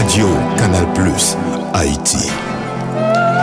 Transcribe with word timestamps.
Radio 0.00 0.28
Canal 0.56 0.86
Plus 0.94 1.36
Haïti. 1.74 2.30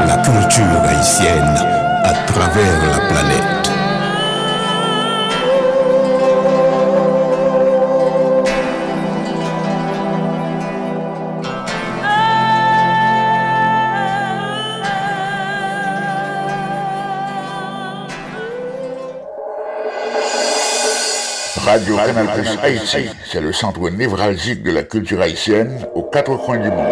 La 0.08 0.18
culture 0.26 0.82
haïtienne 0.90 1.56
à 2.04 2.14
travers 2.26 2.82
la 2.90 3.00
planète. 3.08 3.97
Radio 21.68 21.98
Canal 21.98 22.28
Plus 22.34 22.48
Haïti, 22.64 23.10
c'est 23.26 23.42
le 23.42 23.52
centre 23.52 23.90
névralgique 23.90 24.64
de 24.64 24.72
la 24.72 24.84
culture 24.84 25.20
haïtienne 25.20 25.86
aux 25.96 26.04
quatre 26.04 26.38
coins 26.38 26.60
du 26.60 26.70
monde. 26.70 26.88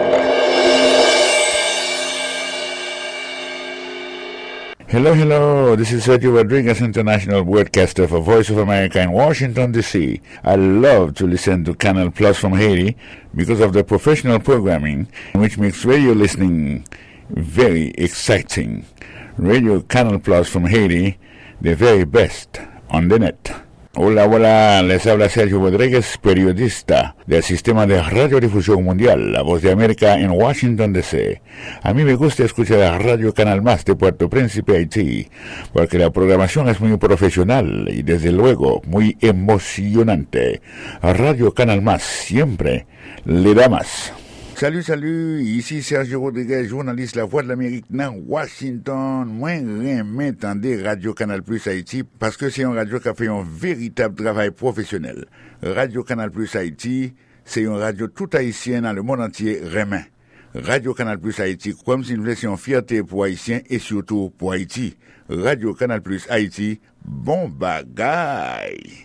Hello, 4.90 5.14
hello. 5.14 5.78
This 5.78 5.94
is 5.94 6.02
Sergio 6.02 6.36
Rodriguez, 6.36 6.82
international 6.82 7.46
broadcaster 7.46 8.06
for 8.06 8.20
Voice 8.20 8.50
of 8.50 8.58
America 8.58 9.02
in 9.02 9.14
Washington, 9.14 9.72
D.C. 9.72 10.20
I 10.44 10.56
love 10.58 11.14
to 11.14 11.26
listen 11.26 11.64
to 11.64 11.74
Canal 11.74 12.12
Plus 12.12 12.38
from 12.38 12.52
Haiti 12.52 12.98
because 13.34 13.62
of 13.62 13.72
the 13.72 13.86
professional 13.86 14.40
programming, 14.42 15.08
which 15.36 15.58
makes 15.58 15.86
radio 15.86 16.12
listening 16.12 16.86
very 17.30 17.92
exciting. 17.92 18.86
Radio 19.38 19.80
Canal 19.80 20.20
Plus 20.20 20.50
from 20.50 20.66
Haiti, 20.66 21.18
the 21.62 21.76
very 21.76 22.04
best 22.04 22.60
on 22.90 23.08
the 23.08 23.20
net. 23.20 23.65
Hola, 23.98 24.26
hola, 24.26 24.84
les 24.84 25.08
habla 25.08 25.30
Sergio 25.30 25.58
Rodríguez, 25.58 26.18
periodista 26.18 27.16
del 27.26 27.42
Sistema 27.44 27.86
de 27.86 28.02
Radiodifusión 28.02 28.84
Mundial, 28.84 29.32
La 29.32 29.42
Voz 29.42 29.62
de 29.62 29.72
América 29.72 30.20
en 30.20 30.32
Washington, 30.32 30.92
D.C. 30.92 31.42
A 31.82 31.94
mí 31.94 32.04
me 32.04 32.16
gusta 32.16 32.44
escuchar 32.44 32.80
la 32.80 32.98
Radio 32.98 33.34
Canal 33.34 33.62
Más 33.62 33.86
de 33.86 33.96
Puerto 33.96 34.30
Príncipe, 34.30 34.76
Haití, 34.76 35.30
porque 35.72 35.98
la 35.98 36.10
programación 36.10 36.68
es 36.68 36.82
muy 36.82 36.98
profesional 36.98 37.88
y 37.90 38.04
desde 38.04 38.34
luego 38.34 38.82
muy 38.86 39.18
emocionante. 39.22 40.62
Radio 41.02 41.54
Canal 41.54 41.82
Más 41.82 42.04
siempre 42.04 42.88
le 43.24 43.54
da 43.54 43.70
más. 43.70 44.12
Salut, 44.56 44.84
salut, 44.84 45.44
ici 45.44 45.84
Sergio 45.84 46.22
Rodriguez, 46.22 46.70
journaliste 46.70 47.18
La 47.18 47.26
Voix 47.26 47.44
de 47.44 47.50
l'Amérique 47.50 47.88
dans 47.90 48.16
Washington. 48.26 49.28
Moi, 49.28 49.50
remets 49.60 50.32
tendez 50.32 50.82
Radio 50.82 51.14
Canal 51.14 51.44
Plus 51.44 51.68
Haïti 51.68 52.04
parce 52.04 52.38
que 52.38 52.50
c'est 52.50 52.64
un 52.64 52.72
radio 52.72 53.02
qui 53.02 53.10
a 53.10 53.14
fait 53.14 53.28
un 53.28 53.44
véritable 53.46 54.16
travail 54.16 54.52
professionnel. 54.52 55.26
Radio 55.62 56.04
Canal 56.06 56.32
Plus 56.32 56.56
Haïti, 56.56 57.14
c'est 57.44 57.64
une 57.64 57.76
radio 57.76 58.08
tout 58.08 58.30
haïtienne 58.32 58.84
dans 58.84 58.94
le 58.94 59.02
monde 59.02 59.20
entier 59.20 59.60
remet. 59.60 60.06
Radio 60.54 60.94
Canal 60.94 61.20
Plus 61.20 61.38
Haïti, 61.38 61.76
comme 61.86 62.06
si 62.06 62.14
nous 62.14 62.24
laissions 62.24 62.56
fierté 62.56 63.04
pour 63.04 63.26
Haïtiens 63.26 63.60
et 63.70 63.78
surtout 63.78 64.32
pour 64.38 64.54
Haïti. 64.54 64.96
Radio 65.28 65.74
Canal 65.74 66.02
Plus 66.02 66.26
Haïti, 66.30 66.80
bon 67.04 67.50
bagaille. 67.50 69.05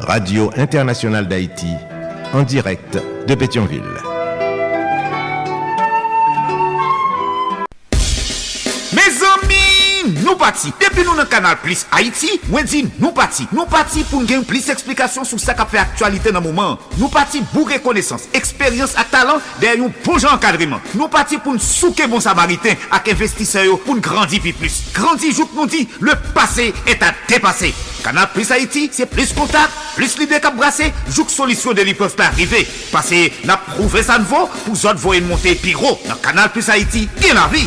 Radio 0.00 0.50
Internationale 0.56 1.26
d'Haïti, 1.26 1.74
en 2.32 2.42
direct 2.42 2.98
de 3.26 3.34
Pétionville. 3.34 4.07
pati. 10.48 10.72
Depi 10.80 11.04
nou 11.04 11.16
nan 11.18 11.28
kanal 11.30 11.58
Plus 11.62 11.84
Haiti, 11.92 12.38
mwen 12.48 12.66
di 12.68 12.84
nou 12.98 13.12
pati. 13.16 13.46
Nou 13.52 13.68
pati 13.70 14.04
pou 14.08 14.24
gen 14.28 14.44
plis 14.48 14.68
eksplikasyon 14.72 15.26
sou 15.28 15.40
sa 15.42 15.56
ka 15.58 15.66
fe 15.68 15.80
aktualite 15.82 16.32
nan 16.34 16.44
mouman. 16.44 16.78
Nou 16.96 17.10
pati 17.12 17.42
pou 17.52 17.68
rekonesans, 17.68 18.28
eksperyans 18.36 18.96
a 18.98 19.04
talant 19.08 19.44
der 19.62 19.78
yon 19.80 19.92
pou 20.04 20.20
jan 20.22 20.40
kadriman. 20.42 20.82
Nou 20.94 21.10
pati 21.12 21.40
pou 21.42 21.60
souke 21.62 22.08
bon 22.10 22.24
samariten 22.24 22.78
ak 22.94 23.12
investiseyo 23.14 23.78
pou 23.84 24.00
grandi 24.02 24.40
pi 24.44 24.54
plus. 24.56 24.80
Grandi 24.96 25.32
jout 25.34 25.52
nou 25.56 25.68
di, 25.70 25.84
le 26.00 26.16
pase 26.34 26.70
et 26.86 27.04
a 27.04 27.12
depase. 27.28 27.74
Kanal 28.04 28.30
Plus 28.32 28.52
Haiti, 28.54 28.86
se 28.94 29.08
plis 29.10 29.34
kontak, 29.36 29.74
plis 29.96 30.14
lide 30.20 30.38
kap 30.42 30.56
brase, 30.58 30.92
jout 31.10 31.32
solisyon 31.34 31.76
de 31.76 31.84
li 31.88 31.96
peuf 31.98 32.16
pa 32.18 32.30
arrive. 32.30 32.62
Pase 32.92 33.26
na 33.48 33.58
prouve 33.68 34.04
sa 34.06 34.20
nvo 34.22 34.46
pou 34.62 34.78
zot 34.78 35.02
voyen 35.02 35.28
monte 35.28 35.58
pi 35.62 35.76
gro. 35.76 35.96
Nan 36.08 36.22
Kanal 36.24 36.52
Plus 36.54 36.70
Haiti, 36.72 37.08
gen 37.20 37.38
la 37.38 37.48
vi. 37.52 37.66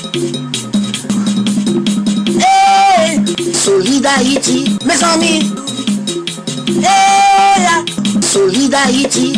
Solid 4.01 4.17
Haïti, 4.17 4.77
mes 4.83 5.03
amis. 5.03 5.53
Hey, 6.81 7.67
Solid 8.21 8.73
Haïti. 8.73 9.33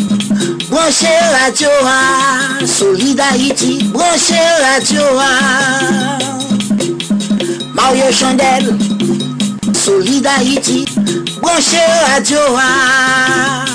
Branchez 0.69 1.07
radio, 1.44 1.68
ah. 1.84 2.66
Solid 2.66 3.19
Haïti. 3.19 3.84
Branchez 3.91 4.35
radio, 4.62 5.01
ah. 5.19 6.18
Mario 7.74 8.09
Chandel. 8.13 8.78
Solid 9.74 10.25
Haïti. 10.25 10.85
Branchez 11.41 11.90
radio, 12.16 12.38
ah. 12.57 13.65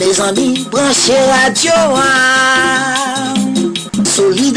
Mes 0.00 0.20
amis, 0.20 0.66
branchez 0.70 1.20
radio, 1.44 1.72
ah. 1.94 3.34
Solid 4.02 4.56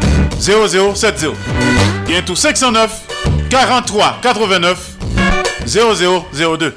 0070 0.41 1.35
Bien 2.07 2.21
tout 2.23 2.35
509 2.35 2.91
43 3.49 4.17
89 4.23 4.91
0002 5.67 6.75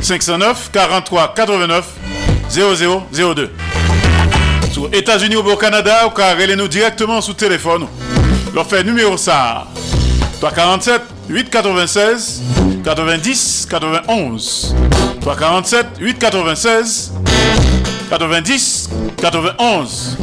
509 0.00 0.70
43 0.72 1.34
89 1.34 1.84
0002 2.48 3.50
Sur 4.72 4.88
États-Unis 4.94 5.36
ou 5.36 5.40
au 5.40 5.56
Canada, 5.56 6.06
ou 6.06 6.10
car 6.10 6.36
nous 6.56 6.68
directement 6.68 7.20
sous 7.20 7.34
téléphone. 7.34 7.86
Leur 8.54 8.66
fait 8.66 8.82
numéro 8.82 9.18
ça. 9.18 9.66
347 10.40 11.02
896 11.28 12.42
90 12.82 13.66
91 13.68 14.74
347 15.20 15.86
896 15.98 17.12
90 18.08 18.90
91 19.20 20.16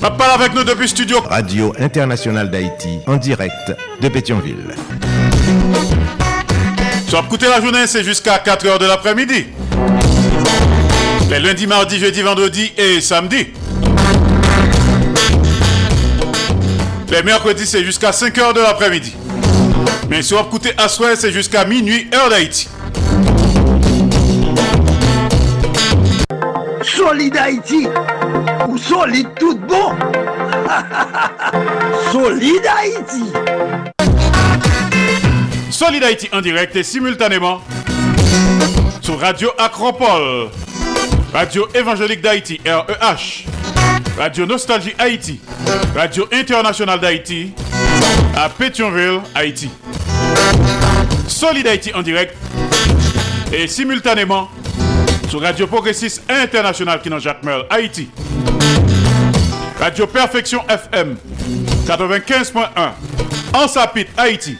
Ma 0.00 0.10
parle 0.10 0.42
avec 0.42 0.54
nous 0.54 0.64
depuis 0.64 0.88
studio 0.88 1.20
Radio 1.28 1.72
Internationale 1.78 2.50
d'Haïti 2.50 3.00
en 3.06 3.16
direct 3.16 3.74
de 4.00 4.08
Pétionville. 4.08 4.74
Soit 7.08 7.20
écouter 7.20 7.46
la 7.48 7.60
journée, 7.60 7.86
c'est 7.86 8.04
jusqu'à 8.04 8.36
4h 8.36 8.78
de 8.78 8.86
l'après-midi. 8.86 9.46
Les 11.30 11.40
lundis, 11.40 11.66
mardis, 11.66 11.98
jeudi, 11.98 12.22
vendredi 12.22 12.72
et 12.76 13.00
samedi. 13.00 13.48
Les 17.10 17.22
mercredis, 17.22 17.66
c'est 17.66 17.84
jusqu'à 17.84 18.10
5h 18.10 18.54
de 18.54 18.60
l'après-midi. 18.60 19.14
Mais 20.08 20.22
si 20.22 20.34
on 20.34 20.42
écouter 20.42 20.72
à 20.76 20.88
soir, 20.88 21.10
c'est 21.16 21.32
jusqu'à 21.32 21.64
minuit, 21.64 22.08
heure 22.14 22.30
d'Haïti. 22.30 22.68
Solid 26.82 27.36
Haïti. 27.36 27.86
Ou 28.68 28.78
solide 28.78 29.28
tout 29.38 29.58
bon. 29.58 29.92
Solid 32.12 32.62
Haïti. 32.66 33.24
Solid 35.70 36.02
Haïti 36.02 36.28
en 36.32 36.40
direct 36.40 36.74
et 36.76 36.82
simultanément 36.82 37.60
sur 39.00 39.20
Radio 39.20 39.50
Acropole, 39.58 40.48
Radio 41.32 41.68
Évangélique 41.74 42.20
d'Haïti, 42.20 42.60
REH, 42.66 43.46
Radio 44.18 44.44
Nostalgie 44.44 44.94
Haïti, 44.98 45.40
Radio 45.94 46.26
Internationale 46.32 47.00
d'Haïti, 47.00 47.52
à 48.36 48.48
Pétionville, 48.48 49.20
Haïti. 49.34 49.70
Solid 51.26 51.66
Haïti 51.66 51.92
en 51.94 52.02
direct 52.02 52.34
et 53.52 53.66
simultanément 53.66 54.48
sur 55.28 55.40
Radio 55.42 55.66
Progressiste 55.66 56.22
International 56.28 57.00
qui 57.00 57.10
Jacques 57.20 57.42
Merle, 57.42 57.66
Haïti. 57.70 58.08
Radio 59.80 60.06
Perfection 60.06 60.60
FM 60.68 61.16
95.1 61.86 62.58
en 63.54 63.68
Sapit, 63.68 64.06
Haïti. 64.16 64.56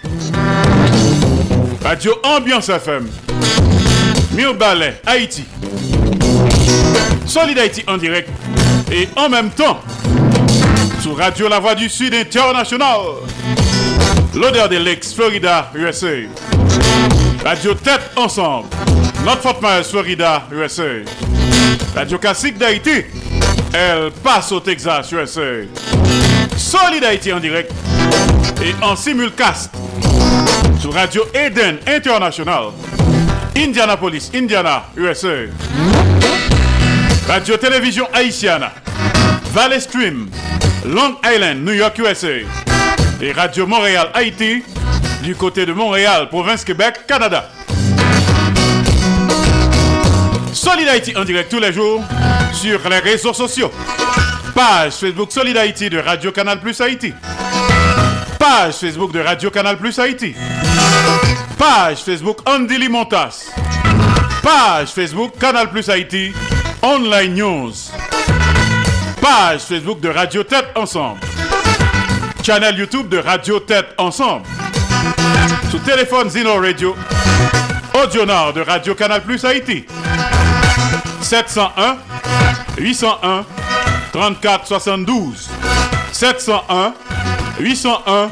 Radio 1.82 2.14
Ambiance 2.22 2.68
FM 2.68 3.08
Mille 4.32 4.56
Ballet, 4.58 5.00
Haïti. 5.06 5.44
Solid 7.26 7.58
Haïti 7.58 7.84
en 7.86 7.96
direct 7.96 8.30
et 8.92 9.08
en 9.16 9.28
même 9.28 9.50
temps 9.50 9.80
sur 11.00 11.16
Radio 11.16 11.48
La 11.48 11.60
Voix 11.60 11.74
du 11.74 11.88
Sud 11.88 12.14
International. 12.14 13.00
L'odeur 14.34 14.68
des 14.68 14.78
Lakes, 14.78 15.12
Florida, 15.14 15.70
USA. 15.74 16.06
Radio 17.44 17.74
Tête 17.74 18.10
Ensemble. 18.16 18.68
Notre 19.24 19.42
Fort 19.42 19.60
Myers, 19.62 19.84
Florida, 19.84 20.42
USA. 20.52 21.04
Radio 21.94 22.18
Classique 22.18 22.58
d'Haïti. 22.58 23.04
Elle 23.72 24.10
passe 24.22 24.50
au 24.52 24.60
Texas, 24.60 25.10
USA. 25.12 25.66
Solid 26.56 27.04
Haïti 27.04 27.32
en 27.32 27.40
direct 27.40 27.72
et 28.62 28.74
en 28.84 28.96
simulcast 28.96 29.70
sur 30.80 30.92
Radio 30.92 31.22
Eden 31.34 31.78
International. 31.86 32.72
Indianapolis, 33.56 34.30
Indiana, 34.34 34.84
USA. 34.96 35.46
Radio 37.28 37.56
Télévision 37.56 38.06
Haïtiana. 38.12 38.72
Valley 39.52 39.80
Stream, 39.80 40.28
Long 40.84 41.16
Island, 41.24 41.64
New 41.64 41.72
York, 41.72 41.98
USA. 41.98 42.40
Et 43.20 43.32
Radio 43.32 43.66
Montréal, 43.66 44.10
Haïti, 44.14 44.62
du 45.22 45.34
côté 45.34 45.66
de 45.66 45.72
Montréal, 45.72 46.28
province 46.28 46.64
Québec, 46.64 47.06
Canada. 47.06 47.48
Solid 50.52 50.88
Haïti 50.88 51.16
en 51.16 51.24
direct 51.24 51.50
tous 51.50 51.60
les 51.60 51.72
jours 51.72 52.02
sur 52.52 52.88
les 52.88 52.98
réseaux 52.98 53.32
sociaux. 53.32 53.70
Page 54.54 54.92
Facebook 54.92 55.32
Solid 55.32 55.56
Haïti 55.56 55.88
de 55.88 55.98
Radio 55.98 56.32
Canal 56.32 56.60
Plus 56.60 56.80
Haïti. 56.80 57.12
Page 58.38 58.74
Facebook 58.74 59.12
de 59.12 59.20
Radio 59.20 59.50
Canal 59.50 59.78
Plus 59.78 59.98
Haïti. 59.98 60.34
Page 61.58 61.98
Facebook 61.98 62.40
Andy 62.46 62.78
Limontas. 62.78 63.46
Page 64.42 64.88
Facebook 64.88 65.38
Canal 65.38 65.70
Plus 65.70 65.88
Haïti. 65.88 66.32
Online 66.82 67.34
News. 67.34 68.07
Page 69.20 69.60
Facebook 69.60 70.00
de 70.00 70.08
Radio 70.08 70.42
Tête 70.42 70.66
Ensemble. 70.74 71.20
Channel 72.42 72.78
YouTube 72.78 73.08
de 73.08 73.18
Radio 73.18 73.60
Tête 73.60 73.86
Ensemble. 73.98 74.46
Sous 75.70 75.78
téléphone 75.78 76.30
Zino 76.30 76.56
Radio. 76.56 76.94
Audio 77.94 78.24
Nord 78.24 78.52
de 78.52 78.60
Radio 78.60 78.94
Canal 78.94 79.22
Plus 79.22 79.44
Haïti. 79.44 79.84
701 81.20 81.98
801 82.78 83.44
34 84.12 84.66
72 84.66 85.48
701 86.12 86.94
801 87.60 88.30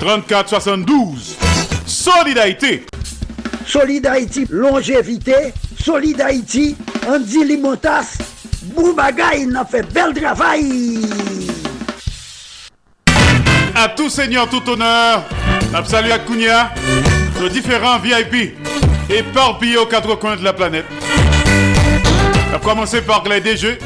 34 0.00 0.48
72 0.48 1.36
Solidarité 1.86 2.84
Solid 3.66 4.06
Haïti, 4.06 4.46
longévité. 4.48 5.52
Solid 5.78 6.20
Haïti, 6.20 6.76
Andy 7.06 7.44
Limotas, 7.44 8.18
Bou 8.74 8.94
bagay 8.96 9.44
nan 9.46 9.66
fe 9.70 9.82
bel 9.94 10.14
travay. 10.14 10.64
À 13.74 13.88
tout 13.88 14.08
seigneur, 14.08 14.48
tout 14.48 14.68
honneur, 14.68 15.22
salut 15.84 16.10
à 16.10 16.18
Kounia, 16.18 16.72
nos 17.40 17.48
différents 17.48 17.98
VIP, 17.98 18.56
éparpillés 19.10 19.76
aux 19.76 19.86
quatre 19.86 20.14
coins 20.16 20.36
de 20.36 20.42
la 20.42 20.52
planète. 20.54 20.86
À 22.54 22.58
commencer 22.58 23.02
par 23.02 23.22
les 23.28 23.40
DG, 23.40 23.78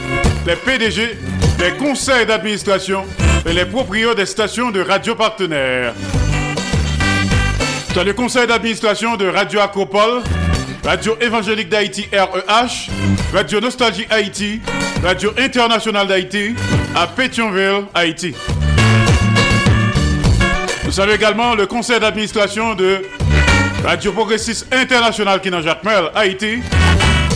les 0.47 0.57
PDG, 0.57 1.19
les 1.59 1.73
conseils 1.77 2.25
d'administration 2.25 3.05
et 3.45 3.53
les 3.53 3.65
propriétaires 3.67 4.15
des 4.15 4.27
stations 4.27 4.71
de 4.71 4.81
radio 4.81 5.15
partenaires. 5.15 5.93
Dans 7.95 8.05
le 8.05 8.13
conseil 8.13 8.47
d'administration 8.47 9.17
de 9.17 9.27
Radio 9.27 9.59
Acropole, 9.61 10.23
Radio 10.85 11.17
Évangélique 11.21 11.69
d'Haïti 11.69 12.09
REH, 12.13 12.91
Radio 13.35 13.61
Nostalgie 13.61 14.07
Haïti, 14.11 14.61
Radio 15.03 15.33
Internationale 15.39 16.07
d'Haïti 16.07 16.55
à 16.95 17.07
Pétionville, 17.07 17.85
Haïti. 17.95 18.35
Nous 20.85 20.91
saluons 20.93 21.15
également 21.15 21.55
le 21.55 21.67
conseil 21.67 22.01
d'administration 22.01 22.75
de 22.75 23.03
Radio 23.85 24.13
Progressiste 24.13 24.67
International 24.73 25.41
qui 25.41 25.51
Jacques 25.63 25.85
Mel, 25.85 26.11
Haïti. 26.15 26.61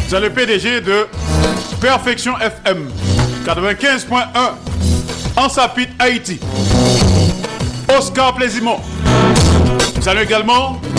C'est 0.09 0.21
le 0.21 0.31
PDG 0.31 0.81
de 0.81 1.07
Perfection 1.81 2.39
FM 2.39 2.89
95.1 3.47 4.17
en 5.37 5.49
Sapit, 5.49 5.89
Haïti. 5.99 6.41
Oscar 7.97 8.35
Plaisimont. 8.35 8.81
Salut 10.01 10.23
également 10.23 10.81
le 10.83 10.94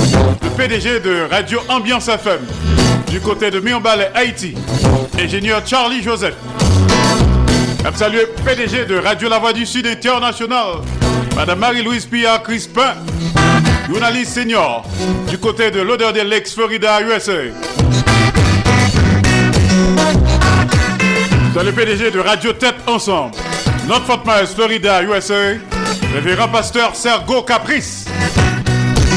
PDG 0.58 1.02
de 1.02 1.28
Radio 1.30 1.60
Ambiance 1.68 2.08
FM 2.08 2.40
du 3.10 3.20
côté 3.20 3.52
de 3.52 3.60
Mionbalais, 3.60 4.10
Haïti, 4.14 4.56
ingénieur 5.20 5.62
Charlie 5.66 6.02
Joseph. 6.02 6.36
Salut 7.96 8.20
le 8.20 8.44
PDG 8.44 8.86
de 8.86 8.98
Radio 8.98 9.28
La 9.28 9.38
Voix 9.40 9.52
du 9.52 9.66
Sud 9.66 9.86
International, 9.86 10.78
Madame 11.36 11.60
Marie-Louise 11.60 12.06
Pia 12.06 12.40
Crispin, 12.40 12.96
journaliste 13.90 14.34
senior 14.34 14.86
du 15.30 15.38
côté 15.38 15.72
de 15.72 15.82
l'odeur 15.82 16.14
de 16.14 16.22
l'ex 16.22 16.54
Florida, 16.54 17.02
USA. 17.02 17.34
Salut 21.54 21.74
PDG 21.74 22.12
de 22.12 22.20
Radio 22.20 22.54
Tête 22.54 22.76
Ensemble, 22.88 23.36
Notre 23.88 24.06
Fort 24.06 24.24
Myers, 24.26 24.48
Florida, 24.48 25.04
USA, 25.04 25.58
révérend 26.14 26.48
pasteur 26.48 26.96
Sergo 26.96 27.42
Caprice 27.44 28.06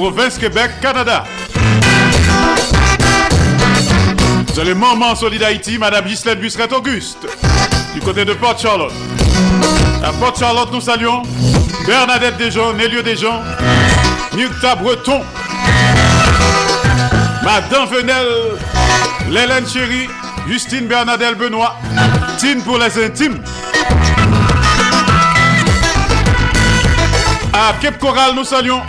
province 0.00 0.38
Québec, 0.38 0.70
Canada. 0.80 1.24
C'est 4.54 4.64
le 4.64 4.74
moment 4.74 5.14
solide 5.14 5.42
Haïti, 5.42 5.76
Madame 5.76 6.06
Ghislaine 6.06 6.38
Busseret 6.38 6.72
Auguste, 6.72 7.18
du 7.92 8.00
côté 8.00 8.24
de 8.24 8.32
Port 8.32 8.58
Charlotte. 8.58 8.94
À 10.02 10.10
Port 10.12 10.34
Charlotte, 10.38 10.70
nous 10.72 10.80
saluons 10.80 11.20
Bernadette 11.86 12.38
Desjons, 12.38 12.72
Nélio 12.72 13.02
Desjons, 13.02 13.42
Nukta 14.34 14.74
Breton, 14.76 15.20
Madame 17.44 17.86
Venel, 17.90 18.26
Lélène 19.28 19.68
Chéri, 19.68 20.08
Justine 20.48 20.86
Bernadette 20.86 21.36
Benoît, 21.36 21.76
Tine 22.38 22.62
pour 22.62 22.78
les 22.78 23.04
intimes. 23.04 23.42
À 27.52 27.74
Cape 27.82 27.98
Coral, 27.98 28.34
nous 28.34 28.44
saluons 28.44 28.80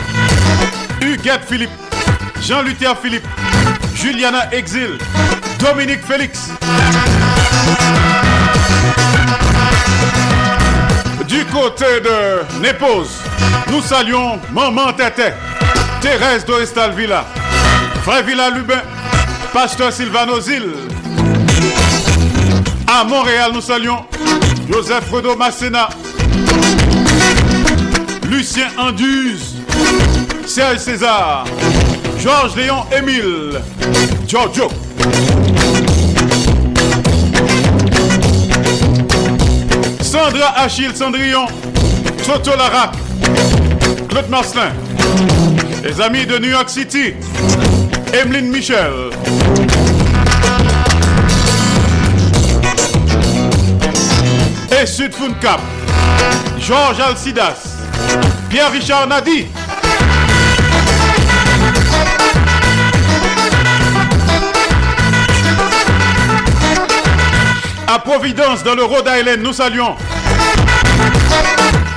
Huguette 1.01 1.41
Philippe, 1.47 1.71
Jean-Luther 2.41 2.95
Philippe, 3.01 3.27
Juliana 3.95 4.53
Exil, 4.53 4.97
Dominique 5.59 6.05
Félix. 6.05 6.49
Du 11.27 11.45
côté 11.45 11.85
de 12.03 12.59
Népose, 12.61 13.09
nous 13.71 13.81
saluons 13.81 14.39
Maman 14.51 14.93
Tété, 14.93 15.31
Thérèse 16.01 16.45
Dorestal 16.45 16.91
Villa, 16.93 17.25
Frère 18.03 18.23
Villa 18.23 18.49
Lubin, 18.49 18.81
Pasteur 19.53 19.91
Sylvano 19.91 20.39
Zil. 20.39 20.69
À 22.87 23.03
Montréal, 23.03 23.51
nous 23.53 23.61
saluons 23.61 24.05
Joseph 24.71 25.05
Fredo 25.05 25.35
Massena, 25.35 25.89
Lucien 28.29 28.67
Anduze, 28.77 29.55
Serge 30.51 30.79
César, 30.79 31.45
Georges 32.19 32.57
Léon 32.57 32.83
Émile, 32.91 33.61
Giorgio. 34.27 34.67
Sandra 40.01 40.53
Achille 40.57 40.93
Cendrillon, 40.93 41.45
Soto 42.25 42.51
Larac, 42.57 42.91
Claude 44.09 44.27
Marcelin, 44.29 44.73
les 45.85 46.01
amis 46.01 46.25
de 46.25 46.37
New 46.37 46.49
York 46.49 46.69
City, 46.69 47.13
Emeline 48.11 48.49
Michel. 48.49 48.91
Et 54.81 54.85
Sud 54.85 55.13
Cap, 55.39 55.61
Georges 56.59 56.99
Alcidas, 56.99 57.77
Pierre-Richard 58.49 59.07
Nadi. 59.07 59.45
À 67.93 67.99
Providence, 67.99 68.63
dans 68.63 68.73
le 68.73 68.85
Rhode 68.85 69.05
Island, 69.05 69.41
nous 69.41 69.51
saluons 69.51 69.97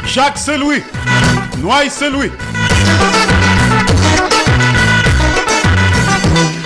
Jacques 0.05 0.39
Seloui, 0.39 0.83
Noailles 1.59 1.89
Seloui. 1.89 2.33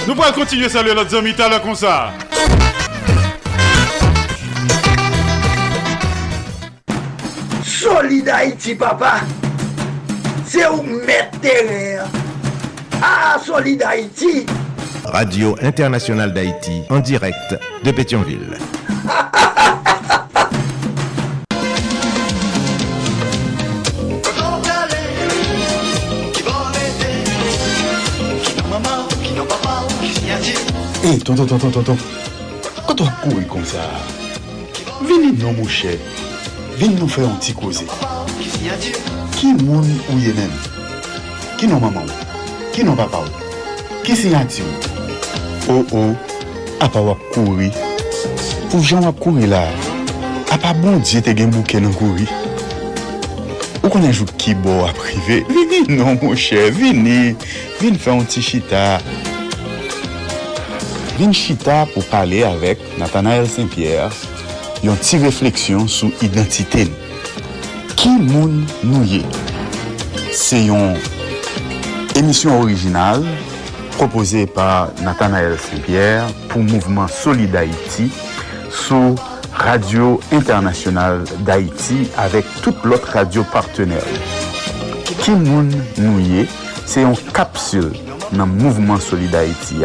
Nous 0.06 0.14
pourrons 0.14 0.32
continuer 0.32 0.64
à 0.64 0.68
saluer 0.70 0.94
notre 0.94 1.14
ami 1.18 1.34
à 1.38 1.60
comme 1.60 1.74
ça. 1.74 2.10
Solid 7.66 8.32
papa. 8.78 9.20
C'est 10.46 10.68
où 10.68 10.82
mettre. 10.82 11.36
Ah, 13.02 13.36
Solid 13.44 13.82
Haïti. 13.82 14.46
Radio 15.12 15.56
Internationale 15.62 16.34
d'Haïti, 16.34 16.82
en 16.90 17.00
direct 17.00 17.58
de 17.82 17.90
Pétionville. 17.90 18.58
Hey, 31.02 31.18
tonton, 31.20 31.46
tonton, 31.46 31.70
tonton. 31.70 31.96
Quand 32.86 33.00
on 33.00 33.04
court 33.04 33.48
comme 33.48 33.64
ça, 33.64 33.78
venez 35.00 35.32
non, 35.32 35.54
mon 35.54 35.66
cher. 35.66 35.96
Venez 36.76 36.94
nous 36.94 37.08
faire 37.08 37.28
un 37.28 37.34
petit 37.36 37.54
causé. 37.54 37.86
Qui 39.32 39.54
moun 39.54 39.86
ou 40.12 40.18
yé 40.18 40.32
même 40.34 40.50
Qui 41.56 41.66
non 41.66 41.80
maman? 41.80 42.04
Qui 42.72 42.84
non 42.84 42.94
papa? 42.94 43.18
Qui 44.04 44.14
fon 45.68 45.84
ou, 45.92 46.16
ap 46.80 46.96
ap 46.96 47.04
wap 47.04 47.24
kouri. 47.34 47.68
Pou 48.72 48.80
jan 48.80 49.04
wap 49.04 49.18
kouri 49.20 49.48
la, 49.50 49.66
ap 50.54 50.68
bon 50.80 51.00
diye 51.04 51.20
te 51.24 51.34
gen 51.36 51.52
bouke 51.52 51.80
nan 51.82 51.92
kouri. 51.98 52.24
Ou 53.82 53.92
konen 53.92 54.14
jou 54.14 54.28
ki 54.40 54.54
bo 54.64 54.80
ap 54.88 54.96
prive, 54.98 55.42
vini 55.48 55.98
non 55.98 56.16
mou 56.18 56.36
chè, 56.36 56.68
vini, 56.74 57.34
vini 57.80 58.00
fè 58.00 58.14
an 58.14 58.24
ti 58.28 58.42
chita. 58.44 58.98
Vini 61.18 61.36
chita 61.36 61.82
pou 61.92 62.04
pale 62.10 62.42
avèk 62.48 62.82
Nathanael 63.00 63.48
Saint-Pierre 63.50 64.12
yon 64.86 64.98
ti 65.02 65.20
refleksyon 65.22 65.88
sou 65.90 66.12
identite. 66.24 66.86
Ki 67.98 68.14
moun 68.16 68.62
nou 68.86 69.04
ye? 69.04 69.20
Se 70.36 70.60
yon 70.64 70.96
emisyon 72.18 72.60
orijinal 72.62 73.24
proposé 73.98 74.46
par 74.46 74.90
Nathanael 75.02 75.58
Saint-Pierre 75.58 76.24
pour 76.48 76.62
Mouvement 76.62 77.08
Solid 77.08 77.56
Haïti 77.56 78.12
sous 78.70 79.16
Radio 79.52 80.20
Internationale 80.30 81.24
d'Haïti 81.40 82.08
avec 82.16 82.44
toute 82.62 82.84
l'autre 82.84 83.08
radio 83.14 83.42
partenaire. 83.42 84.04
Kimoun 85.18 85.72
Nouye, 85.98 86.46
c'est 86.86 87.02
une 87.02 87.16
capsule 87.34 87.90
dans 88.30 88.46
Mouvement 88.46 89.00
Solid 89.00 89.34
Haïti 89.34 89.78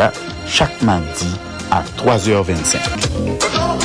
chaque 0.45 0.79
mardi 0.83 1.35
à 1.71 1.81
3h25. 1.97 3.82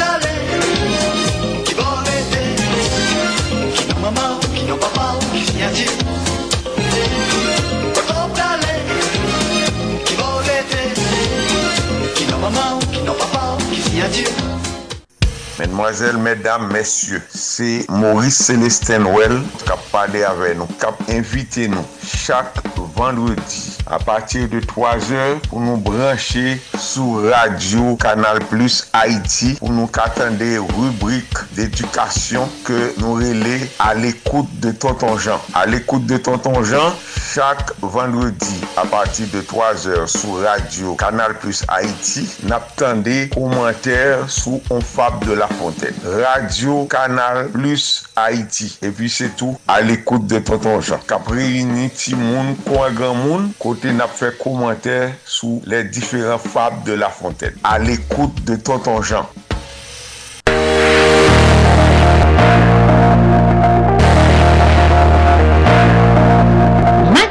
Mesdemoiselles, 15.59 16.19
mesdames, 16.19 16.73
messieurs, 16.73 17.23
c'est 17.29 17.85
Maurice 17.88 18.37
Célestin 18.37 19.05
Well 19.05 19.43
qui 19.65 19.73
a 19.73 19.77
parlé 19.91 20.23
avec 20.23 20.57
nous, 20.57 20.67
qui 20.67 20.85
a 20.85 20.95
invité 21.17 21.69
nous 21.69 21.85
chaque 22.05 22.55
vendredi. 22.95 23.78
a 23.90 23.99
patir 23.99 24.49
de 24.49 24.61
3 24.61 25.12
or 25.16 25.40
pou 25.49 25.62
nou 25.64 25.80
branche 25.80 26.59
sou 26.76 27.23
radio 27.25 27.95
Kanal 28.00 28.40
Plus 28.50 28.83
Haiti 28.92 29.54
pou 29.59 29.73
nou 29.73 29.88
katande 29.92 30.49
rubrik 30.75 31.40
d'edukasyon 31.57 32.50
ke 32.66 32.76
nou 33.00 33.16
rele 33.21 33.57
al 33.83 34.04
ekoute 34.09 34.61
de 34.62 34.73
Tonton 34.76 35.16
Jean. 35.18 35.40
Al 35.57 35.76
ekoute 35.78 36.09
de 36.11 36.18
Tonton 36.21 36.61
Jean, 36.68 36.92
chak 37.33 37.73
vendredi 37.83 38.61
a 38.76 38.85
patir 38.88 39.30
de 39.33 39.42
3 39.49 39.87
or 39.97 40.04
sou 40.12 40.42
radio 40.45 40.95
Kanal 41.00 41.38
Plus 41.40 41.64
Haiti 41.68 42.26
nap 42.50 42.75
tande 42.78 43.16
komenter 43.33 44.28
sou 44.28 44.62
On 44.71 44.85
Fab 44.85 45.25
de 45.25 45.33
la 45.38 45.49
Fontaine. 45.49 45.97
Radio 46.21 46.85
Kanal 46.90 47.49
Plus 47.54 48.04
Haiti. 48.16 48.71
E 48.85 48.92
pi 48.92 49.09
se 49.12 49.30
tou 49.38 49.57
al 49.71 49.90
ekoute 49.95 50.28
de 50.28 50.42
Tonton 50.45 50.83
Jean. 50.85 51.00
Kapri 51.09 51.64
ni 51.64 51.88
ti 51.95 52.14
moun, 52.18 52.54
kwa 52.66 52.90
gran 52.92 53.16
moun, 53.16 53.49
kote 53.62 53.78
côté 53.79 53.93
n'a 53.93 54.09
fait 54.09 54.37
commentaire 54.37 55.13
sous 55.25 55.63
les 55.67 55.85
différents 55.85 56.39
fables 56.39 56.83
de 56.85 56.93
La 56.95 57.09
Fontaine. 57.09 57.55
À 57.63 57.79
l'écoute 57.79 58.45
de 58.45 58.57
Tonton 58.57 59.03
Jean. 59.03 59.29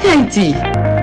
Haïti. 0.10 0.56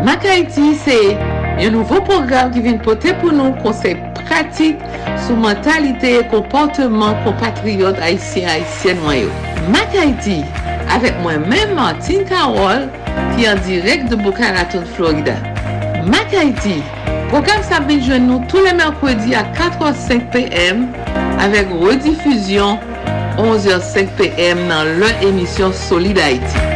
Mac 0.02 0.24
Haïti, 0.24 0.76
c'est 0.82 1.16
un 1.58 1.70
nouveau 1.70 2.00
programme 2.00 2.50
qui 2.50 2.60
vient 2.60 2.78
porter 2.78 3.12
pour 3.14 3.32
nous 3.32 3.52
conseils 3.62 3.98
pratiques 4.26 4.78
sur 5.26 5.36
mentalité 5.36 6.20
et 6.20 6.26
comportement 6.28 7.14
compatriotes 7.22 7.98
haïtiens 7.98 8.48
haïtiennes. 8.48 9.28
Mac 9.70 9.94
Haïti, 9.94 10.42
avèk 10.92 11.16
mwen 11.22 11.44
men 11.48 11.74
Martin 11.76 12.24
Karol 12.28 12.88
ki 13.34 13.46
an 13.48 13.60
direk 13.66 14.08
de 14.10 14.18
Boca 14.20 14.52
Raton, 14.56 14.84
Florida. 14.96 15.36
Mac 16.04 16.34
Haiti, 16.36 16.80
program 17.30 17.62
sa 17.64 17.80
binjwen 17.88 18.26
nou 18.28 18.44
tou 18.50 18.60
le 18.64 18.74
mèrkwèdi 18.76 19.36
a 19.38 19.44
4h05 19.56 20.26
pm 20.34 20.84
avèk 21.44 21.72
redifuzyon 21.80 22.80
11h05 23.40 24.12
pm 24.18 24.60
nan 24.68 24.94
lè 25.00 25.10
emisyon 25.28 25.72
Solid 25.86 26.20
Haiti. 26.20 26.66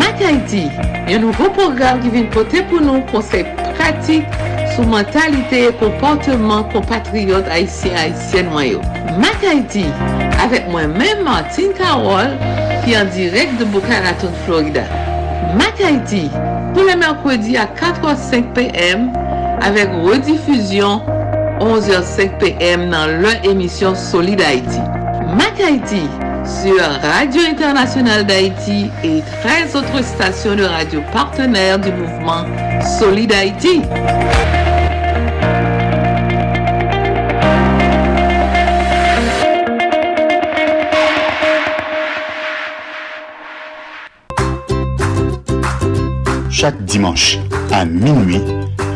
Mac 0.00 0.22
Haiti, 0.24 0.64
yon 1.10 1.26
nouvo 1.26 1.50
program 1.56 2.00
ki 2.04 2.14
vin 2.14 2.30
pote 2.34 2.64
pou 2.70 2.82
nou 2.82 3.04
konsey 3.12 3.44
pratik 3.76 4.26
sou 4.74 4.86
mentalite 4.88 5.66
e 5.68 5.76
komportman 5.80 6.66
kompatriot 6.72 7.48
Haitien 7.50 7.96
Haitien 7.98 8.50
wanyo. 8.54 8.82
Mac 9.20 9.42
Haiti, 9.44 9.86
avec 10.42 10.68
moi-même 10.68 11.22
Martine 11.24 11.72
Carole, 11.76 12.36
qui 12.84 12.92
est 12.92 12.98
en 12.98 13.04
direct 13.04 13.58
de 13.58 13.64
Boca 13.64 14.00
Raton, 14.04 14.30
Florida. 14.44 14.82
Mac 15.56 15.80
Haïti, 15.84 16.30
tous 16.74 16.86
les 16.86 16.96
mercredis 16.96 17.56
à 17.56 17.64
4h05 17.66 18.52
p.m. 18.52 19.12
avec 19.60 19.88
rediffusion 20.02 21.02
11h05 21.60 22.38
p.m. 22.38 22.90
dans 22.90 23.06
leur 23.20 23.44
émission 23.44 23.94
Solid 23.94 24.40
Haïti. 24.40 24.80
Mac 25.36 25.60
Haïti 25.60 26.02
sur 26.44 26.82
Radio 27.02 27.42
Internationale 27.48 28.24
d'Haïti 28.24 28.90
et 29.04 29.22
13 29.42 29.76
autres 29.76 30.04
stations 30.04 30.56
de 30.56 30.64
radio 30.64 31.00
partenaires 31.12 31.78
du 31.78 31.92
mouvement 31.92 32.44
Solid 32.98 33.32
Haïti. 33.32 33.82
Chaque 46.60 46.84
dimanche 46.84 47.38
à 47.72 47.86
minuit, 47.86 48.42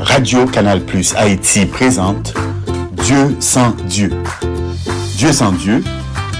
Radio 0.03 0.44
Canal 0.44 0.85
Plus 0.85 1.14
Haïti 1.14 1.64
présente 1.64 2.35
Dieu 2.92 3.35
sans 3.40 3.70
Dieu. 3.88 4.11
Dieu 5.16 5.33
sans 5.33 5.53
Dieu, 5.53 5.83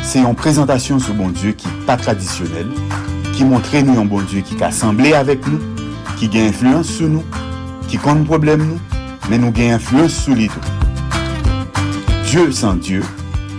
c'est 0.03 0.19
une 0.19 0.35
présentation 0.35 0.99
sur 0.99 1.15
bon 1.15 1.31
Dieu 1.31 1.53
qui 1.53 1.67
n'est 1.67 1.87
pas 1.87 1.97
traditionnelle, 1.97 2.67
qui 3.33 3.43
montre 3.43 3.75
nous 3.79 3.99
un 3.99 4.05
bon 4.05 4.21
Dieu 4.21 4.43
qui 4.43 4.63
a 4.63 4.67
assemblé 4.67 5.15
avec 5.15 5.47
nous, 5.47 5.61
qui 6.19 6.29
a 6.39 6.43
influence 6.45 6.89
sur 6.89 7.09
nous, 7.09 7.25
qui 7.89 7.97
compte 7.97 8.27
problème 8.27 8.63
nous, 8.63 8.81
mais 9.31 9.39
nous 9.39 9.51
a 9.57 9.75
influence 9.77 10.13
sur 10.13 10.35
les. 10.35 10.51
Dieu 12.27 12.53
sans 12.53 12.75
Dieu, 12.75 13.03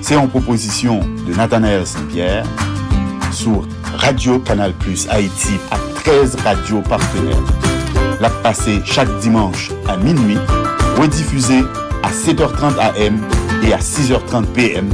c'est 0.02 0.14
une 0.14 0.30
proposition 0.30 1.00
de 1.28 1.34
Nathanaël 1.34 1.88
Saint-Pierre 1.88 2.46
sur 3.32 3.68
Radio 3.96 4.38
Canal 4.38 4.72
Plus 4.74 5.08
Haïti 5.10 5.58
13 6.06 6.36
radios 6.44 6.82
partenaires. 6.82 7.36
La 8.22 8.30
passée 8.30 8.80
chaque 8.86 9.10
dimanche 9.18 9.72
à 9.88 9.98
minuit, 9.98 10.38
rediffusée 10.98 11.64
à 12.04 12.12
7h30 12.12 12.78
AM 12.78 13.20
et 13.64 13.74
à 13.74 13.80
6h30 13.80 14.46
PM 14.54 14.88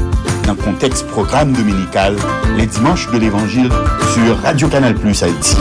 dans 0.46 0.54
le 0.54 0.64
contexte 0.64 1.06
programme 1.08 1.52
dominical 1.52 2.16
les 2.56 2.66
dimanches 2.66 3.12
de 3.12 3.18
l'Évangile 3.18 3.70
sur 4.14 4.38
Radio 4.42 4.70
Canal 4.70 4.96
Plus 4.96 5.22
Haïti. 5.22 5.58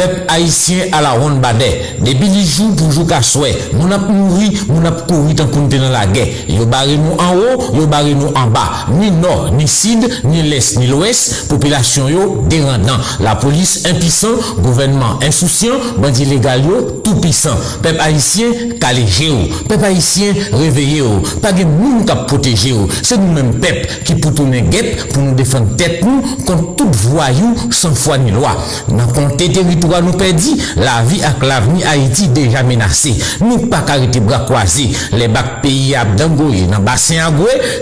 Pep 0.00 0.30
haisyen 0.30 0.88
ala 0.96 1.10
ron 1.12 1.42
bade, 1.42 1.66
debi 2.00 2.24
li 2.32 2.40
jou 2.40 2.72
poujou 2.72 3.04
ka 3.04 3.18
swè, 3.20 3.50
moun 3.74 3.92
ap 3.92 4.06
mouri, 4.08 4.46
moun 4.70 4.86
ap 4.88 5.02
kouri 5.04 5.34
tan 5.36 5.50
konten 5.52 5.82
nan 5.84 5.92
la 5.92 6.06
gè. 6.08 6.22
Yo 6.48 6.64
bare 6.72 6.94
nou 6.96 7.18
an 7.20 7.36
ou, 7.36 7.66
yo 7.76 7.84
bare 7.90 8.14
nou 8.16 8.32
an 8.32 8.48
ba, 8.54 8.62
ni 8.94 9.10
nor, 9.12 9.50
ni 9.52 9.66
sid, 9.68 10.06
ni 10.24 10.46
les, 10.48 10.70
ni 10.80 10.88
lwes, 10.88 11.20
popilasyon 11.50 12.08
yo 12.08 12.28
derandan. 12.48 12.96
La 13.20 13.34
polis 13.42 13.74
impisan, 13.90 14.38
gouvenman 14.62 15.20
insousyan, 15.26 15.76
bandi 16.00 16.30
legal 16.30 16.64
yo 16.64 16.80
toupisan. 17.04 17.60
Pep 17.84 18.00
haisyen 18.00 18.78
kaleje 18.80 19.28
ou, 19.34 19.60
pep 19.68 19.84
haisyen 19.84 20.40
reveye 20.54 21.04
ou, 21.04 21.20
page 21.44 21.68
moun 21.68 22.06
kap 22.08 22.24
proteje 22.32 22.72
ou. 22.72 22.88
Se 23.02 23.20
nou 23.20 23.36
men 23.36 23.52
pep 23.60 23.84
ki 24.08 24.16
pou 24.16 24.32
tounen 24.32 24.72
gep, 24.72 25.10
pou 25.10 25.26
nou 25.26 25.36
defan 25.36 25.68
tet 25.76 26.00
nou, 26.08 26.24
kon 26.48 26.70
tout 26.80 27.04
vwa 27.04 27.28
you 27.36 27.52
san 27.68 27.92
fwa 27.92 28.16
ni 28.24 28.32
lwa. 28.32 28.56
Nan 28.96 29.12
kon 29.12 29.36
te 29.36 29.52
teritou. 29.52 29.89
Nous 30.00 30.12
perdit, 30.12 30.56
la 30.76 31.02
vie 31.02 31.22
avec 31.22 31.42
l'avenir 31.42 31.86
Haïti 31.88 32.28
déjà 32.28 32.62
menacée. 32.62 33.16
Nous 33.40 33.66
pas 33.66 33.84
arrêter 33.88 34.20
bras 34.20 34.40
croisés. 34.40 34.90
Les 35.12 35.28
bacs 35.28 35.62
pays 35.62 35.94
à 35.94 36.04
Dangoye, 36.04 36.66
dans 36.66 36.78
bassin 36.80 37.16
à 37.26 37.30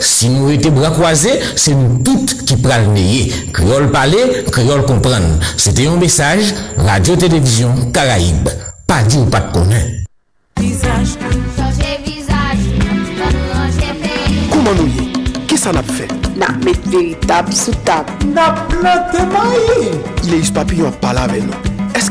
si 0.00 0.28
nous 0.28 0.50
étions 0.50 0.72
bras 0.72 0.90
croisés, 0.90 1.38
c'est 1.56 1.74
nous 1.74 2.02
toutes 2.02 2.44
qui 2.44 2.56
prenons 2.56 2.94
le 2.94 3.52
Créole 3.52 3.90
parler, 3.90 4.44
créole 4.50 4.84
comprendre. 4.84 5.38
C'était 5.56 5.86
un 5.86 5.96
message, 5.96 6.54
Radio-Télévision 6.78 7.90
Caraïbe. 7.92 8.48
Pas 8.86 9.02
dit 9.02 9.18
ou 9.18 9.24
pas 9.24 9.40
de 9.40 9.52
connaître. 9.52 10.04
Comment 14.50 14.74
nous 14.74 14.86
y 14.86 15.46
Qu'est-ce 15.46 15.68
qu'on 15.68 15.76
a 15.76 15.82
fait? 15.82 16.08
N'a 16.36 16.48
mettre 16.64 16.88
véritable 16.88 17.52
sous 17.52 17.74
table. 17.84 18.10
N'a 18.34 18.52
planté 18.68 19.18
maïs. 19.18 19.98
Les 20.30 20.52
papillons 20.52 20.92
parlent 21.00 21.18
avec 21.18 21.42
nous. 21.42 21.67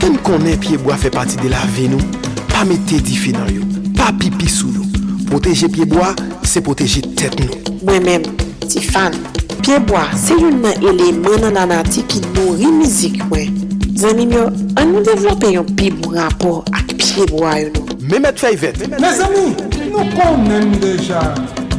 Fèm 0.08 0.22
konen 0.24 0.56
piyeboa 0.63 0.96
fè 0.96 1.10
pati 1.12 1.36
de 1.41 1.50
la 1.52 1.65
ve 1.76 1.89
nou, 1.91 2.00
pa 2.48 2.62
mette 2.63 2.96
difi 3.04 3.34
nan 3.36 3.50
yo, 3.52 3.65
pa 3.98 4.06
pipi 4.15 4.48
sou 4.48 4.70
nou. 4.72 4.86
Poteje 5.28 5.67
piyeboa, 5.74 6.13
se 6.48 6.62
poteje 6.63 7.02
tet 7.20 7.36
nou. 7.41 7.58
Mwen 7.82 8.06
men, 8.06 8.28
ti 8.63 8.80
fan, 8.86 9.17
piyeboa 9.65 10.06
se 10.15 10.38
yon 10.39 10.62
nan 10.63 10.80
eleman 10.80 11.43
nan 11.43 11.60
anati 11.65 12.06
ki 12.08 12.22
nori 12.30 12.72
mizik 12.78 13.20
mwen. 13.26 13.60
Zanimyo, 14.00 14.46
an 14.80 14.93
nou 14.93 15.04
devlope 15.04 15.52
yon 15.58 15.67
piyebou 15.76 16.15
rapor 16.15 16.62
ak 16.72 16.96
piyeboa 17.02 17.58
yo 17.65 17.74
nou. 17.76 18.00
Mehmet 18.08 18.39
Fayvet. 18.39 18.86
Me 18.96 19.12
zami, 19.17 19.50
nou 19.89 20.08
konen 20.15 20.72
deja. 20.80 21.26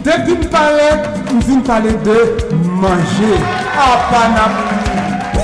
Depi 0.05 0.37
m 0.37 0.45
pale, 0.53 0.91
m 1.33 1.41
vin 1.49 1.65
pale 1.65 1.97
de 2.05 2.21
manje. 2.85 3.41
A 3.73 3.89
panap. 4.13 4.78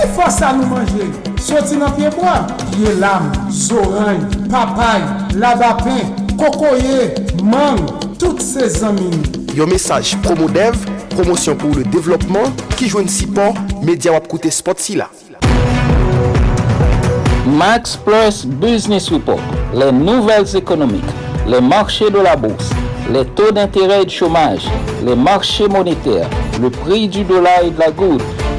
Il 0.02 0.10
faut 0.10 0.30
ça 0.30 0.52
nous 0.52 0.66
manger. 0.66 1.10
Sorti 1.40 1.76
dans 1.76 1.90
pied 1.90 2.08
bois, 2.10 2.46
pied 2.72 2.94
lame, 2.98 3.30
zorange, 3.50 4.24
papaye, 4.50 5.02
labapin, 5.34 6.00
cocoyer, 6.38 7.14
mangue, 7.42 7.90
toutes 8.18 8.40
ces 8.40 8.82
amis. 8.82 9.10
Yon 9.54 9.66
message 9.66 10.16
promo 10.22 10.48
dev, 10.48 10.74
promotion 11.10 11.54
pour 11.54 11.74
le 11.74 11.84
développement, 11.84 12.50
qui 12.76 12.88
joue 12.88 12.98
un 12.98 13.06
support, 13.06 13.54
média 13.82 14.12
wap 14.12 14.26
koute 14.26 14.50
spot 14.50 14.78
si 14.80 14.96
la. 14.96 15.08
Max 17.46 17.96
Plus 17.96 18.46
Business 18.46 19.10
Report, 19.10 19.38
les 19.74 19.92
nouvelles 19.92 20.56
économiques, 20.56 21.04
les 21.46 21.60
marchés 21.60 22.10
de 22.10 22.18
la 22.18 22.34
bourse, 22.34 22.70
les 23.12 23.24
taux 23.26 23.52
d'intérêt 23.52 24.02
et 24.02 24.06
de 24.06 24.10
chômage, 24.10 24.66
les 25.04 25.14
marchés 25.14 25.68
monétaires, 25.68 26.28
le 26.60 26.70
prix 26.70 27.06
du 27.06 27.22
dollar 27.22 27.60
et 27.64 27.70
de 27.70 27.78
la 27.78 27.90
goutte, 27.90 28.22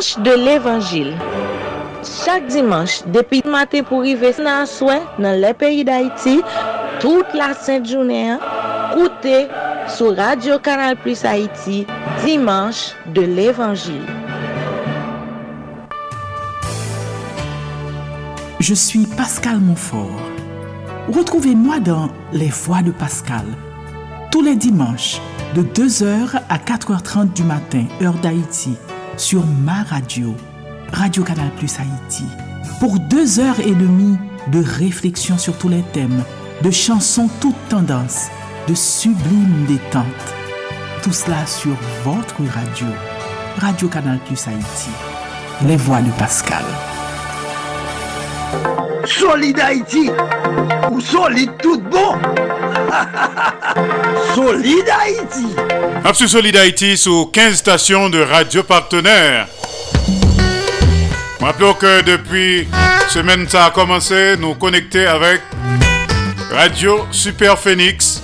Dimanche 0.00 0.18
de 0.24 0.44
l'Évangile. 0.44 1.14
Chaque 2.24 2.46
dimanche, 2.46 3.02
depuis 3.06 3.42
le 3.44 3.50
matin 3.50 3.82
pour 3.82 3.98
arriver 4.00 4.32
dans 4.32 4.64
soin 4.64 5.00
dans 5.18 5.38
les 5.38 5.52
pays 5.52 5.84
d'Haïti, 5.84 6.40
toute 7.00 7.26
la 7.34 7.52
sainte 7.52 7.86
journée, 7.86 8.34
écoutez 8.92 9.48
sur 9.88 10.16
Radio 10.16 10.58
Canal 10.58 10.96
Plus 10.96 11.22
Haïti, 11.24 11.86
dimanche 12.24 12.94
de 13.14 13.20
l'Évangile. 13.20 14.06
Je 18.58 18.74
suis 18.74 19.04
Pascal 19.04 19.58
Montfort. 19.58 20.20
Retrouvez-moi 21.12 21.78
dans 21.78 22.08
Les 22.32 22.48
Voix 22.48 22.80
de 22.80 22.90
Pascal, 22.90 23.44
tous 24.30 24.40
les 24.40 24.56
dimanches, 24.56 25.20
de 25.54 25.62
2h 25.62 26.40
à 26.48 26.56
4h30 26.56 27.34
du 27.34 27.42
matin, 27.42 27.84
heure 28.00 28.14
d'Haïti, 28.14 28.78
sur 29.20 29.44
ma 29.44 29.82
radio, 29.82 30.34
Radio 30.92 31.22
Canal 31.22 31.50
Plus 31.58 31.78
Haïti, 31.78 32.24
pour 32.80 32.98
deux 32.98 33.38
heures 33.38 33.60
et 33.60 33.74
demie 33.74 34.16
de 34.50 34.62
réflexion 34.64 35.36
sur 35.36 35.58
tous 35.58 35.68
les 35.68 35.82
thèmes, 35.92 36.24
de 36.62 36.70
chansons 36.70 37.28
toutes 37.38 37.68
tendances, 37.68 38.28
de 38.66 38.74
sublimes 38.74 39.66
détentes. 39.68 40.06
Tout 41.02 41.12
cela 41.12 41.44
sur 41.44 41.76
votre 42.02 42.36
radio, 42.50 42.86
Radio 43.58 43.88
Canal 43.88 44.18
Plus 44.20 44.48
Haïti, 44.48 44.90
Les 45.66 45.76
Voix 45.76 46.00
de 46.00 46.10
Pascal. 46.12 46.64
Solid 49.20 49.60
Haïti 49.60 50.10
ou 50.90 50.98
solide 50.98 51.50
tout 51.62 51.78
bon 51.78 52.16
Solid 54.34 54.84
Haïti 54.88 55.54
Absous 56.02 56.28
Solid 56.28 56.56
Haïti 56.56 56.96
sur 56.96 57.30
15 57.30 57.56
stations 57.56 58.08
de 58.08 58.18
radio 58.22 58.62
partenaires. 58.62 59.46
Rappelons 61.38 61.74
que 61.74 62.00
depuis 62.00 62.66
semaine 63.10 63.46
ça 63.46 63.66
a 63.66 63.70
commencé, 63.70 64.36
nous 64.38 64.54
connecter 64.54 65.06
avec 65.06 65.42
Radio 66.50 67.06
Super 67.10 67.58
Phoenix 67.58 68.22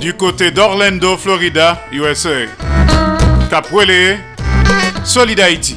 du 0.00 0.14
côté 0.14 0.50
d'Orlando, 0.50 1.16
Florida, 1.18 1.86
USA. 1.92 2.46
Capwele, 3.48 4.18
Solid 5.04 5.38
Haïti, 5.38 5.76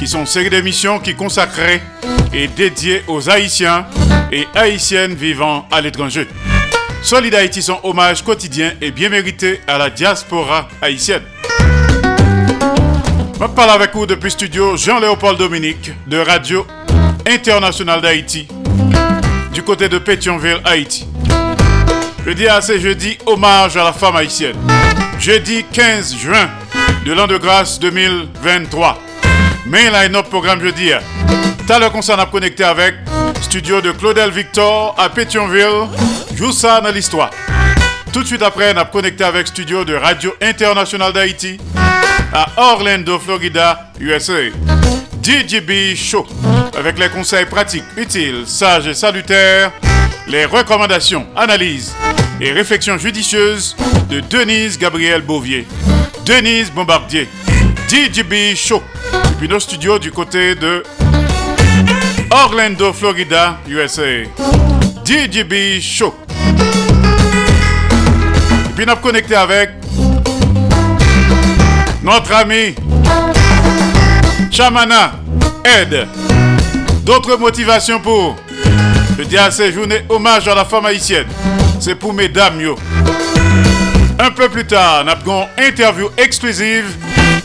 qui 0.00 0.08
sont 0.08 0.20
une 0.22 0.26
série 0.26 0.50
d'émissions 0.50 0.98
qui 0.98 1.14
consacrées 1.14 1.80
et 2.32 2.48
dédiées 2.48 3.02
aux 3.06 3.28
Haïtiens 3.28 3.86
et 4.32 4.46
Haïtiennes 4.54 5.14
vivant 5.14 5.66
à 5.70 5.80
l'étranger. 5.80 6.26
Solid 7.02 7.34
Haïti, 7.34 7.62
son 7.62 7.78
hommage 7.82 8.22
quotidien 8.22 8.72
et 8.80 8.90
bien 8.90 9.08
mérité 9.08 9.60
à 9.66 9.78
la 9.78 9.90
diaspora 9.90 10.68
haïtienne. 10.82 11.22
Je 13.40 13.46
parle 13.46 13.70
avec 13.70 13.94
vous 13.94 14.06
depuis 14.06 14.30
studio 14.30 14.76
Jean-Léopold 14.76 15.38
Dominique 15.38 15.92
de 16.06 16.18
Radio 16.18 16.66
Internationale 17.26 18.02
d'Haïti 18.02 18.46
du 19.52 19.62
côté 19.62 19.88
de 19.88 19.98
Pétionville, 19.98 20.60
Haïti. 20.64 21.06
Je 22.26 22.32
dis 22.32 22.46
à 22.46 22.60
ce 22.60 22.78
jeudi 22.78 23.16
hommage 23.26 23.76
à 23.76 23.84
la 23.84 23.92
femme 23.92 24.16
haïtienne. 24.16 24.56
Jeudi 25.18 25.64
15 25.72 26.16
juin 26.16 26.50
de 27.04 27.12
l'an 27.12 27.26
de 27.26 27.38
grâce 27.38 27.80
2023. 27.80 28.98
Mais 29.66 29.90
là, 29.90 30.08
notre 30.08 30.28
programme 30.28 30.60
jeudi. 30.60 30.90
T'as 31.66 31.78
le 31.78 31.88
concert 31.88 32.20
à 32.20 32.26
connecter 32.26 32.64
avec 32.64 32.94
studio 33.40 33.80
de 33.80 33.92
Claudel 33.92 34.30
Victor 34.30 34.94
à 34.98 35.08
Pétionville. 35.08 35.88
Joue 36.34 36.52
ça 36.52 36.80
dans 36.80 36.90
l'histoire. 36.90 37.30
Tout 38.12 38.22
de 38.22 38.26
suite 38.26 38.42
après, 38.42 38.72
on 38.74 38.78
a 38.78 38.84
connecté 38.84 39.24
avec 39.24 39.46
studio 39.46 39.84
de 39.84 39.94
Radio 39.94 40.32
Internationale 40.40 41.12
d'Haïti 41.12 41.58
à 42.32 42.46
Orlando, 42.56 43.18
Florida, 43.18 43.90
USA. 44.00 44.50
DJB 45.22 45.94
Show, 45.96 46.26
avec 46.78 46.98
les 46.98 47.08
conseils 47.08 47.44
pratiques, 47.44 47.84
utiles, 47.96 48.44
sages 48.46 48.86
et 48.86 48.94
salutaires, 48.94 49.70
les 50.26 50.46
recommandations, 50.46 51.26
analyses 51.36 51.94
et 52.40 52.52
réflexions 52.52 52.96
judicieuses 52.96 53.76
de 54.08 54.20
Denise 54.20 54.78
Gabriel 54.78 55.20
Bouvier, 55.20 55.66
Denise 56.24 56.70
Bombardier, 56.70 57.28
DJB 57.88 58.56
Show, 58.56 58.82
et 59.12 59.34
puis 59.38 59.48
nos 59.48 59.60
studios 59.60 59.98
du 59.98 60.10
côté 60.10 60.54
de 60.54 60.82
Orlando, 62.30 62.92
Florida, 62.92 63.58
USA. 63.68 64.24
DJB 65.04 65.80
Show. 65.80 66.14
Et 68.68 68.72
puis 68.76 68.86
nous 68.86 68.96
connecté 68.96 69.34
avec 69.34 69.70
notre 72.02 72.32
ami 72.32 72.74
Chamana 74.50 75.12
Aide. 75.64 76.06
D'autres 77.04 77.36
motivations 77.36 78.00
pour 78.00 78.36
je 79.18 79.24
dis 79.24 79.36
à 79.36 79.50
ces 79.50 79.72
journées 79.72 80.02
hommage 80.08 80.48
à 80.48 80.54
la 80.54 80.64
femme 80.64 80.86
haïtienne. 80.86 81.26
C'est 81.80 81.94
pour 81.94 82.14
mesdames 82.14 82.60
yo. 82.60 82.78
Un 84.18 84.30
peu 84.30 84.48
plus 84.48 84.66
tard, 84.66 85.04
nous 85.04 85.10
avons 85.10 85.46
une 85.58 85.64
interview 85.64 86.08
exclusive 86.16 86.86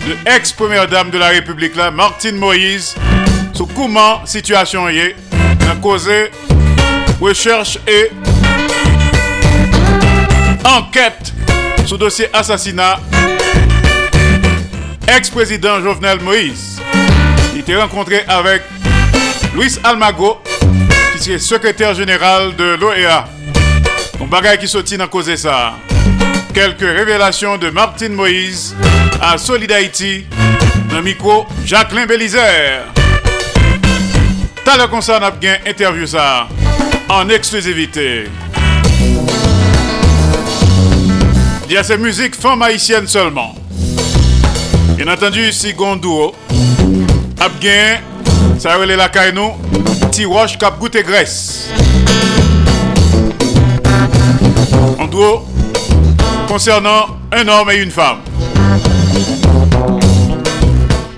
de 0.07 0.15
ex-première 0.29 0.87
dame 0.87 1.09
de 1.09 1.17
la 1.17 1.29
République, 1.29 1.73
Martine 1.93 2.37
Moïse, 2.37 2.95
sur 3.55 3.67
comment 3.73 4.25
situation 4.25 4.89
est, 4.89 5.15
a 5.71 5.75
causé 5.81 6.29
recherche 7.21 7.79
et 7.87 8.11
enquête 10.65 11.33
sur 11.85 11.97
dossier 11.97 12.27
assassinat 12.33 12.99
ex-président 15.07 15.81
Jovenel 15.81 16.19
Moïse. 16.19 16.81
Il 17.53 17.61
était 17.61 17.77
rencontré 17.77 18.25
avec 18.27 18.63
Luis 19.55 19.77
Almago, 19.83 20.41
qui 21.21 21.31
est 21.31 21.39
secrétaire 21.39 21.93
général 21.93 22.55
de 22.55 22.75
l'OEA. 22.75 23.25
On 24.19 24.27
bagaille 24.27 24.57
qui 24.57 24.67
sortit 24.67 24.97
dans 24.97 25.07
cause 25.07 25.33
ça. 25.35 25.75
Quelques 26.53 26.81
révélations 26.81 27.57
de 27.57 27.69
Martine 27.69 28.13
Moïse 28.13 28.75
à 29.21 29.37
Solid 29.37 29.71
Haïti, 29.71 30.25
dans 30.91 31.01
micro 31.01 31.45
Jacqueline 31.65 32.05
Bélisère. 32.05 32.85
T'as 34.65 34.78
le 34.78 34.88
concert, 34.88 35.19
on 35.21 35.23
a 35.23 35.30
bien 35.30 35.58
interview 35.67 36.08
ça 36.08 36.47
en 37.08 37.30
exclusivité. 37.30 38.25
Il 41.67 41.73
y 41.73 41.78
a 41.78 41.84
ces 41.84 41.97
musiques 41.97 42.36
femmes 42.36 42.63
haïtiennes 42.63 43.08
seulement. 43.08 43.54
Bien 44.97 45.08
entendu, 45.13 45.51
Sigon 45.51 45.97
Duo, 45.97 46.34
ap 47.39 47.62
gen, 47.62 48.01
sa 48.58 48.78
rele 48.80 48.95
la 48.97 49.10
kay 49.13 49.34
nou, 49.36 49.54
ti 50.10 50.25
roche 50.25 50.58
kap 50.58 50.80
goute 50.80 51.04
gres. 51.06 51.69
En 54.97 55.06
duo, 55.06 55.45
concernant 56.47 57.19
un 57.32 57.47
homme 57.47 57.69
et 57.69 57.84
une 57.84 57.91
femme. 57.91 58.23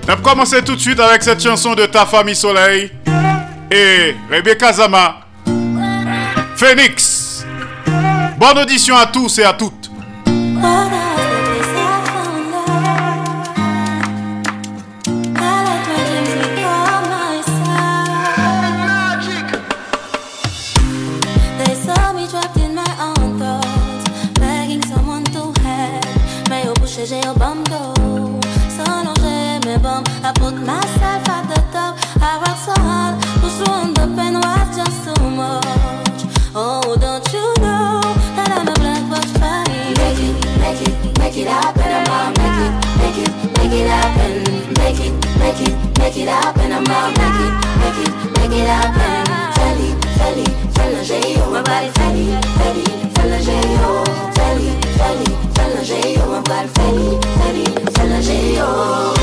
On 0.02 0.06
va 0.06 0.16
commencer 0.16 0.62
tout 0.62 0.74
de 0.74 0.80
suite 0.80 1.00
avec 1.00 1.22
cette 1.22 1.42
chanson 1.42 1.74
de 1.74 1.86
Ta 1.86 2.04
famille 2.04 2.36
Soleil 2.36 2.90
et 3.70 4.14
Rebecca 4.30 4.72
Zama. 4.72 5.20
Phoenix. 6.56 7.44
Bonne 8.38 8.58
audition 8.58 8.96
à 8.96 9.06
tous 9.06 9.38
et 9.38 9.44
à 9.44 9.52
toutes. 9.52 9.90
Make 43.68 43.80
it, 43.80 43.88
happen. 43.88 44.38
Make 44.78 45.00
it, 45.00 45.12
make 45.38 45.60
it, 45.60 45.98
make 45.98 46.16
it 46.16 46.28
happen, 46.28 46.72
I'm 46.72 46.86
out. 46.86 47.12
Make 47.18 47.38
it, 47.44 47.52
make 47.80 47.98
it, 48.00 48.12
make 48.38 48.60
it 48.60 48.66
happen. 48.66 49.24
Feli, 49.56 49.88
Feli, 50.16 50.46
Feli, 50.74 51.04
j'ai 51.04 51.36
my 51.50 51.62
body 51.62 51.88
Feli, 51.96 52.24
Feli, 52.56 52.84
Feli, 53.14 53.38
eu. 53.76 54.04
Feli, 54.36 54.70
Feli, 54.96 55.28
Feli, 55.54 55.84
j'ai 55.84 56.16
my 56.16 56.40
body 56.48 56.68
Feli, 56.76 57.20
Feli, 57.38 57.64
Feli, 57.94 58.22
j'ai 58.22 59.17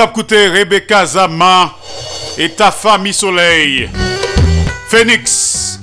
Rebecca 0.00 1.04
Zama 1.06 1.74
et 2.36 2.50
ta 2.50 2.70
famille 2.70 3.12
Soleil. 3.12 3.90
Phoenix. 4.88 5.80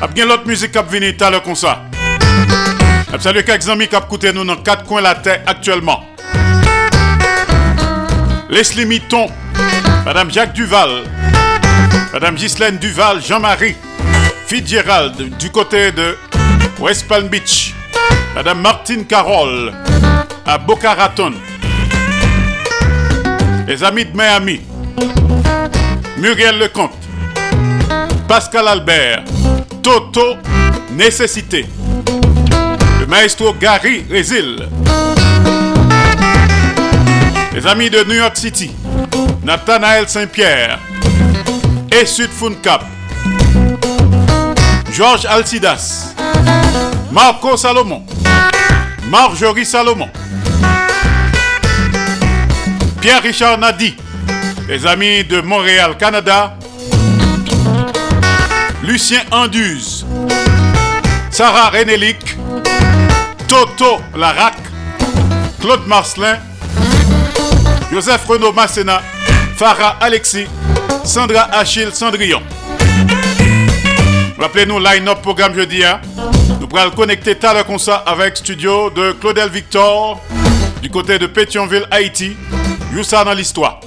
A 0.00 0.06
bien 0.06 0.24
l'autre 0.24 0.46
musique 0.46 0.70
qui 0.70 1.12
tout 1.14 1.24
à 1.24 1.30
l'heure 1.30 1.42
comme 1.42 1.56
ça. 1.56 1.82
A 3.12 3.18
salué 3.18 3.42
quelques 3.42 3.68
amis 3.68 3.88
qui 3.88 3.96
écouté 3.96 4.32
nous 4.32 4.44
dans 4.44 4.56
quatre 4.56 4.84
coins 4.84 5.00
de 5.00 5.04
la 5.04 5.14
terre 5.16 5.42
actuellement. 5.46 6.04
Leslie 8.48 8.86
Mitton, 8.86 9.26
Madame 10.04 10.30
Jacques 10.30 10.52
Duval, 10.52 11.02
Madame 12.12 12.36
Ghislaine 12.36 12.78
Duval, 12.78 13.20
Jean-Marie, 13.20 13.74
Fitzgerald 14.46 15.36
du 15.38 15.50
côté 15.50 15.90
de 15.90 16.16
West 16.78 17.08
Palm 17.08 17.26
Beach, 17.26 17.74
Madame 18.36 18.60
Martine 18.60 19.06
Carole 19.06 19.72
à 20.46 20.58
Boca 20.58 20.94
Raton, 20.94 21.32
les 23.66 23.82
amis 23.82 24.04
de 24.04 24.16
Miami, 24.16 24.60
Muriel 26.18 26.58
Lecomte, 26.58 26.92
Pascal 28.28 28.68
Albert, 28.68 29.24
Toto 29.82 30.36
Nécessité, 30.92 31.66
le 33.00 33.06
maestro 33.06 33.52
Gary 33.54 34.04
Résil, 34.10 34.68
les 37.54 37.66
amis 37.66 37.90
de 37.90 38.04
New 38.04 38.14
York 38.14 38.36
City, 38.36 38.70
Nathanaël 39.42 40.08
Saint-Pierre 40.08 40.78
et 41.90 42.06
Sud 42.06 42.30
Cap, 42.62 42.84
Georges 44.92 45.26
Alcidas, 45.26 46.14
Marco 47.10 47.56
Salomon, 47.56 48.04
Marjorie 49.08 49.66
Salomon, 49.66 50.08
Pierre-Richard 53.04 53.58
Nadi, 53.58 53.94
les 54.66 54.86
amis 54.86 55.24
de 55.24 55.42
Montréal, 55.42 55.94
Canada, 55.98 56.56
Lucien 58.82 59.20
Anduze, 59.30 60.06
Sarah 61.30 61.68
Renélic, 61.68 62.38
Toto 63.46 64.00
Larac, 64.16 64.54
Claude 65.60 65.86
Marcelin, 65.86 66.38
Joseph 67.92 68.24
Renaud 68.26 68.54
Masséna, 68.54 69.02
Farah 69.54 69.98
Alexis, 70.00 70.46
Sandra 71.04 71.42
Achille 71.52 71.92
Cendrillon. 71.92 72.40
Rappelez-nous, 74.38 74.78
line-up 74.78 75.20
programme 75.20 75.54
jeudi. 75.54 75.84
Hein? 75.84 76.00
Nous 76.58 76.66
pourrons 76.66 76.84
le 76.84 76.90
connecter 76.92 77.34
tout 77.34 77.48
comme 77.66 77.78
ça 77.78 77.96
avec 77.96 78.38
studio 78.38 78.88
de 78.88 79.12
Claudel 79.12 79.50
Victor 79.50 80.22
du 80.80 80.88
côté 80.88 81.18
de 81.18 81.26
Pétionville, 81.26 81.86
Haïti. 81.90 82.34
Ça 83.02 83.24
dans 83.24 83.32
l'histoire. 83.32 83.80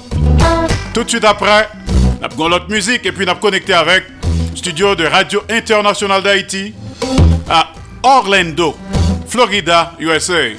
Tout 0.93 1.03
de 1.03 1.09
suite 1.09 1.23
après, 1.23 1.69
nous 2.19 2.25
avons 2.25 2.47
l'autre 2.49 2.69
musique 2.69 3.05
et 3.05 3.11
puis 3.11 3.25
nous 3.25 3.31
avons 3.31 3.39
connecté 3.39 3.73
avec 3.73 4.03
studio 4.55 4.95
de 4.95 5.05
Radio 5.05 5.43
Internationale 5.49 6.23
d'Haïti 6.23 6.73
à 7.49 7.69
Orlando, 8.03 8.75
Florida, 9.27 9.93
USA. 9.99 10.49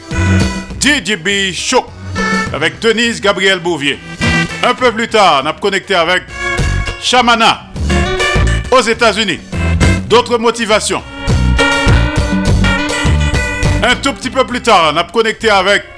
DJB 0.81 1.53
Show 1.53 1.85
avec 2.53 2.79
Denise 2.79 3.21
Gabriel 3.21 3.59
Bouvier. 3.59 3.99
Un 4.63 4.75
peu 4.75 4.93
plus 4.93 5.09
tard, 5.09 5.43
nous 5.43 5.51
avons 5.51 5.59
connecté 5.59 5.95
avec 5.95 6.23
Shamana 7.03 7.65
aux 8.71 8.81
États-Unis. 8.81 9.41
D'autres 10.07 10.39
motivations. 10.39 11.03
Un 13.83 13.97
tout 13.97 14.13
petit 14.13 14.31
peu 14.31 14.47
plus 14.47 14.63
tard, 14.63 14.93
nous 14.93 15.01
avons 15.01 15.11
connecté 15.11 15.51
avec 15.51 15.98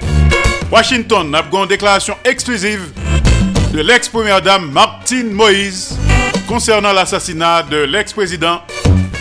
Washington. 0.71 1.29
Nous 1.29 1.37
avons 1.37 1.63
une 1.63 1.69
déclaration 1.69 2.15
exclusive 2.23 2.81
de 3.73 3.81
l'ex-première 3.81 4.41
dame 4.41 4.71
Martine 4.71 5.31
Moïse 5.31 5.97
concernant 6.47 6.93
l'assassinat 6.93 7.63
de 7.63 7.77
l'ex-président 7.77 8.61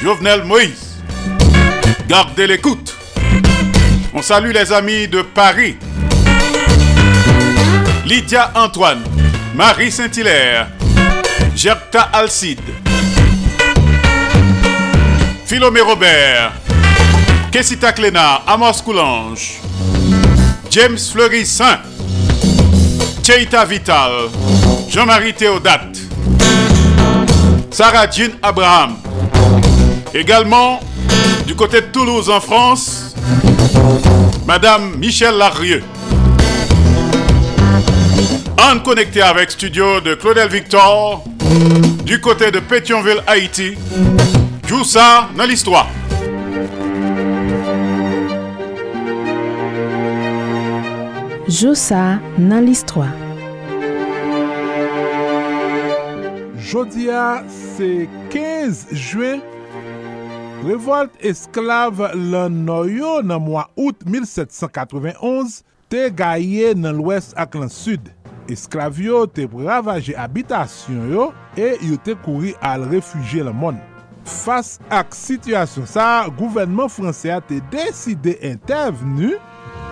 Jovenel 0.03 0.45
Moïse. 0.45 1.03
Gardez 2.09 2.47
l'écoute. 2.47 2.95
On 4.15 4.23
salue 4.23 4.53
les 4.53 4.73
amis 4.73 5.09
de 5.09 5.23
Paris. 5.23 5.77
Lydia 8.05 8.53
Antoine, 8.55 9.03
Marie 9.55 9.91
Saint-Hilaire, 9.91 10.69
Gerta 11.55 12.03
Alcide, 12.13 12.61
Philomé 15.47 15.81
Robert, 15.81 16.53
Kessita 17.53 17.93
Cléna, 17.93 18.43
Amos 18.47 18.83
Coulange, 18.85 19.61
James 20.70 20.98
Fleury 20.98 21.44
Saint, 21.44 21.80
Cheita 23.24 23.64
Vital, 23.64 24.30
Jean-Marie 24.88 25.35
Théodate, 25.35 25.98
Sarah 27.72 28.09
Jean 28.09 28.30
Abraham. 28.40 28.94
Également, 30.14 30.78
du 31.44 31.56
côté 31.56 31.80
de 31.80 31.87
Toulouse 31.87 32.30
en 32.30 32.40
France, 32.40 33.16
Madame 34.46 34.96
Michel 34.96 35.37
Larieux. 35.38 35.83
En 38.62 38.78
connecté 38.78 39.22
avec 39.22 39.50
studio 39.50 40.00
de 40.00 40.14
Claudel 40.14 40.48
Victor, 40.48 41.24
du 42.04 42.20
côté 42.20 42.52
de 42.52 42.61
Pétionville, 42.61 43.24
Haïti. 43.26 43.74
Joue 44.68 44.85
ça 44.85 45.28
dans 45.37 45.46
l'histoire. 45.46 45.88
Joussa 51.51 52.21
nan 52.39 52.63
l'histoire. 52.63 53.11
Jodia, 56.63 57.43
se 57.51 58.07
15 58.31 58.85
juen, 58.95 59.43
revolte 60.63 61.19
esklave 61.27 62.13
lan 62.15 62.61
noyo 62.69 63.17
nan 63.27 63.43
mwa 63.43 63.67
out 63.75 64.07
1791 64.07 65.59
te 65.91 66.07
gaye 66.15 66.71
nan 66.79 67.01
lwes 67.01 67.33
ak 67.35 67.59
lan 67.59 67.75
sud. 67.75 68.13
Esklave 68.47 69.11
yo 69.11 69.27
te 69.27 69.49
bravaje 69.51 70.15
abitasyon 70.15 71.11
yo 71.11 71.33
e 71.59 71.75
yo 71.83 71.99
te 71.99 72.15
kouri 72.23 72.55
al 72.63 72.87
refuji 72.95 73.43
lan 73.43 73.59
moun. 73.59 73.83
Fas 74.23 74.77
ak 74.87 75.19
sityasyon 75.19 75.91
sa, 75.91 76.29
gouvenman 76.31 76.95
franse 76.95 77.35
a 77.35 77.43
te 77.43 77.59
deside 77.75 78.39
intervenu 78.47 79.35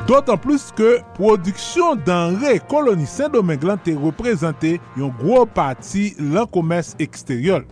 Dotan 0.09 0.39
plus 0.41 0.71
ke 0.73 1.03
prodiksyon 1.19 1.99
danre 2.07 2.55
koloni 2.71 3.05
Saint-Domingue 3.05 3.69
lan 3.69 3.81
te 3.85 3.93
reprezentè 3.93 4.71
yon 4.97 5.11
gro 5.19 5.43
pati 5.53 6.15
lan 6.33 6.49
komers 6.49 6.95
eksteryol. 7.05 7.67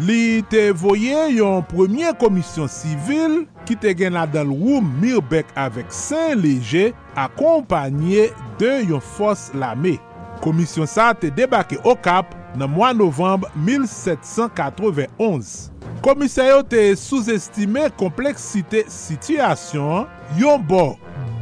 Li 0.00 0.40
te 0.48 0.70
voye 0.80 1.26
yon 1.36 1.60
premye 1.68 2.14
komisyon 2.22 2.72
sivil 2.72 3.42
ki 3.68 3.76
te 3.82 3.92
gen 4.00 4.16
la 4.16 4.24
dal 4.24 4.48
woum 4.48 4.88
Mirbek 5.02 5.52
avek 5.60 5.92
Saint-Léger 5.92 6.96
akompanyè 7.20 8.30
de 8.62 8.72
yon 8.88 9.04
fos 9.04 9.50
lame. 9.52 9.98
Komisyon 10.40 10.88
sa 10.88 11.12
te 11.12 11.28
debake 11.36 11.76
o 11.84 11.92
kap 12.00 12.32
nan 12.56 12.72
mwa 12.72 12.94
novembre 12.96 13.52
1791. 13.60 15.68
Komisyon 16.00 16.48
yo 16.48 16.64
te 16.64 16.94
souzestime 16.96 17.90
kompleksite 18.00 18.88
sityasyon 18.88 20.08
yon 20.40 20.64
bo 20.64 20.94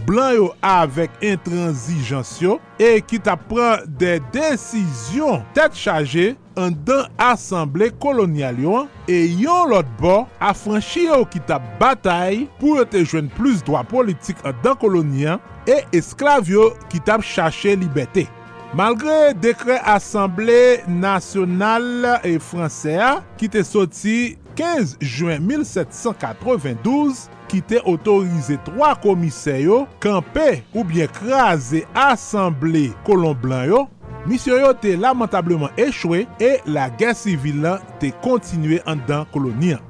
blan 0.06 0.34
yo 0.36 0.48
avèk 0.66 1.14
intransijansyo 1.24 2.58
e 2.82 2.94
ki 3.06 3.20
ta 3.24 3.36
pran 3.36 3.86
de 4.00 4.18
desisyon 4.34 5.44
tet 5.56 5.76
chaje 5.78 6.32
an 6.58 6.74
dan 6.86 7.08
asemble 7.22 7.88
kolonyal 8.02 8.60
yo 8.62 8.76
an 8.82 8.90
e 9.10 9.22
yon 9.44 9.72
lot 9.72 9.88
bo 10.00 10.22
a 10.42 10.52
franshi 10.56 11.06
yo 11.08 11.22
ki 11.30 11.42
ta 11.48 11.60
batay 11.80 12.44
pou 12.60 12.80
yo 12.80 12.86
te 12.88 13.04
jwen 13.06 13.30
plus 13.38 13.64
dwa 13.66 13.84
politik 13.88 14.42
an 14.48 14.58
dan 14.64 14.78
kolonyan 14.80 15.42
e 15.68 15.82
esklav 15.96 16.50
yo 16.50 16.72
ki 16.92 17.02
ta 17.06 17.20
chache 17.22 17.76
libetè. 17.78 18.26
Malgre 18.72 19.34
dekre 19.36 19.74
asemble 19.84 20.80
nasyonal 20.88 22.06
e 22.24 22.38
fransè 22.40 22.94
a 23.04 23.10
ki 23.36 23.50
te 23.52 23.60
soti 23.68 24.38
15 24.56 24.94
juen 25.04 25.44
1792, 25.44 27.26
ki 27.52 27.60
te 27.68 27.80
otorize 27.84 28.56
3 28.64 28.94
komiseyo 29.02 29.82
kampe 30.00 30.62
ou 30.72 30.86
bien 30.88 31.10
kraze 31.12 31.84
asemble 31.92 32.88
kolon 33.06 33.36
blan 33.42 33.66
yo, 33.68 33.84
misyo 34.24 34.56
yo 34.62 34.72
te 34.80 34.94
lamentableman 34.96 35.76
echwe 35.80 36.24
e 36.40 36.54
la 36.72 36.88
gen 36.96 37.12
sivil 37.18 37.60
lan 37.66 37.82
te 38.00 38.14
kontinue 38.24 38.80
an 38.88 39.04
dan 39.08 39.28
kolonian. 39.34 39.82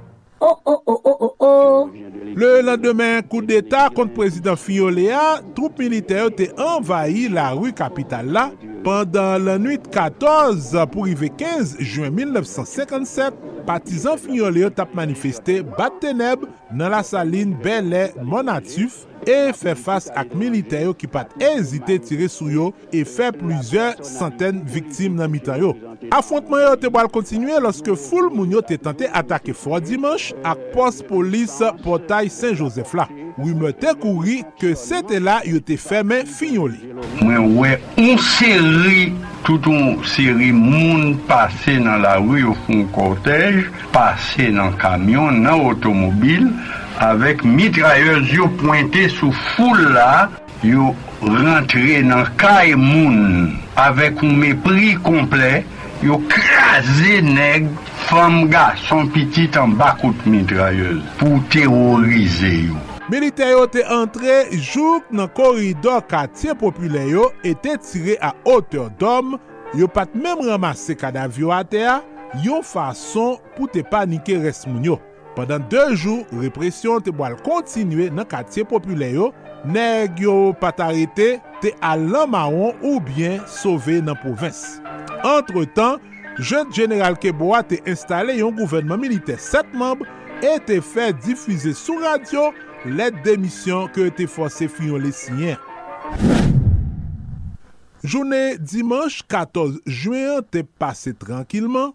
Oh, 0.42 0.58
oh, 0.66 0.82
oh, 0.90 1.00
oh, 1.04 1.18
oh, 1.20 1.34
oh. 1.38 1.90
Le 2.34 2.62
landemen, 2.66 3.20
kou 3.30 3.44
d'Etat 3.46 3.92
kont 3.94 4.10
prezident 4.16 4.58
Fiolea, 4.58 5.38
troupe 5.54 5.84
militer 5.84 6.32
te 6.34 6.48
envayi 6.58 7.28
la 7.30 7.52
rue 7.54 7.70
kapital 7.78 8.32
la 8.34 8.48
Pendan 8.82 9.38
l'anuit 9.38 9.84
14 9.94 10.74
pou 10.90 11.06
rive 11.06 11.30
15 11.38 11.76
juen 11.78 12.10
1957. 12.10 13.51
Patizan 13.66 14.18
finyole 14.20 14.64
yo 14.64 14.70
tap 14.74 14.94
manifeste 14.98 15.60
bat 15.78 16.00
teneb 16.02 16.44
nan 16.72 16.92
la 16.92 17.02
saline 17.06 17.56
belè 17.62 18.08
monatif 18.26 19.04
e 19.28 19.52
fè 19.56 19.74
fase 19.78 20.12
ak 20.18 20.34
militer 20.38 20.86
yo 20.86 20.94
ki 20.98 21.08
pat 21.10 21.32
ezite 21.42 21.98
tire 22.06 22.28
sou 22.32 22.50
yo 22.52 22.70
e 22.94 23.04
fè 23.08 23.30
plizye 23.36 23.92
santen 24.06 24.62
viktim 24.68 25.18
nan 25.20 25.32
mitan 25.32 25.60
yo. 25.62 25.72
Afontman 26.12 26.64
yo 26.66 26.76
te 26.80 26.90
boal 26.92 27.10
kontinue 27.12 27.58
loske 27.62 27.96
foul 27.96 28.30
moun 28.34 28.56
yo 28.56 28.62
te 28.66 28.78
tante 28.80 29.08
atake 29.12 29.54
fwa 29.56 29.80
dimanche 29.82 30.36
ak 30.46 30.70
pos 30.74 31.02
polis 31.08 31.58
potay 31.84 32.30
Saint-Joseph 32.32 32.94
la. 32.98 33.08
Ou 33.38 33.48
Wime 33.48 33.72
te 33.80 33.94
kouri 33.96 34.42
ke 34.60 34.74
sete 34.78 35.20
la 35.22 35.40
yo 35.48 35.60
te 35.64 35.78
fèmen 35.80 36.28
finyon 36.28 36.74
li. 36.74 36.92
Mwen 37.22 37.54
wè 37.58 37.76
on 38.02 38.20
seri 38.20 39.12
touton 39.46 40.02
seri 40.06 40.50
moun 40.54 41.16
pase 41.28 41.78
nan 41.80 42.02
la 42.04 42.18
wè 42.22 42.42
yo 42.42 42.54
foun 42.66 42.84
kortej, 42.94 43.62
pase 43.94 44.50
nan 44.54 44.76
kamyon, 44.80 45.42
nan 45.46 45.66
otomobil, 45.70 46.48
avèk 47.02 47.42
mitrayez 47.44 48.30
yo 48.36 48.46
pointe 48.60 49.08
sou 49.10 49.34
foul 49.52 49.80
la, 49.96 50.30
yo 50.62 50.92
rentre 51.22 51.98
nan 52.06 52.28
kay 52.38 52.76
moun 52.78 53.56
avèk 53.80 54.22
ou 54.22 54.30
mepri 54.30 54.94
komple, 55.02 55.62
yo 56.02 56.20
krasè 56.30 57.20
neg 57.26 57.68
fam 58.06 58.44
ga 58.52 58.72
son 58.86 59.10
pitit 59.14 59.58
an 59.58 59.74
bakout 59.78 60.26
mitrayez 60.30 61.02
pou 61.18 61.42
terorize 61.52 62.54
yo. 62.68 62.78
Milite 63.10 63.50
yo 63.50 63.66
te 63.70 63.82
antre 63.92 64.44
jouk 64.54 65.10
nan 65.14 65.30
koridor 65.36 66.04
katye 66.10 66.54
popule 66.58 67.02
yo 67.10 67.28
ete 67.46 67.76
tire 67.82 68.16
a 68.22 68.30
oteur 68.48 68.92
dom, 69.00 69.36
yo 69.78 69.90
pat 69.90 70.14
mem 70.14 70.46
ramase 70.46 70.94
kadavyo 70.98 71.50
ate 71.54 71.82
a, 71.82 72.00
yo 72.46 72.62
fason 72.64 73.40
pou 73.56 73.66
te 73.68 73.82
panike 73.84 74.38
res 74.40 74.62
moun 74.68 74.92
yo. 74.92 75.02
Pendan 75.32 75.64
2 75.72 75.96
jou, 75.96 76.22
represyon 76.42 77.00
te 77.04 77.12
boal 77.14 77.38
kontinue 77.46 78.10
nan 78.12 78.28
katye 78.28 78.66
popule 78.68 79.08
yo, 79.14 79.30
neg 79.64 80.20
yo 80.20 80.52
patarete 80.60 81.38
te 81.62 81.72
alan 81.84 82.28
maron 82.34 82.76
ou 82.84 83.00
bien 83.00 83.40
sove 83.48 84.00
nan 84.04 84.18
provins. 84.20 84.60
Entre 85.24 85.64
tan, 85.76 86.02
jen 86.36 86.68
general 86.74 87.16
Keboa 87.20 87.62
te 87.64 87.80
installe 87.88 88.36
yon 88.40 88.52
gouvernement 88.58 89.00
milite 89.00 89.38
7 89.40 89.72
membre 89.78 90.08
e 90.44 90.58
te 90.66 90.80
fe 90.84 91.12
difuze 91.24 91.72
sou 91.78 92.02
radio 92.02 92.50
let 92.84 93.22
demisyon 93.24 93.88
ke 93.94 94.08
te 94.12 94.26
fose 94.28 94.68
fiyon 94.68 95.00
le 95.00 95.12
lesyen. 95.12 95.60
Jounè 98.02 98.56
dimanche 98.58 99.22
14 99.30 99.78
juen 99.86 100.42
te 100.50 100.64
pase 100.66 101.12
tranquilman, 101.14 101.92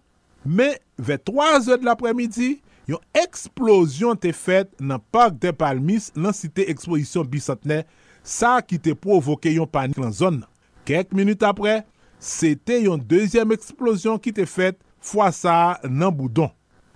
men 0.48 0.78
ve 0.96 1.18
3 1.20 1.68
e 1.68 1.76
de 1.76 1.84
l'apremidi, 1.84 2.54
Yon 2.88 3.02
eksplosyon 3.20 4.16
te 4.16 4.32
fet 4.32 4.70
nan 4.80 5.02
park 5.12 5.36
de 5.42 5.52
Palmis 5.52 6.08
lan 6.16 6.32
site 6.32 6.64
ekspozisyon 6.72 7.28
bisantene 7.28 7.82
sa 8.24 8.58
ki 8.64 8.78
te 8.80 8.94
provoke 8.96 9.52
yon 9.52 9.68
panik 9.68 10.00
lan 10.00 10.14
zon 10.16 10.40
nan. 10.40 10.48
Kek 10.88 11.12
minute 11.12 11.44
apre, 11.44 11.82
se 12.16 12.54
te 12.56 12.78
yon 12.86 13.02
dezyem 13.10 13.52
eksplosyon 13.52 14.16
ki 14.24 14.32
te 14.38 14.46
fet 14.48 14.78
fwa 15.04 15.28
sa 15.36 15.76
nan 15.84 16.14
boudon. 16.16 16.48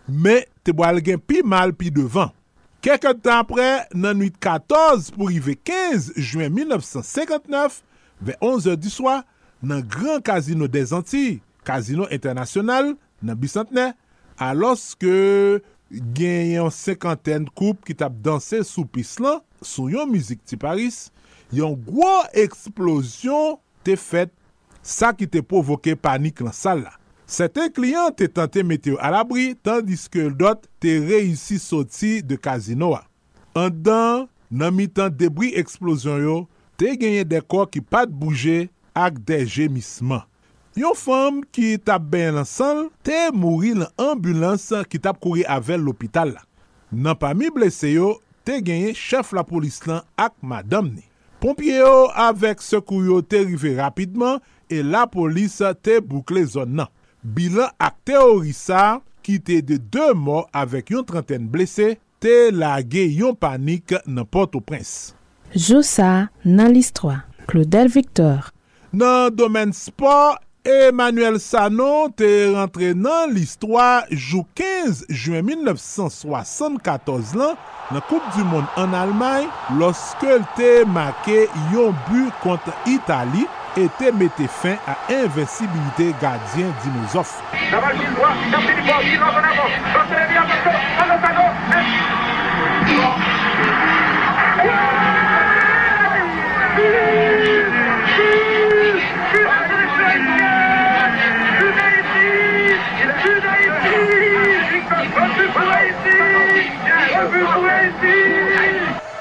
Me 0.08 0.40
te 0.64 0.72
boal 0.72 1.02
gen 1.04 1.20
pi 1.20 1.42
mal 1.44 1.74
pi 1.76 1.92
devan. 1.92 2.32
Kek 2.82 3.04
an 3.06 3.20
tan 3.20 3.44
apre, 3.44 3.68
nan 3.94 4.24
8-14 4.24 5.12
pou 5.14 5.28
rive 5.28 5.54
15 5.60 6.08
juen 6.16 6.48
1959, 6.56 7.82
ve 8.24 8.34
11 8.40 8.80
di 8.80 8.90
swa, 8.90 9.20
nan 9.62 9.84
Gran 9.86 10.24
Casino 10.24 10.66
des 10.66 10.96
Antilles, 10.96 11.42
Casino 11.68 12.08
Internasyonal 12.10 12.94
nan 13.22 13.38
Bisantene, 13.38 13.92
alos 14.40 14.96
ke 14.98 15.60
gen 15.92 16.54
yon 16.54 16.72
sekanten 16.72 17.44
koup 17.58 17.82
ki 17.86 17.96
tap 17.98 18.14
danse 18.24 18.62
sou 18.68 18.86
pis 18.88 19.14
lan, 19.22 19.42
sou 19.60 19.92
yon 19.92 20.10
mizik 20.10 20.40
ti 20.48 20.56
Paris, 20.60 21.10
yon 21.52 21.76
gwo 21.86 22.08
eksplosyon 22.38 23.58
te 23.86 23.96
fet, 24.00 24.32
sa 24.82 25.12
ki 25.14 25.28
te 25.30 25.42
provoke 25.44 25.94
panik 26.00 26.42
lan 26.42 26.56
sal 26.56 26.82
la. 26.86 26.96
Seten 27.32 27.70
kliyan 27.72 28.12
te 28.16 28.26
tante 28.28 28.64
meteo 28.66 28.98
alabri, 29.00 29.52
tandis 29.64 30.08
ke 30.12 30.26
dot 30.36 30.66
te 30.82 30.98
reisi 31.04 31.60
soti 31.62 32.18
de 32.24 32.36
kazino 32.40 32.92
a. 32.96 33.04
An 33.56 33.70
dan 33.84 34.26
nan 34.52 34.74
mi 34.76 34.88
tan 34.88 35.12
debri 35.12 35.52
eksplosyon 35.60 36.20
yo, 36.24 36.36
te 36.80 36.92
genye 36.98 37.24
dekor 37.28 37.68
ki 37.72 37.84
pat 37.84 38.10
bouje 38.10 38.66
ak 38.96 39.20
de 39.28 39.44
jemisman. 39.46 40.24
Yon 40.72 40.96
fam 40.96 41.42
ki 41.52 41.74
tap 41.84 42.06
ben 42.08 42.30
lan 42.30 42.38
lansan, 42.40 42.86
te 43.04 43.26
mouri 43.36 43.74
lan 43.76 43.90
ambulans 44.00 44.70
ki 44.88 45.00
tap 45.04 45.18
kouri 45.20 45.42
avel 45.44 45.82
l'opital 45.84 46.30
la. 46.32 46.44
Nan 46.92 47.18
pa 47.20 47.34
mi 47.36 47.50
blese 47.52 47.90
yo, 47.92 48.14
te 48.48 48.56
genye 48.64 48.94
chef 48.96 49.34
la 49.36 49.44
polis 49.44 49.82
lan 49.84 50.00
ak 50.16 50.32
madam 50.40 50.88
ni. 50.94 51.04
Pompye 51.42 51.76
yo 51.82 52.06
avek 52.16 52.62
sekou 52.64 53.04
yo 53.04 53.18
te 53.20 53.42
rive 53.44 53.74
rapidman 53.76 54.38
e 54.72 54.78
la 54.80 55.02
polis 55.10 55.58
te 55.84 55.98
boukle 56.00 56.44
zon 56.48 56.72
nan. 56.78 56.88
Bilan 57.20 57.68
ak 57.76 57.98
teorisa 58.08 59.02
ki 59.26 59.36
te 59.44 59.58
de 59.60 59.76
2 59.92 60.14
mor 60.16 60.46
avek 60.56 60.94
yon 60.94 61.04
trenten 61.04 61.50
blese, 61.52 61.98
te 62.22 62.48
lage 62.54 63.02
yon 63.12 63.36
panik 63.36 63.92
nan 64.06 64.24
Port-au-Prince. 64.24 65.12
Joussa 65.52 66.30
nan 66.46 66.72
list 66.72 66.96
3, 67.02 67.18
Claudel 67.50 67.92
Victor. 67.92 68.48
Nan 68.96 69.28
domen 69.36 69.76
sport 69.76 70.40
Emmanuel 70.64 71.40
Sanon 71.40 72.10
te 72.14 72.28
rentre 72.54 72.92
nan 72.94 73.32
l'histoire 73.34 74.04
jou 74.10 74.44
15 74.54 75.00
juen 75.10 75.42
1974 75.42 77.34
lan 77.34 77.56
nan 77.90 78.04
Koupe 78.06 78.30
du 78.36 78.44
Monde 78.46 78.70
an 78.78 78.94
Almanye 78.94 79.50
loske 79.80 80.38
te 80.54 80.70
make 80.86 81.48
yon 81.74 81.96
bu 82.06 82.28
kontre 82.44 82.76
Itali 82.86 83.42
et 83.76 83.90
te 83.98 84.12
mette 84.14 84.46
fin 84.60 84.78
a 84.86 84.94
invencibilite 85.10 86.12
gardien 86.22 86.70
Dinozof. 86.84 87.40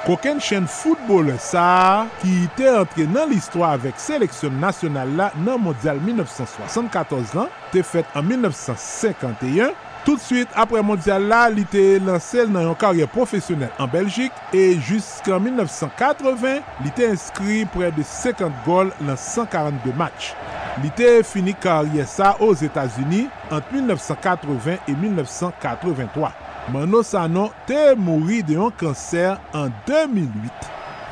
Koken 0.01 0.39
chen 0.41 0.65
foutbol 0.65 1.29
sa 1.41 2.07
ki 2.23 2.47
te 2.57 2.65
entre 2.73 3.05
nan 3.11 3.29
l'histoire 3.29 3.75
avek 3.77 3.99
seleksyon 4.01 4.57
nasyonal 4.63 5.13
la 5.19 5.29
nan 5.45 5.61
mondial 5.61 6.01
1974 6.01 7.35
lan, 7.37 7.51
te 7.73 7.85
fet 7.85 8.17
an 8.17 8.25
1951, 8.25 9.71
Tout 10.03 10.15
de 10.15 10.21
suite 10.21 10.49
apre 10.55 10.81
mondial 10.81 11.27
la, 11.29 11.43
li 11.53 11.61
te 11.69 11.99
lansel 12.01 12.49
nan 12.49 12.63
yon 12.65 12.77
karye 12.81 13.05
profesyonel 13.13 13.69
an 13.77 13.89
Belgik 13.91 14.33
e 14.49 14.63
jusqu'an 14.87 15.43
1980, 15.45 16.57
li 16.81 16.93
te 16.97 17.05
inskri 17.13 17.59
pre 17.69 17.91
de 17.93 18.05
50 18.09 18.63
gol 18.65 18.89
lan 19.05 19.13
142 19.13 19.93
match. 20.01 20.33
Li 20.81 20.89
te 20.97 21.19
fini 21.27 21.53
karye 21.53 22.07
sa 22.09 22.33
os 22.41 22.65
Etats-Unis 22.65 23.29
ant 23.53 23.75
1980 23.75 24.79
et 24.79 24.95
1983. 24.95 26.33
Mano 26.69 27.01
Sanon 27.01 27.49
te 27.65 27.95
mouri 27.97 28.43
de 28.45 28.53
yon 28.53 28.69
kanser 28.77 29.39
an 29.57 29.71
2008. 29.87 30.67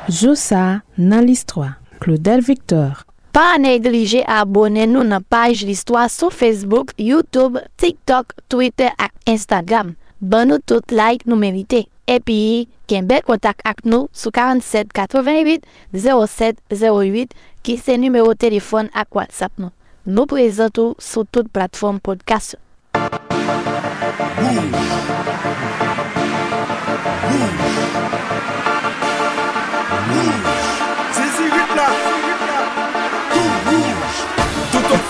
Joussa 0.06 0.80
nan 0.96 1.26
l'histoire. 1.26 1.80
Claudel 2.00 2.40
Victor. 2.40 3.02
Pa 3.34 3.58
neglije 3.58 4.22
abone 4.30 4.86
nou 4.86 5.02
nan 5.06 5.26
page 5.26 5.66
l'histoire 5.66 6.06
sou 6.10 6.30
Facebook, 6.30 6.94
YouTube, 6.98 7.58
TikTok, 7.82 8.36
Twitter 8.48 8.94
ak 8.94 9.10
Instagram. 9.26 9.96
Ban 10.22 10.52
nou 10.52 10.62
tout 10.62 10.94
like 10.94 11.26
nou 11.26 11.38
merite. 11.40 11.84
Epi, 12.10 12.68
ken 12.90 13.10
bel 13.10 13.26
kontak 13.26 13.60
ak 13.66 13.82
nou 13.82 14.06
sou 14.14 14.30
47 14.34 14.94
88 14.94 15.66
07 15.98 16.62
08 16.70 17.36
ki 17.66 17.76
se 17.78 17.98
numero 17.98 18.38
telefon 18.38 18.90
ak 18.94 19.18
WhatsApp 19.18 19.58
nou. 19.58 19.74
Nou 20.06 20.30
prezentou 20.30 20.94
sou 21.02 21.26
tout 21.26 21.50
platform 21.50 21.98
podcast. 21.98 22.56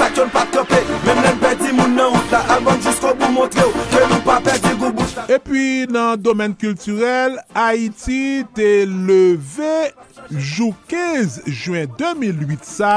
sak 0.00 0.18
yon 0.20 0.32
pat 0.32 0.50
kapè 0.54 0.80
Mèm 1.04 1.22
lèm 1.24 1.38
pedi 1.42 1.72
moun 1.76 1.94
nan 1.98 2.16
out 2.16 2.34
la 2.34 2.40
Alman 2.56 2.80
jisko 2.84 3.12
bou 3.20 3.32
montre 3.36 3.64
ou 3.68 3.86
Ke 3.92 4.02
nou 4.06 4.24
pa 4.26 4.38
pedi 4.44 4.72
gou 4.80 4.92
bouch 4.96 5.16
la 5.18 5.26
E 5.30 5.38
pi 5.44 5.64
nan 5.92 6.20
domen 6.20 6.56
kulturel 6.60 7.38
Haiti 7.56 8.42
te 8.56 8.70
leve 8.88 9.90
Jou 10.32 10.72
15 10.90 11.42
juen 11.52 11.90
2008 12.00 12.68
sa 12.68 12.94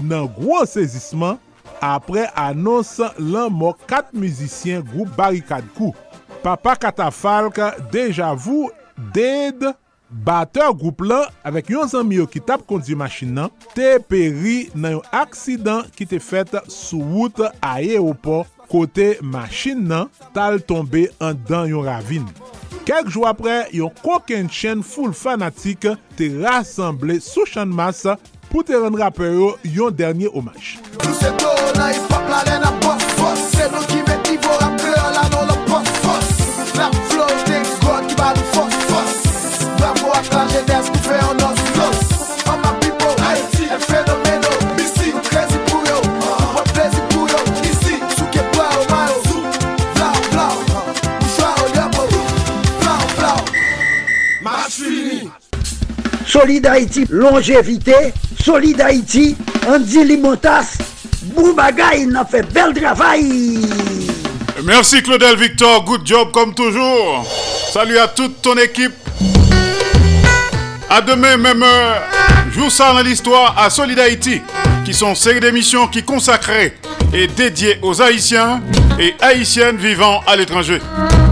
Nan 0.00 0.28
gwo 0.38 0.62
sezisman 0.68 1.40
Apre 1.84 2.26
anons 2.38 2.98
lan 3.18 3.52
mo 3.56 3.72
kat 3.88 4.10
mizisyen 4.12 4.84
Group 4.92 5.14
Barikad 5.18 5.66
Kou 5.78 5.94
Papa 6.44 6.76
Katafalk 6.80 7.58
Dejavou 7.92 8.68
Ded 8.68 8.76
Ded 9.14 9.64
Bateur 10.10 10.74
group 10.74 11.04
lan, 11.06 11.28
avek 11.46 11.68
yon 11.70 11.86
zanmi 11.90 12.16
yo 12.18 12.26
ki 12.26 12.40
tap 12.42 12.64
kondi 12.66 12.96
machin 12.98 13.30
nan, 13.36 13.52
te 13.76 13.92
peri 14.10 14.64
nan 14.74 14.96
yon 14.96 15.12
aksidan 15.14 15.86
ki 15.94 16.08
te 16.10 16.18
fet 16.18 16.56
sou 16.66 16.98
wout 17.12 17.38
a 17.46 17.52
ayeopo 17.76 18.42
kote 18.70 19.12
machin 19.22 19.86
nan 19.86 20.10
tal 20.34 20.58
tombe 20.66 21.06
an 21.22 21.38
dan 21.46 21.70
yon 21.70 21.86
ravine. 21.86 22.26
Kek 22.88 23.06
jou 23.12 23.22
apre, 23.30 23.68
yon 23.70 23.94
koken 24.02 24.50
chen 24.50 24.82
foul 24.82 25.14
fanatik 25.14 25.86
te 26.18 26.30
rassemble 26.42 27.20
sou 27.22 27.46
chan 27.46 27.70
mas 27.70 28.02
pou 28.50 28.66
te 28.66 28.74
ren 28.74 28.98
rapero 28.98 29.54
yon 29.62 29.94
dernye 29.94 30.32
omaj. 30.34 30.74
Solid 56.30 56.64
Haïti, 56.64 57.06
longévité, 57.10 58.14
Solid 58.40 58.80
Haïti, 58.80 59.36
Andy 59.66 60.04
Limotas, 60.04 60.78
Boubagaï, 61.34 62.02
il 62.02 62.16
a 62.16 62.24
fait 62.24 62.42
bel 62.52 62.72
travail. 62.72 63.58
Merci 64.62 65.02
Claudel 65.02 65.36
Victor, 65.36 65.84
good 65.84 66.02
job 66.04 66.30
comme 66.30 66.54
toujours. 66.54 67.26
Salut 67.72 67.98
à 67.98 68.06
toute 68.06 68.40
ton 68.42 68.54
équipe. 68.58 68.92
À 70.88 71.00
demain, 71.00 71.36
même 71.36 71.64
heure, 71.64 72.00
jour 72.52 72.70
ça 72.70 72.92
dans 72.92 73.02
l'histoire 73.02 73.56
à 73.58 73.68
Solid 73.68 73.98
Haïti, 73.98 74.40
qui 74.84 74.94
sont 74.94 75.16
série 75.16 75.40
d'émissions 75.40 75.88
qui 75.88 76.04
consacrées 76.04 76.76
et 77.12 77.26
dédiées 77.26 77.80
aux 77.82 78.00
Haïtiens 78.00 78.62
et 79.00 79.16
Haïtiennes 79.20 79.78
vivant 79.78 80.20
à 80.28 80.36
l'étranger. 80.36 80.78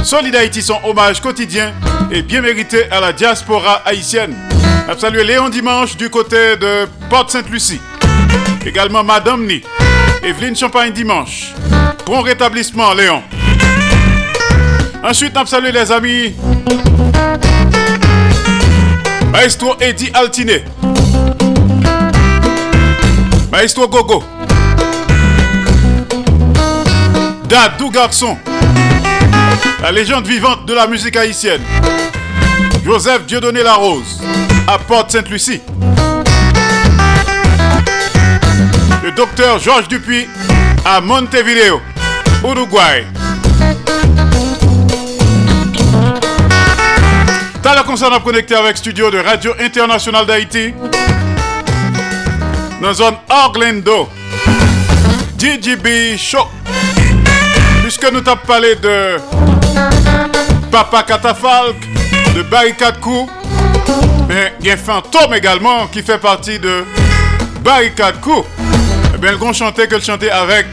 Solid 0.02 0.34
Haïti, 0.34 0.60
son 0.60 0.80
hommage 0.82 1.20
quotidien 1.20 1.72
et 2.10 2.22
bien 2.22 2.40
mérité 2.40 2.90
à 2.90 2.98
la 2.98 3.12
diaspora 3.12 3.82
haïtienne. 3.84 4.34
À 4.88 4.96
saluer 4.96 5.22
Léon 5.22 5.50
Dimanche 5.50 5.98
du 5.98 6.08
côté 6.08 6.56
de 6.56 6.88
Porte-Sainte-Lucie. 7.10 7.78
Également 8.64 9.04
Madame 9.04 9.44
Ni. 9.44 9.60
Evelyne 10.22 10.56
Champagne 10.56 10.92
Dimanche. 10.94 11.52
Bon 12.06 12.22
rétablissement, 12.22 12.94
Léon. 12.94 13.22
Ensuite, 15.04 15.36
on 15.36 15.44
salue 15.44 15.74
les 15.74 15.92
amis. 15.92 16.34
Maestro 19.30 19.76
Eddy 19.78 20.10
Altiné. 20.14 20.64
Maestro 23.52 23.88
Gogo. 23.88 24.24
Dadou 27.44 27.90
Garçon. 27.90 28.38
La 29.82 29.92
légende 29.92 30.26
vivante 30.26 30.64
de 30.64 30.72
la 30.72 30.86
musique 30.86 31.16
haïtienne. 31.16 31.60
Joseph 32.82 33.26
Dieudonné 33.26 33.62
Larose 33.62 34.22
à 34.68 34.78
Porte-Sainte-Lucie. 34.78 35.62
Le 39.02 39.10
docteur 39.12 39.58
Georges 39.58 39.88
Dupuis 39.88 40.28
à 40.84 41.00
Montevideo, 41.00 41.80
Uruguay. 42.44 43.06
T'as 47.62 47.74
la 47.74 47.82
concerne 47.82 48.12
à 48.12 48.20
connecter 48.20 48.56
avec 48.56 48.76
studio 48.76 49.10
de 49.10 49.18
Radio 49.18 49.54
Internationale 49.58 50.26
d'Haïti 50.26 50.74
dans 52.82 52.88
la 52.88 52.92
zone 52.94 53.14
Orlando. 53.30 54.10
DJB 55.38 56.18
Show. 56.18 56.46
Puisque 57.82 58.12
nous 58.12 58.20
t'as 58.20 58.36
parlé 58.36 58.74
de 58.76 59.16
Papa 60.70 61.04
Catafalque, 61.04 61.88
de 62.34 62.42
Barricade 62.42 63.00
Coup, 63.00 63.30
mais 64.28 64.54
il 64.60 64.66
y 64.66 64.70
a 64.70 64.76
Fantôme 64.76 65.34
également 65.34 65.86
qui 65.86 66.02
fait 66.02 66.18
partie 66.18 66.58
de 66.58 66.84
Barricade 67.62 68.20
Coup. 68.20 68.44
Eh 69.14 69.18
bien, 69.18 69.32
le 69.32 69.38
grand 69.38 69.52
chantait 69.52 69.88
que 69.88 69.94
le 69.94 70.00
chantait 70.00 70.30
avec 70.30 70.66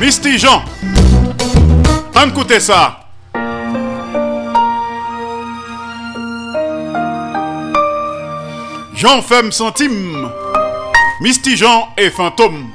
Misty 0.00 0.38
Jean. 0.38 0.64
On 2.14 2.28
écoute 2.28 2.58
ça. 2.60 2.98
Jean 8.94 9.20
Femme 9.22 9.50
Centime, 9.50 10.28
Misty 11.20 11.56
Jean 11.56 11.88
et 11.96 12.10
Fantôme 12.10 12.68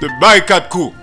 de 0.00 0.08
Barricade 0.20 0.68
Coup. 0.68 0.94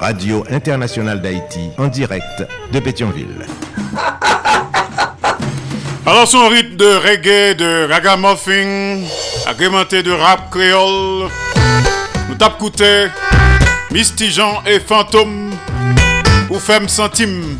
Radio 0.00 0.44
Internationale 0.50 1.20
d'Haïti, 1.20 1.68
en 1.76 1.88
direct 1.88 2.42
de 2.72 2.80
Pétionville. 2.80 3.44
Alors 6.06 6.26
son 6.26 6.48
rythme 6.48 6.76
de 6.76 6.86
reggae, 6.86 7.54
de 7.54 7.86
ragamuffin, 7.86 9.00
agrémenté 9.46 10.02
de 10.02 10.10
rap 10.10 10.50
créole, 10.50 11.28
nous 12.30 12.34
tape 12.34 12.56
coûté 12.56 13.08
Misty 13.90 14.34
et 14.66 14.80
Fantôme 14.80 15.50
ou 16.48 16.58
Femme 16.58 16.88
Centime. 16.88 17.58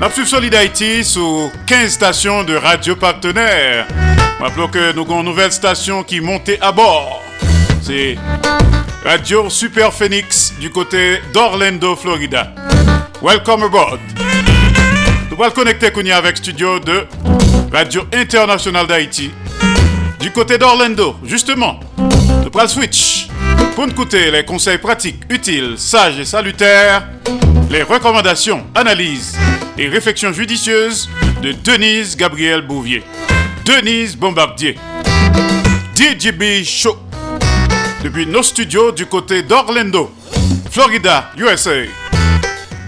Nous 0.00 0.26
Solid 0.26 0.54
Haïti 0.54 1.04
sous 1.04 1.50
15 1.66 1.90
stations 1.90 2.44
de 2.44 2.56
radio 2.56 2.96
partenaires. 2.96 3.86
Rappelons 4.40 4.68
que 4.68 4.92
nous 4.94 5.02
avons 5.02 5.20
une 5.20 5.26
nouvelle 5.26 5.52
station 5.52 6.02
qui 6.02 6.20
montait 6.20 6.58
à 6.60 6.72
bord. 6.72 7.19
C'est 7.82 8.16
Radio 9.04 9.48
Super 9.48 9.92
Phoenix 9.92 10.52
du 10.60 10.70
côté 10.70 11.20
d'Orlando, 11.32 11.96
Florida. 11.96 12.52
Welcome 13.22 13.64
aboard. 13.64 13.98
Nous 15.30 15.42
allons 15.42 15.52
connecter 15.52 15.90
Kounia 15.90 16.18
avec 16.18 16.36
studio 16.36 16.78
de 16.78 17.06
Radio 17.72 18.02
Internationale 18.12 18.86
d'Haïti 18.86 19.30
du 20.20 20.30
côté 20.30 20.58
d'Orlando. 20.58 21.16
Justement, 21.24 21.80
nous 21.96 22.50
allons 22.54 22.68
switch 22.68 23.28
pour 23.74 23.86
écouter 23.86 24.30
les 24.30 24.44
conseils 24.44 24.78
pratiques, 24.78 25.22
utiles, 25.30 25.74
sages 25.78 26.20
et 26.20 26.24
salutaires, 26.24 27.08
les 27.70 27.82
recommandations, 27.82 28.66
analyses 28.74 29.38
et 29.78 29.88
réflexions 29.88 30.32
judicieuses 30.32 31.08
de 31.42 31.52
Denise 31.52 32.16
Gabriel 32.16 32.62
Bouvier. 32.62 33.02
Denise 33.64 34.16
Bombardier. 34.16 34.76
DJB 35.94 36.64
Show. 36.64 37.09
Depuis 38.02 38.26
nos 38.26 38.42
studios 38.42 38.92
du 38.92 39.04
côté 39.04 39.42
d'Orlando, 39.42 40.10
Florida, 40.70 41.30
USA. 41.36 41.84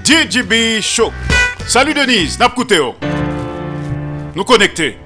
DJB 0.03 0.81
Show. 0.81 1.13
Salut 1.67 1.93
Denise, 1.93 2.39
Napkuteo. 2.39 2.95
Nous 4.35 4.45
connecter. 4.45 4.97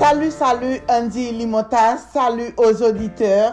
Salut, 0.00 0.32
salut 0.32 0.80
Andy 0.88 1.30
Limotas, 1.30 1.98
salut 2.12 2.52
aux 2.56 2.82
auditeurs, 2.82 3.52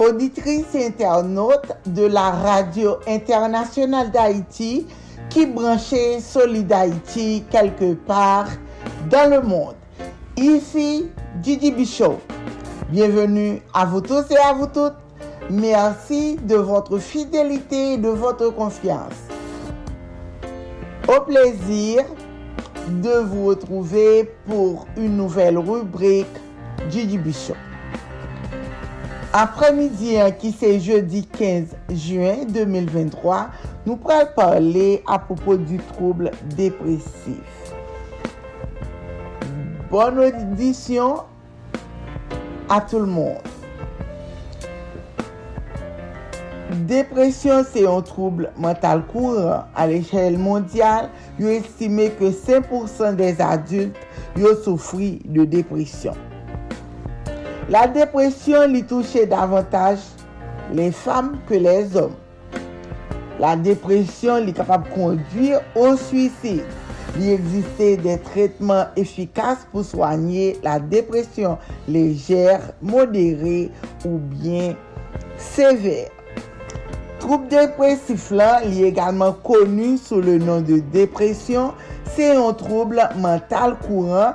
auditrices 0.00 0.74
et 0.74 0.86
internautes 0.86 1.72
de 1.86 2.06
la 2.06 2.30
radio 2.30 2.96
internationale 3.06 4.10
d'Haïti 4.10 4.86
qui 5.30 5.46
branchait 5.46 6.20
Solid 6.20 6.72
Haïti 6.72 7.44
quelque 7.50 7.94
part 7.94 8.46
dans 9.10 9.30
le 9.30 9.40
monde. 9.42 9.74
Ici 10.36 11.06
Didi 11.42 11.70
Bichot. 11.70 12.18
Bienvenue 12.90 13.62
à 13.72 13.84
vous 13.84 14.00
tous 14.00 14.24
et 14.30 14.36
à 14.36 14.52
vous 14.52 14.66
toutes. 14.66 14.94
Merci 15.50 16.38
de 16.42 16.56
votre 16.56 16.98
fidélité 16.98 17.94
et 17.94 17.98
de 17.98 18.08
votre 18.08 18.50
confiance. 18.50 19.14
Au 21.06 21.20
plaisir 21.20 22.02
de 22.88 23.18
vous 23.20 23.46
retrouver 23.46 24.30
pour 24.46 24.86
une 24.96 25.16
nouvelle 25.16 25.58
rubrique 25.58 26.26
Didi 26.90 27.18
Bichot. 27.18 27.54
Apremidi 29.34 30.12
an 30.22 30.30
ki 30.38 30.52
se 30.54 30.68
jeudi 30.78 31.24
15 31.34 31.72
juen 31.90 32.44
2023, 32.54 33.38
nou 33.82 33.96
pral 33.98 34.28
parle 34.36 35.00
apopo 35.10 35.56
du 35.58 35.80
trouble 35.88 36.30
depresif. 36.54 37.72
Bonne 39.90 40.20
audition 40.22 41.24
a 42.68 42.78
tout 42.80 43.00
le 43.00 43.10
monde. 43.10 43.42
Depresyon 46.86 47.66
se 47.66 47.82
yon 47.82 48.06
trouble 48.06 48.52
mental 48.54 49.02
kouran 49.10 49.66
a 49.74 49.88
l'echel 49.90 50.38
mondyal, 50.38 51.10
yo 51.42 51.50
estime 51.50 52.06
ke 52.20 52.30
5% 52.30 53.18
des 53.18 53.42
adult 53.42 53.98
yo 54.38 54.54
soufri 54.62 55.16
de 55.26 55.42
depresyon. 55.58 56.23
La 57.70 57.86
dépression 57.86 58.66
lui 58.66 58.84
touche 58.84 59.14
davantage 59.28 60.00
les 60.72 60.92
femmes 60.92 61.38
que 61.48 61.54
les 61.54 61.96
hommes. 61.96 62.16
La 63.40 63.56
dépression 63.56 64.36
est 64.36 64.52
capable 64.52 64.88
de 64.90 64.94
conduire 64.94 65.60
au 65.74 65.96
suicide. 65.96 66.64
Il 67.18 67.30
existe 67.30 67.78
des 67.78 68.18
traitements 68.18 68.84
efficaces 68.96 69.66
pour 69.72 69.84
soigner 69.84 70.58
la 70.62 70.78
dépression 70.78 71.56
légère, 71.88 72.60
modérée 72.82 73.70
ou 74.04 74.18
bien 74.18 74.74
sévère. 75.38 76.08
Trouble 77.18 77.48
dépressif 77.48 78.30
là, 78.30 78.62
est 78.62 78.82
également 78.82 79.32
connu 79.32 79.96
sous 79.96 80.20
le 80.20 80.36
nom 80.36 80.60
de 80.60 80.80
dépression. 80.80 81.72
C'est 82.14 82.36
un 82.36 82.52
trouble 82.52 83.08
mental 83.16 83.76
courant 83.86 84.34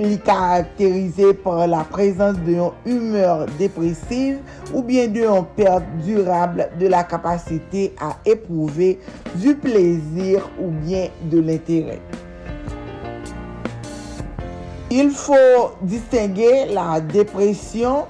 il 0.00 0.12
est 0.12 0.24
caractérisé 0.24 1.34
par 1.34 1.66
la 1.66 1.84
présence 1.84 2.36
d'une 2.38 2.70
humeur 2.86 3.46
dépressive 3.58 4.38
ou 4.72 4.82
bien 4.82 5.06
d'une 5.08 5.44
perte 5.54 5.84
durable 6.04 6.70
de 6.78 6.86
la 6.86 7.04
capacité 7.04 7.94
à 8.00 8.16
éprouver 8.24 8.98
du 9.34 9.54
plaisir 9.54 10.48
ou 10.58 10.68
bien 10.70 11.08
de 11.24 11.40
l'intérêt. 11.40 12.00
Il 14.90 15.10
faut 15.10 15.72
distinguer 15.82 16.66
la 16.72 17.00
dépression 17.00 18.06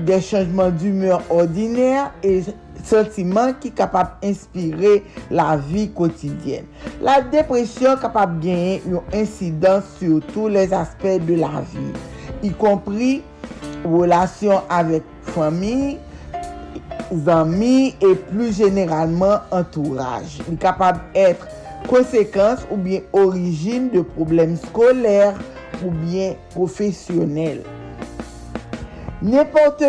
des 0.00 0.20
changements 0.20 0.70
d'humeur 0.70 1.20
ordinaires 1.28 2.12
et 2.22 2.42
sentiments 2.82 3.52
qui 3.60 3.68
sont 3.68 3.74
capables 3.74 4.12
d'inspirer 4.22 5.04
la 5.30 5.56
vie 5.56 5.90
quotidienne. 5.90 6.64
La 7.00 7.22
dépression 7.22 7.96
est 7.96 8.00
capable 8.00 8.40
de 8.40 8.46
gagner 8.46 8.82
une 8.86 9.00
incidence 9.12 9.84
sur 9.98 10.20
tous 10.32 10.48
les 10.48 10.72
aspects 10.72 11.24
de 11.26 11.34
la 11.34 11.62
vie, 11.72 11.92
y 12.42 12.50
compris 12.50 13.22
relations 13.84 14.62
avec 14.68 15.02
famille, 15.22 15.98
amis 17.26 17.94
et 18.00 18.14
plus 18.14 18.56
généralement 18.56 19.38
entourage. 19.50 20.38
Il 20.48 20.54
est 20.54 20.56
capable 20.56 21.00
d'être 21.14 21.46
conséquence 21.88 22.60
ou 22.70 22.76
bien 22.76 23.00
origine 23.12 23.90
de 23.90 24.00
problèmes 24.00 24.56
scolaires 24.56 25.34
ou 25.84 25.90
bien 25.90 26.34
professionnels. 26.50 27.62
N'importe 29.20 29.84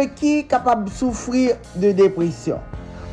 capable 0.48 0.86
de 0.86 0.90
souffrir 0.90 1.56
de 1.76 1.92
dépression. 1.92 2.60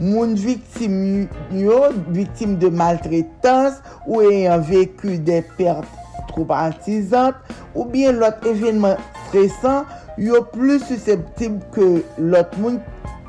moun 0.00 0.34
viktim 0.40 1.28
yo, 1.52 1.90
viktim 2.08 2.56
de 2.60 2.70
maltretans 2.72 3.78
ou 4.06 4.22
eyan 4.24 4.64
veku 4.64 5.18
de 5.28 5.40
perte 5.58 6.00
traumatisante 6.30 7.58
ou 7.74 7.84
bien 7.84 8.16
lot 8.20 8.44
evenman 8.48 8.98
stresan 9.28 9.84
yo 10.20 10.42
plus 10.52 10.84
susceptib 10.88 11.60
ke 11.74 11.90
lot 12.18 12.56
moun 12.60 12.80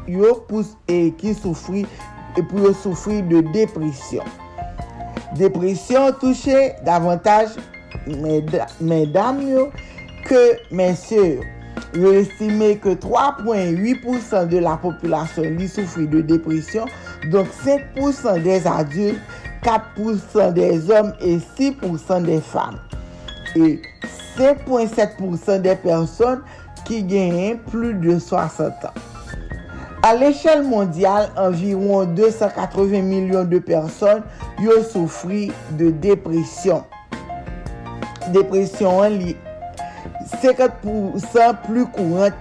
yo 0.09 0.34
pous 0.47 0.74
e 0.91 1.11
ki 1.19 1.36
soufri 1.38 1.86
e 2.38 2.41
pou 2.41 2.63
yo 2.63 2.74
soufri 2.84 3.22
de 3.30 3.43
depresyon. 3.51 4.28
Depresyon 5.39 6.11
touche 6.24 6.72
davantage 6.88 7.59
medam 8.80 9.41
yo 9.45 9.69
ke 10.28 10.45
mensyo 10.72 11.26
yo. 11.36 11.49
Yo 11.91 12.13
estime 12.15 12.74
ke 12.80 12.95
3.8% 13.03 14.45
de 14.51 14.61
la 14.63 14.78
populasyon 14.80 15.57
li 15.59 15.67
soufri 15.67 16.07
de 16.11 16.22
depresyon, 16.24 16.88
donk 17.34 17.51
5% 17.65 18.39
des 18.45 18.67
adult, 18.69 19.19
4% 19.65 20.53
des 20.55 20.89
om 20.95 21.11
e 21.19 21.36
6% 21.59 22.28
des 22.30 22.41
fam. 22.53 22.80
E 23.59 23.78
5.7% 24.38 25.61
des 25.67 25.80
person 25.84 26.39
ki 26.88 27.03
genyen 27.11 27.59
plus 27.67 27.93
de 27.99 28.17
60 28.19 28.88
an. 28.88 29.01
A 30.03 30.15
l'échelle 30.15 30.63
mondiale, 30.63 31.30
environ 31.38 32.05
280 32.05 33.03
milyon 33.05 33.45
de 33.51 33.59
person 33.61 34.24
yo 34.63 34.80
soufri 34.82 35.51
de 35.78 35.91
depresyon. 36.01 36.82
Depresyon 38.34 39.19
li 39.19 39.36
50% 40.39 41.65
plu 41.65 41.86
kourant 41.95 42.36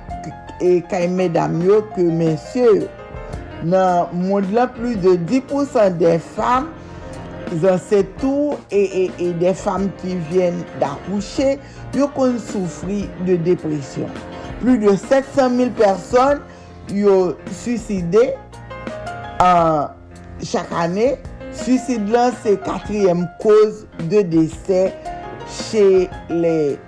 e 0.60 0.80
kay 0.90 1.08
medam 1.10 1.58
yo 1.64 1.80
ke 1.94 2.04
mensye 2.04 2.66
yo. 2.66 2.88
Nan 3.66 4.12
moun 4.16 4.46
lan 4.54 4.70
plu 4.76 4.94
de 5.00 5.16
10% 5.28 5.98
de 6.00 6.14
fam 6.36 6.70
zan 7.60 7.80
se 7.82 8.02
tou 8.20 8.54
e, 8.70 8.80
e, 8.80 9.04
e 9.18 9.30
de 9.40 9.52
fam 9.58 9.88
ki 10.00 10.16
vyen 10.30 10.62
da 10.80 10.94
kouche 11.08 11.56
yo 11.96 12.08
kon 12.16 12.38
soufri 12.40 13.02
de 13.26 13.36
depresyon. 13.50 14.12
Plu 14.60 14.76
de 14.80 14.94
700.000 14.94 15.74
person 15.76 16.40
yo 16.94 17.16
suside 17.62 18.30
uh, 19.40 19.90
chak 20.44 20.72
ane. 20.84 21.14
Susid 21.50 22.06
lan 22.12 22.30
se 22.44 22.54
katriyem 22.62 23.24
koz 23.42 23.84
de 24.08 24.22
dese 24.22 24.84
che 25.50 26.06
le 26.30 26.78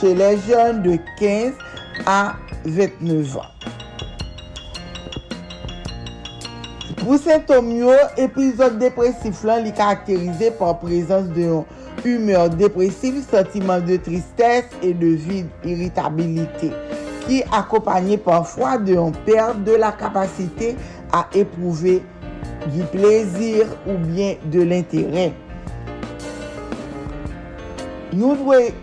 che 0.00 0.14
le 0.14 0.36
jen 0.46 0.82
de 0.82 0.98
15 1.18 1.54
a 2.06 2.36
29 2.64 3.38
an. 3.40 3.52
Pou 7.02 7.18
sintom 7.18 7.72
yo, 7.74 7.94
epizod 8.22 8.76
depresif 8.78 9.40
lan 9.46 9.64
li 9.64 9.72
karakterize 9.74 10.52
par 10.58 10.76
prezans 10.78 11.26
de 11.34 11.48
yon 11.48 11.64
humeur 12.06 12.46
depresif, 12.54 13.18
sentimen 13.26 13.82
de 13.88 13.96
tristesse 14.02 14.70
et 14.82 14.94
de 14.94 15.10
vide 15.18 15.50
irritabilite, 15.66 16.70
ki 17.26 17.42
akopanyen 17.58 18.22
parfwa 18.22 18.76
de 18.78 18.94
yon 18.94 19.14
perde 19.26 19.66
de 19.66 19.78
la 19.82 19.90
kapasite 19.98 20.76
a 21.10 21.26
eprouve 21.34 21.98
du 22.70 22.86
plezir 22.94 23.66
ou 23.86 23.98
bien 23.98 24.36
de 24.54 24.62
l'interè. 24.62 25.32
Nou 28.12 28.34
dwe 28.36 28.74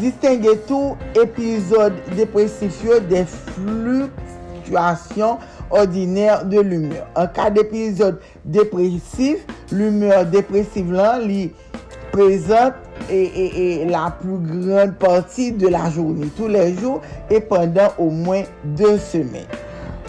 distingue 0.00 0.56
tou 0.66 0.96
epizod 1.14 1.94
depresif 2.18 2.80
yo 2.82 2.96
de 3.06 3.20
fluktuasyon 3.30 5.38
ordinaire 5.70 6.42
de 6.50 6.60
l'humeur. 6.60 7.06
En 7.14 7.28
cas 7.28 7.50
d'épisode 7.50 8.18
dépressif, 8.44 9.46
l'humeur 9.70 10.26
dépressive 10.26 10.90
lan 10.90 11.22
li 11.22 11.52
présente 12.10 12.74
et, 13.08 13.84
la 13.86 14.10
plus 14.10 14.38
grande 14.38 14.96
partie 14.98 15.52
de 15.52 15.68
la 15.68 15.88
journée, 15.90 16.26
tous 16.36 16.48
les 16.48 16.74
jours 16.74 17.02
et 17.30 17.40
pendant 17.40 17.92
au 17.98 18.10
moins 18.10 18.42
deux 18.64 18.98
semaines. 18.98 19.46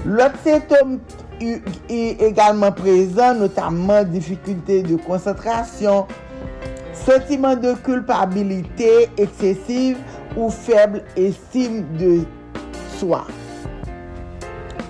L'autre 0.03 0.39
symptôme 0.43 0.99
est 1.39 2.21
également 2.21 2.71
présent, 2.71 3.35
notamment 3.35 4.03
difficulté 4.03 4.81
de 4.81 4.95
concentration, 4.95 6.07
sentiment 7.05 7.55
de 7.55 7.73
culpabilité 7.73 9.09
excessive 9.17 9.97
ou 10.35 10.49
faible 10.49 11.03
estime 11.15 11.85
de 11.97 12.25
soi 12.97 13.25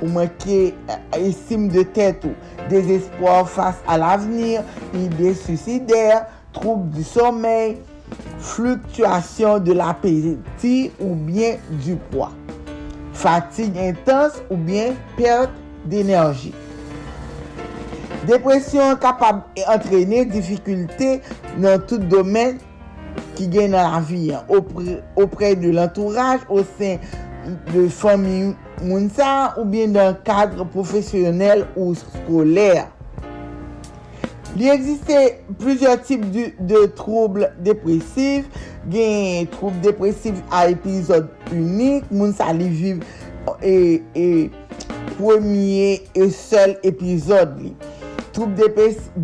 ou 0.01 0.08
manquer 0.08 0.74
euh, 0.89 1.18
estime 1.18 1.70
de 1.70 1.84
tête 1.84 2.24
ou 2.26 2.34
désespoir 2.70 3.49
face 3.49 3.78
à 3.88 3.97
l'avenir, 3.97 4.62
idées 4.93 5.34
suicidaires, 5.34 6.28
troubles 6.53 6.89
du 6.91 7.03
sommeil, 7.03 7.78
fluctuation 8.39 9.60
de 9.60 9.74
l'appétit 9.74 10.91
ou 10.99 11.16
bien 11.16 11.55
du 11.84 11.95
poids, 11.95 12.32
fatigue 13.14 13.78
intense 13.78 14.41
ou 14.49 14.55
bien 14.55 14.93
perte 15.18 15.51
d'énergie. 15.86 16.53
Depresyon 18.28 18.98
kapab 19.00 19.46
entrene 19.64 20.26
difikulte 20.28 21.22
nan 21.64 21.80
tout 21.88 22.02
domen 22.12 22.58
ki 23.38 23.48
gen 23.54 23.72
nan 23.72 23.88
la 23.94 24.02
vi. 24.04 24.34
Opre 24.52 25.54
de 25.62 25.72
l'entourage, 25.72 26.44
o 26.52 26.60
sen 26.76 27.00
de 27.72 27.86
fami 27.94 28.52
moun 28.84 29.08
sa 29.16 29.54
ou 29.56 29.64
bien 29.72 29.96
nan 29.96 30.18
kadre 30.28 30.68
profesyonel 30.74 31.64
ou 31.78 31.96
skolèr. 31.96 32.90
Li 34.58 34.72
egziste 34.74 35.18
plusieurs 35.62 36.02
tip 36.04 36.26
de, 36.34 36.50
de 36.60 36.86
trouble 37.00 37.54
depresif. 37.64 38.48
Gen 38.92 39.48
trouble 39.56 39.80
depresif 39.86 40.40
a 40.52 40.66
epizod 40.74 41.32
unik. 41.54 42.12
Moun 42.12 42.36
sa 42.36 42.52
li 42.56 42.68
viv 42.68 43.04
e, 43.62 44.02
e 44.12 44.28
premier 45.16 46.04
e 46.12 46.28
sel 46.36 46.76
epizod 46.84 47.56
li. 47.62 47.72
Troupe 48.38 48.54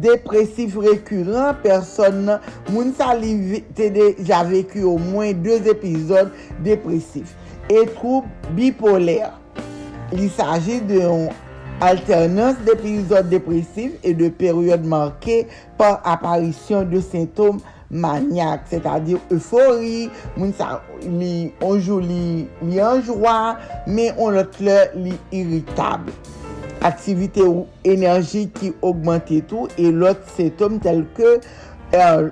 depresif 0.02 0.74
rekurant, 0.82 1.54
person 1.62 2.16
nan, 2.26 2.40
moun 2.72 2.88
sa 2.98 3.12
li 3.14 3.60
te 3.78 3.92
deja 3.94 4.40
veku 4.48 4.88
au 4.90 4.98
mwen 4.98 5.38
2 5.46 5.60
epizod 5.70 6.32
depresif. 6.66 7.36
E 7.70 7.84
troupe 7.94 8.50
bipoler. 8.58 9.30
Li 10.18 10.32
saje 10.34 10.80
de 10.90 11.04
yon 11.04 11.30
alternans 11.86 12.58
d'epizod 12.66 13.30
depresif 13.30 13.94
e 14.02 14.18
de 14.18 14.34
peryode 14.34 14.90
manke 14.90 15.44
par 15.78 16.02
aparisyon 16.10 16.90
de 16.90 17.06
sintom 17.06 17.62
manyak. 17.94 18.66
Se 18.74 18.82
ta 18.82 18.98
dir 18.98 19.22
eufori, 19.30 20.08
moun 20.40 20.58
sa 20.58 20.80
li 21.06 21.52
anjou 21.62 22.02
li 22.02 22.82
anjouan, 22.82 23.62
men 23.86 24.18
on 24.18 24.42
lot 24.42 24.58
le 24.58 24.88
li 25.06 25.20
irritable. 25.30 26.18
aktivite 26.84 27.44
ou 27.46 27.68
enerji 27.88 28.48
ki 28.58 28.74
augmente 28.84 29.40
tou 29.50 29.70
e 29.80 29.90
lot 29.92 30.24
setom 30.36 30.80
tel 30.84 31.04
ke 31.18 31.38
euh, 31.94 32.30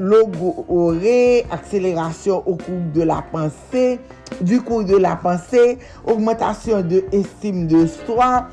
logo 0.00 0.64
ore, 0.68 1.44
akselerasyon 1.52 2.44
ou 2.44 2.56
kou 2.60 2.78
de 2.94 3.04
la 3.06 3.20
panse, 3.32 3.84
du 4.40 4.60
kou 4.64 4.84
de 4.86 4.98
la 5.00 5.16
panse, 5.20 5.76
augmentation 6.04 6.82
de 6.86 7.02
estime 7.16 7.66
de 7.70 7.84
soi, 7.92 8.46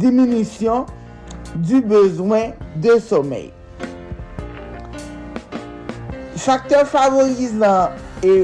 diminisyon 0.00 0.88
du 1.54 1.82
bezwen 1.84 2.54
de 2.82 2.98
somey. 3.04 3.52
Faktor 6.44 6.84
favorizan 6.90 7.94
e 8.24 8.34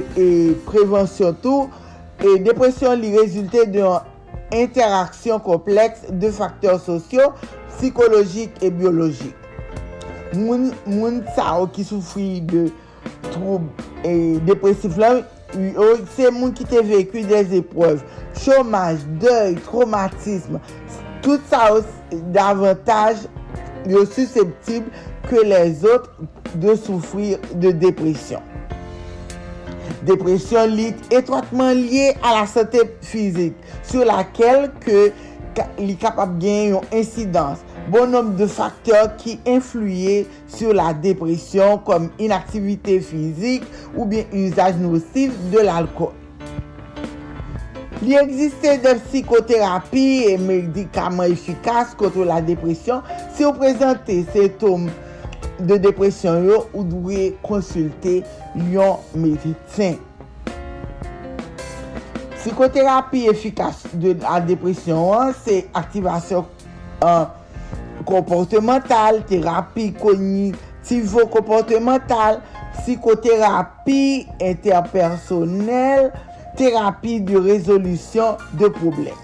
prevensyon 0.68 1.36
tou, 1.42 1.68
e 2.20 2.36
depresyon 2.44 3.00
li 3.00 3.14
rezulte 3.16 3.66
de 3.72 3.84
an 3.88 4.09
interaksyon 4.54 5.40
kompleks 5.44 6.06
de 6.10 6.30
faktor 6.34 6.80
sosyo, 6.82 7.30
psikologik 7.76 8.58
e 8.64 8.70
biologik. 8.74 9.36
Moun, 10.36 10.70
moun 10.86 11.20
sa 11.34 11.56
ou 11.58 11.68
ki 11.70 11.84
soufri 11.86 12.40
de 12.50 12.68
troub 13.30 13.66
e 14.06 14.14
depresif 14.46 14.98
lan, 15.00 15.24
se 16.14 16.30
moun 16.30 16.54
ki 16.54 16.66
te 16.70 16.82
veku 16.86 17.24
des 17.26 17.56
epreuve, 17.58 18.04
chomaj, 18.38 19.02
deuil, 19.22 19.58
traumatisme, 19.66 20.60
tout 21.24 21.42
sa 21.50 21.66
ou 21.74 22.20
davantage 22.34 23.26
yo 23.88 24.04
susceptible 24.06 24.92
ke 25.28 25.42
les 25.46 25.84
ot 25.88 26.08
de 26.60 26.76
soufri 26.78 27.34
de 27.62 27.72
depresyon. 27.72 28.44
Depresyon 30.08 30.70
lit 30.72 31.10
etwatman 31.12 31.74
liye 31.76 32.14
a 32.24 32.32
la 32.38 32.46
sante 32.48 32.86
fizik, 33.04 33.58
sou 33.84 34.06
lakel 34.08 34.70
ke 34.80 35.10
li 35.76 35.96
kapap 36.00 36.38
gen 36.40 36.76
yon 36.76 36.94
insidans. 36.96 37.60
Bon 37.92 38.08
nom 38.08 38.30
de 38.38 38.46
faktor 38.48 39.10
ki 39.20 39.36
influye 39.50 40.22
sur 40.48 40.72
la 40.78 40.94
depresyon 41.04 41.82
kom 41.84 42.08
inaktivite 42.22 42.96
fizik 43.04 43.66
ou 43.92 44.06
bien 44.08 44.24
usaj 44.46 44.78
nosif 44.80 45.36
de 45.52 45.66
l'alkol. 45.66 46.14
Li 48.00 48.16
egziste 48.16 48.78
de 48.80 48.96
psikoterapi 49.02 50.06
e 50.30 50.36
medikaman 50.40 51.34
efikas 51.34 51.92
kontre 52.00 52.24
la 52.24 52.40
depresyon 52.40 53.04
se 53.36 53.44
ou 53.44 53.52
prezante 53.58 54.16
setoum 54.32 54.88
de 55.68 55.76
depresyon 55.82 56.46
yo 56.48 56.62
ou 56.70 56.84
dwe 56.86 57.34
konsulte 57.44 58.22
yon 58.72 58.96
meditsen. 59.20 59.98
Psikoterapi 62.40 63.28
efikas 63.28 63.82
de 64.00 64.14
la 64.22 64.38
depresyon 64.40 65.12
an, 65.12 65.34
se 65.44 65.68
aktivasyon 65.76 66.48
an 67.04 67.28
komportemental, 68.08 69.20
terapi 69.28 69.92
kognitivo-komportemental, 70.00 72.40
psikoterapi 72.78 74.24
interpersonel, 74.40 76.08
terapi 76.56 77.20
de 77.28 77.36
rezolusyon 77.44 78.40
de 78.56 78.72
problem. 78.80 79.20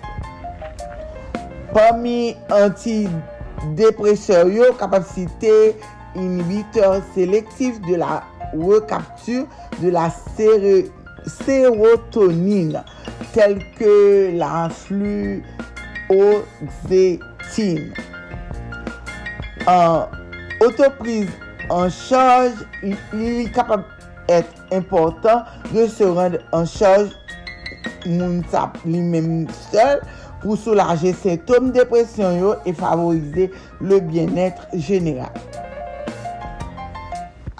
Pami 1.73 2.37
anti-depresyon 2.53 4.53
yo, 4.53 4.77
kapasite 4.77 5.73
inhibiteur 6.17 7.03
sélectif 7.15 7.81
de 7.83 7.97
la 7.97 8.25
recapture 8.57 9.47
de 9.83 9.91
la 9.91 10.11
sérotonine, 11.27 12.83
telle 13.33 13.59
que 13.79 14.37
la 14.37 14.69
fluoxétine. 14.69 15.43
En 19.67 20.07
autoprise 20.61 21.31
en 21.69 21.89
charge, 21.91 22.65
il 22.83 22.97
est 23.41 23.53
capable 23.53 23.85
d'être 24.29 24.55
important 24.73 25.43
de 25.75 25.87
se 25.87 26.05
rendre 26.05 26.39
en 26.53 26.65
charge 26.65 27.11
lui-même 28.85 29.47
seul 29.73 30.01
pour 30.41 30.57
soulager 30.57 31.13
symptômes 31.13 31.73
dépression 31.73 32.57
et 32.65 32.73
favoriser 32.73 33.51
le 33.81 33.99
bien-être 34.01 34.67
général. 34.75 35.31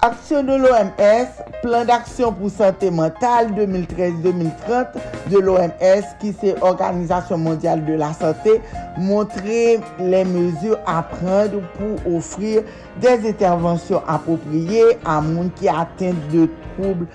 Aksyon 0.05 0.43
de 0.45 0.53
l'OMS, 0.61 1.37
plan 1.63 1.87
d'aksyon 1.89 2.35
pou 2.37 2.51
sante 2.53 2.85
mental 2.93 3.47
2013-2030 3.57 4.99
de 5.31 5.39
l'OMS 5.41 6.11
ki 6.21 6.33
se 6.37 6.51
Organizasyon 6.61 7.41
Mondial 7.41 7.81
de 7.87 7.95
la 7.97 8.11
Santé 8.13 8.59
montre 9.01 9.41
les 9.41 10.23
mesures 10.29 10.77
à 10.85 11.01
prendre 11.01 11.63
pou 11.79 12.13
offrir 12.13 12.61
des 13.01 13.27
interventions 13.31 14.03
appropriées 14.05 14.99
à 15.01 15.17
moun 15.17 15.49
ki 15.57 15.73
atteinte 15.73 16.29
de 16.29 16.45
troubles 16.75 17.09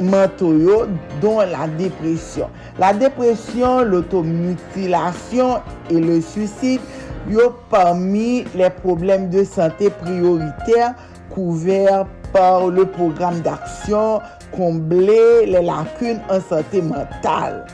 mentaux 0.00 0.88
dont 1.20 1.44
la 1.44 1.68
dépression. 1.76 2.48
La 2.78 2.94
dépression, 2.94 3.84
l'automutilation 3.84 5.60
et 5.90 6.00
le 6.00 6.22
suicide 6.22 6.80
yo 7.28 7.52
parmi 7.70 8.44
les 8.54 8.70
problèmes 8.70 9.28
de 9.28 9.44
santé 9.44 9.90
prioritaires 9.90 10.94
couvert 11.34 12.06
par 12.32 12.68
le 12.68 12.86
programme 12.86 13.40
d'action 13.40 14.20
combler 14.52 15.46
les 15.46 15.62
lacunes 15.62 16.20
en 16.28 16.40
santé 16.40 16.82
mentale. 16.82 17.64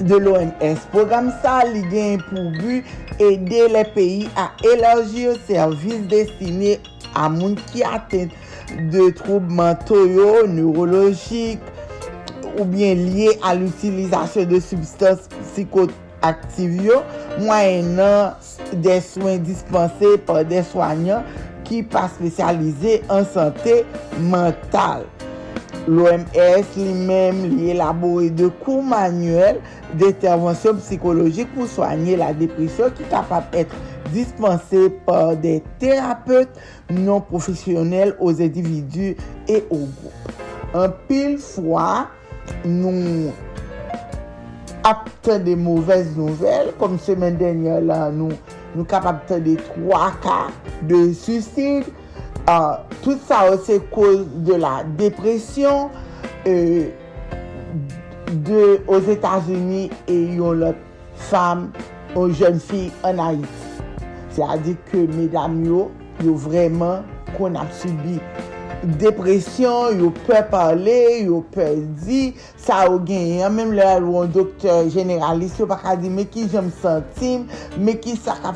De 0.00 0.16
l'OMS, 0.16 0.80
programme 0.90 1.30
sa 1.40 1.60
li 1.68 1.84
gen 1.86 2.18
pou 2.26 2.50
bu 2.56 2.80
ede 3.22 3.68
le 3.70 3.84
peyi 3.94 4.24
a 4.34 4.48
elanjir 4.66 5.36
servis 5.46 6.02
destine 6.10 6.74
a 7.14 7.28
moun 7.30 7.54
ki 7.70 7.84
aten 7.86 8.32
de 8.90 9.06
troub 9.20 9.46
mentoyo, 9.46 10.48
neurologik 10.50 11.62
ou 12.56 12.66
bien 12.66 12.98
liye 12.98 13.36
a 13.46 13.54
l'utilizasyon 13.54 14.50
de 14.50 14.58
substans 14.66 15.30
psikoaktivyo 15.36 17.00
mwen 17.38 17.94
nan 18.00 18.34
de 18.74 18.98
souen 19.06 19.46
dispense 19.46 20.16
par 20.26 20.42
de 20.50 20.66
soanyan 20.72 21.22
ki 21.66 21.82
pa 21.90 22.06
spesyalize 22.12 23.00
an 23.12 23.26
sante 23.28 23.82
mental. 24.30 25.06
L'OMS 25.84 26.76
li 26.80 26.92
mèm 27.08 27.42
li 27.50 27.72
elabore 27.74 28.30
de 28.32 28.48
kou 28.62 28.80
manuel 28.88 29.58
d'intervensyon 30.00 30.78
psikologik 30.80 31.50
pou 31.52 31.68
soanyer 31.68 32.22
la 32.22 32.30
depresyon 32.36 32.94
ki 32.96 33.10
kapap 33.10 33.52
etre 33.58 33.76
dispensé 34.14 34.88
par 35.04 35.36
des 35.36 35.62
thérapeutes 35.78 36.56
non 36.90 37.20
professionnels 37.20 38.14
aux 38.20 38.40
individus 38.40 39.16
et 39.48 39.64
aux 39.70 39.88
groupes. 39.98 40.32
Un 40.74 40.88
pile 40.88 41.38
fois, 41.38 42.08
nous 42.64 43.30
apte 44.82 45.30
des 45.42 45.56
mauvaises 45.56 46.16
nouvelles, 46.16 46.72
comme 46.78 46.98
semaine 46.98 47.36
dernière 47.36 47.80
là, 47.80 48.10
nous 48.10 48.32
nou 48.74 48.86
kapap 48.90 49.22
tande 49.30 49.56
3 49.70 50.02
ka 50.24 50.38
de 50.90 51.00
suicide, 51.16 51.90
uh, 52.48 52.82
tout 53.04 53.20
sa 53.28 53.44
ou 53.50 53.60
se 53.64 53.78
kouz 53.94 54.24
de 54.46 54.58
la 54.60 54.82
depresyon, 54.98 55.90
euh, 56.50 56.90
de 58.46 58.62
os 58.90 59.08
Etats-Unis 59.08 59.92
e 60.10 60.18
yon 60.38 60.64
lot 60.64 60.80
fam, 61.30 61.68
yon 62.14 62.34
jen 62.34 62.58
fi 62.62 62.88
an 63.06 63.22
Haiti. 63.22 63.70
Se 64.34 64.42
a 64.42 64.58
di 64.58 64.74
ke 64.90 65.04
medam 65.14 65.60
yo, 65.66 65.86
yo 66.24 66.34
vreman 66.46 67.06
kon 67.36 67.58
ap 67.58 67.70
subi 67.78 68.18
depresyon, 69.00 69.98
yo 70.00 70.10
pe 70.26 70.40
pale, 70.50 70.96
yo 71.24 71.40
pe 71.54 71.66
di, 72.04 72.34
sa 72.60 72.84
yo 72.88 72.98
genyen, 73.06 73.52
menm 73.54 73.74
le 73.76 73.84
alwon 73.86 74.32
doktor 74.34 74.88
generalist, 74.92 75.60
yo 75.60 75.68
baka 75.70 75.94
di 76.00 76.10
me 76.12 76.26
ki 76.28 76.46
jem 76.52 76.70
sentim, 76.82 77.46
me 77.78 77.96
ki 78.00 78.16
sa 78.18 78.36
ka, 78.42 78.54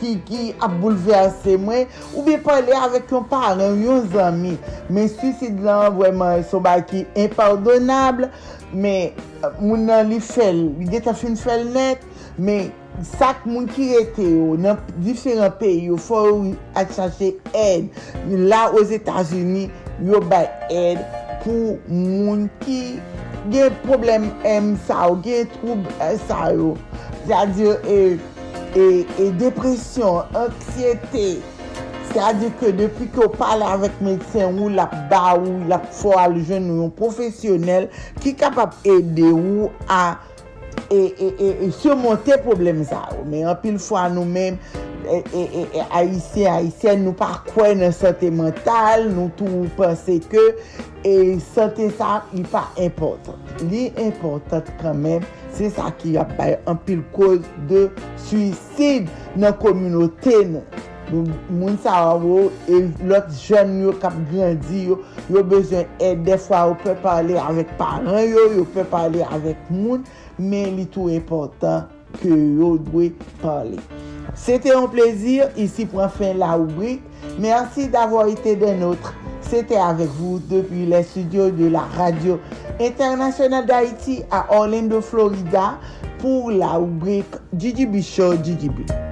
ki, 0.00 0.16
ki 0.28 0.50
ap 0.58 0.74
bouleverse 0.82 1.56
mwen, 1.62 1.88
ou 2.14 2.26
be 2.26 2.36
pale 2.44 2.76
avek 2.80 3.12
yon 3.14 3.26
paran, 3.30 3.80
yon 3.84 4.06
zami, 4.12 4.56
men 4.92 5.10
suicid 5.12 5.62
lan 5.64 5.88
vweman 5.98 6.44
sou 6.50 6.62
baki 6.64 7.06
impardonable, 7.14 8.30
men 8.72 9.16
euh, 9.42 9.50
moun 9.62 9.88
nan 9.88 10.10
li 10.10 10.20
fel, 10.24 10.68
li 10.78 10.90
deta 10.90 11.16
fin 11.16 11.38
fel 11.38 11.66
net, 11.74 12.06
men 12.38 12.70
sak 13.06 13.46
moun 13.48 13.68
ki 13.70 13.90
rete 13.94 14.26
yo 14.26 14.56
nan 14.60 14.80
diferent 15.04 15.56
peyi 15.60 15.88
yo 15.88 15.98
fò 16.00 16.24
yo 16.28 16.54
a 16.76 16.84
chache 16.88 17.32
ed. 17.56 17.88
La 18.50 18.66
os 18.70 18.92
Etats-Unis 18.94 19.70
yo 20.06 20.20
bay 20.30 20.48
ed 20.74 21.00
pou 21.44 21.78
moun 21.88 22.48
ki 22.64 22.80
gen 23.50 23.76
problem 23.86 24.28
em 24.46 24.74
sa 24.86 25.06
ou, 25.08 25.20
gen 25.24 25.48
troub 25.56 25.86
sa 26.26 26.50
yo. 26.54 26.74
Zade 27.28 27.76
e, 27.84 27.96
e, 28.76 28.84
e 29.20 29.30
depresyon, 29.40 30.28
ansyete. 30.36 31.40
Zade 32.10 32.48
ke 32.58 32.72
depi 32.74 33.06
ki 33.14 33.22
yo 33.22 33.28
pale 33.32 33.66
avèk 33.70 34.00
medsen 34.04 34.58
ou 34.58 34.70
la 34.74 34.88
ba 35.10 35.36
ou 35.38 35.60
la 35.70 35.78
fò 35.94 36.16
al 36.18 36.40
jen 36.42 36.66
ou 36.72 36.82
yon 36.82 36.96
profesyonel 36.98 37.86
ki 38.22 38.34
kapap 38.40 38.74
ede 38.88 39.28
ou 39.30 39.70
a 39.86 40.18
E, 40.90 41.14
e, 41.22 41.26
e, 41.38 41.66
e 41.66 41.72
surmonte 41.72 42.34
problem 42.42 42.82
sa 42.82 43.04
ou. 43.14 43.22
Men 43.30 43.46
anpil 43.52 43.76
fwa 43.78 44.08
nou 44.10 44.26
men, 44.26 44.56
Haitien, 45.90 46.50
Haitien 46.50 47.04
nou 47.04 47.14
pa 47.14 47.36
kwen 47.46 47.78
nan 47.78 47.94
sante 47.94 48.26
mental, 48.34 49.06
nou 49.14 49.30
tou 49.38 49.68
pense 49.78 50.18
ke, 50.32 50.42
e 51.06 51.14
sante 51.54 51.86
sa 51.94 52.20
li 52.34 52.42
pa 52.50 52.66
important. 52.82 53.38
Li 53.70 53.86
important 54.02 54.66
kanmen, 54.82 55.22
se 55.54 55.70
sa 55.74 55.92
ki 56.02 56.16
apay 56.20 56.58
anpil 56.70 57.06
koz 57.14 57.46
de 57.70 57.86
suicid 58.26 59.06
nan 59.38 59.54
kominote 59.62 60.42
nou. 60.50 60.86
Moun 61.10 61.74
sa 61.82 62.12
wou, 62.14 62.52
e 62.70 62.84
lot 63.10 63.30
jen 63.34 63.80
yo 63.82 63.94
kap 64.02 64.14
grandi 64.30 64.84
yo, 64.92 65.00
yo 65.30 65.42
bezwen 65.42 65.88
e 65.98 66.12
defwa 66.26 66.68
yo 66.68 66.76
pe 66.84 66.94
pale 67.02 67.38
avèk 67.42 67.72
paran 67.80 68.20
yo, 68.22 68.44
yo 68.58 68.66
pe 68.74 68.84
pale 68.90 69.24
avèk 69.26 69.70
moun. 69.74 70.04
Men 70.40 70.76
li 70.78 70.86
tou 70.90 71.12
important 71.12 71.90
ke 72.20 72.32
yo 72.32 72.74
dwe 72.90 73.12
pale. 73.42 73.78
C'était 74.34 74.72
un 74.72 74.86
plaisir, 74.86 75.48
ici 75.56 75.86
prend 75.86 76.08
fin 76.08 76.34
la 76.34 76.52
rubrique. 76.52 77.02
Merci 77.38 77.88
d'avoir 77.88 78.28
été 78.28 78.56
des 78.56 78.74
nôtres. 78.74 79.14
C'était 79.40 79.76
avec 79.76 80.08
vous 80.08 80.38
depuis 80.38 80.86
les 80.86 81.02
studios 81.02 81.50
de 81.50 81.66
la 81.66 81.80
radio 81.96 82.38
internationale 82.80 83.66
d'Haïti 83.66 84.22
à 84.30 84.54
Orlando, 84.56 85.00
Florida, 85.00 85.78
pour 86.18 86.50
la 86.50 86.74
rubrique 86.74 87.34
GGB 87.56 88.02
Show 88.02 88.34
GGB. 88.34 89.09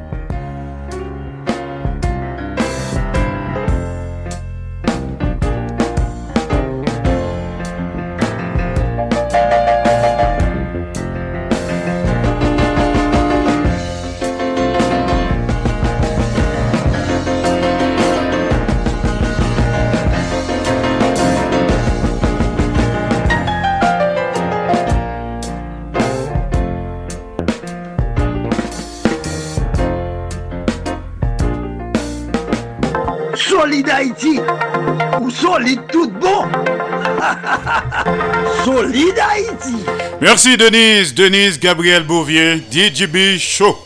Merci 40.20 40.56
Denise, 40.56 41.14
Denise 41.14 41.60
Gabriel 41.60 42.02
Bouvier, 42.02 42.60
DJB 42.72 43.38
Show. 43.38 43.78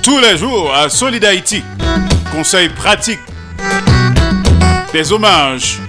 Tous 0.00 0.20
les 0.20 0.38
jours 0.38 0.72
à 0.72 0.88
Solid 0.88 1.24
Haïti. 1.24 1.64
Conseils 2.30 2.68
pratiques. 2.68 3.18
Des 4.92 5.12
hommages. 5.12 5.80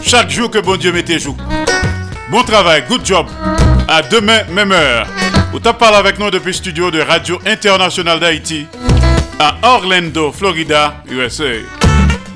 Chaque 0.00 0.30
jour 0.30 0.48
que 0.48 0.58
bon 0.58 0.76
Dieu 0.76 0.92
mette 0.92 1.18
jour. 1.18 1.36
Bon 2.30 2.44
travail, 2.44 2.84
good 2.88 3.04
job. 3.04 3.26
À 3.88 4.02
demain, 4.02 4.44
même 4.52 4.70
heure. 4.70 5.08
Ou 5.52 5.58
t'as 5.58 5.72
parlé 5.72 5.96
avec 5.96 6.20
nous 6.20 6.30
depuis 6.30 6.48
le 6.48 6.52
studio 6.52 6.92
de 6.92 7.00
Radio 7.00 7.40
Internationale 7.44 8.20
d'Haïti 8.20 8.66
à 9.40 9.56
Orlando, 9.62 10.30
Florida, 10.30 11.02
USA. 11.10 11.44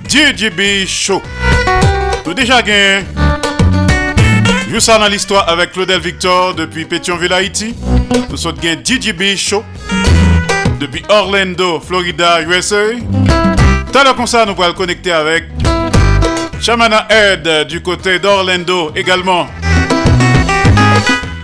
DJB 0.08 0.86
Show. 0.88 1.22
Nous 2.26 2.34
déjà 2.34 2.62
gagné. 2.62 3.04
Nous 4.74 4.80
sommes 4.80 5.02
dans 5.02 5.06
l'histoire 5.06 5.48
avec 5.48 5.70
Claudel 5.70 6.00
Victor 6.00 6.52
depuis 6.52 6.84
Pétionville, 6.84 7.32
Haïti. 7.32 7.76
Nous 8.28 8.36
sommes 8.36 8.56
gagné 8.56 8.82
DJB 8.84 9.36
Show 9.36 9.62
depuis 10.80 11.00
Orlando, 11.08 11.78
Florida, 11.78 12.42
USA. 12.42 12.90
Tout 13.92 13.96
à 13.96 14.02
l'heure 14.02 14.16
comme 14.16 14.26
ça, 14.26 14.44
nous 14.44 14.56
pourrons 14.56 14.72
connecter 14.72 15.12
avec 15.12 15.44
Shamana 16.60 17.06
Ed 17.08 17.68
du 17.68 17.82
côté 17.82 18.18
d'Orlando 18.18 18.90
également. 18.96 19.46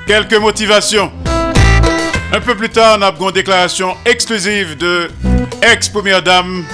Quelques 0.09 0.35
motivations 0.35 1.13
Un 2.33 2.41
peu 2.41 2.57
plus 2.57 2.71
tard, 2.71 2.99
on 2.99 3.03
a 3.03 3.15
une 3.17 3.31
déclaration 3.31 3.97
exclusive 4.05 4.77
de 4.77 5.09
ex-première 5.63 6.21
dame 6.21 6.65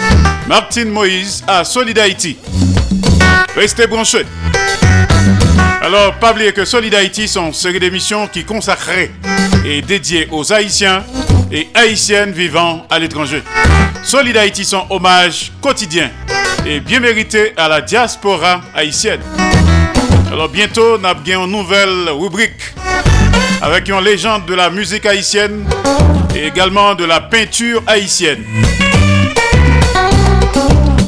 Martine 0.49 0.89
Moïse 0.89 1.45
à 1.47 1.65
Solid 1.65 1.99
Haïti. 1.99 2.39
Restez 3.55 3.87
branchés. 3.87 4.25
Alors, 5.87 6.15
pas 6.15 6.33
oublier 6.33 6.53
que 6.53 6.65
Solid 6.65 6.93
Haïti 6.97 7.29
sont 7.29 7.47
une 7.47 7.55
série 7.55 7.79
d'émissions 7.79 8.27
qui 8.27 8.45
consacrées 8.45 9.13
et 9.65 9.83
dédiées 9.83 10.27
aux 10.33 10.53
Haïtiens 10.53 11.05
et 11.53 11.69
Haïtiennes 11.75 12.33
vivant 12.33 12.85
à 12.91 12.99
l'étranger. 12.99 13.41
Solid 14.03 14.37
Haïti 14.37 14.65
sont 14.65 14.85
hommage 14.91 15.53
quotidien 15.61 16.11
et 16.67 16.81
bien 16.81 16.99
mérité 16.99 17.53
à 17.57 17.69
la 17.69 17.83
diaspora 17.83 18.63
haïtienne. 18.75 19.21
Alors 20.33 20.49
bientôt, 20.49 20.99
nous 20.99 21.07
avons 21.07 21.45
une 21.45 21.53
nouvelle 21.53 22.11
rubrique 22.11 22.75
avec 23.63 23.89
une 23.89 24.01
légende 24.01 24.45
de 24.45 24.55
la 24.55 24.71
musique 24.71 25.07
haïtienne 25.07 25.69
et 26.35 26.49
également 26.49 26.97
de 26.97 27.05
la 27.05 27.21
peinture 27.21 27.81
haïtienne. 27.87 28.43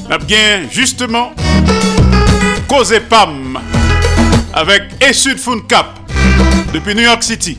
Nous 0.06 0.14
avons 0.14 0.68
justement 0.70 1.32
causé 2.68 3.00
PAM 3.00 3.58
avec 4.52 4.82
Essud 5.00 5.38
Cap 5.68 5.98
depuis 6.72 6.94
New 6.94 7.02
York 7.02 7.22
City. 7.22 7.58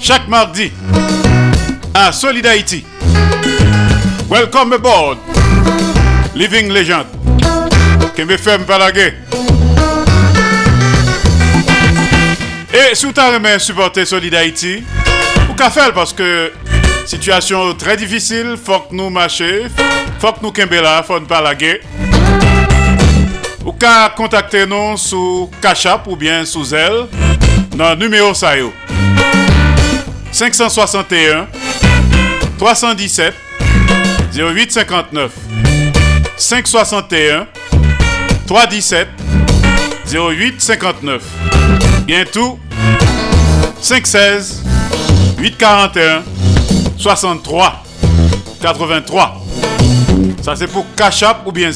Chaque 0.00 0.28
mardi 0.28 0.70
à 1.94 2.12
Solid 2.12 2.46
Haïti. 2.46 2.84
Welcome 4.28 4.72
aboard, 4.72 5.18
Living 6.34 6.70
Legend. 6.70 7.06
Kembe 8.16 8.36
Femme 8.36 8.64
Palagé. 8.64 9.14
Et 12.72 12.94
sous 12.94 13.12
ta 13.12 13.38
main 13.38 13.58
supporter 13.58 14.04
Solid 14.04 14.34
Haïti, 14.34 14.82
ou 15.48 15.54
qu'à 15.54 15.70
faire 15.70 15.92
parce 15.92 16.12
que 16.12 16.52
situation 17.06 17.74
très 17.74 17.96
difficile, 17.96 18.56
faut 18.62 18.80
que 18.80 18.94
nous 18.94 19.10
marchions, 19.10 19.68
faut 20.18 20.32
que 20.32 20.42
nous 20.42 20.52
kembe 20.52 20.72
là, 20.72 21.02
faut 21.02 21.20
nous 21.20 21.26
parler. 21.26 21.80
Ou 23.64 23.72
qu'à 23.72 24.10
contacter 24.14 24.66
nous 24.66 24.96
sous 24.96 25.50
Cachap 25.62 26.06
ou 26.06 26.16
bien 26.16 26.44
sous 26.44 26.74
elle, 26.74 27.06
dans 27.76 27.90
le 27.90 27.96
numéro 27.96 28.34
ça 28.34 28.52
561 30.30 31.46
317 32.58 33.34
0859 34.36 35.32
561 36.36 37.46
317 38.46 39.08
0859 40.12 41.22
Bientôt 42.04 42.58
516 43.80 44.62
841 45.38 46.22
63 46.98 47.82
83 48.60 49.42
Ça 50.42 50.54
c'est 50.54 50.66
pour 50.66 50.84
Cachap 50.96 51.46
ou 51.46 51.52
bien 51.52 51.70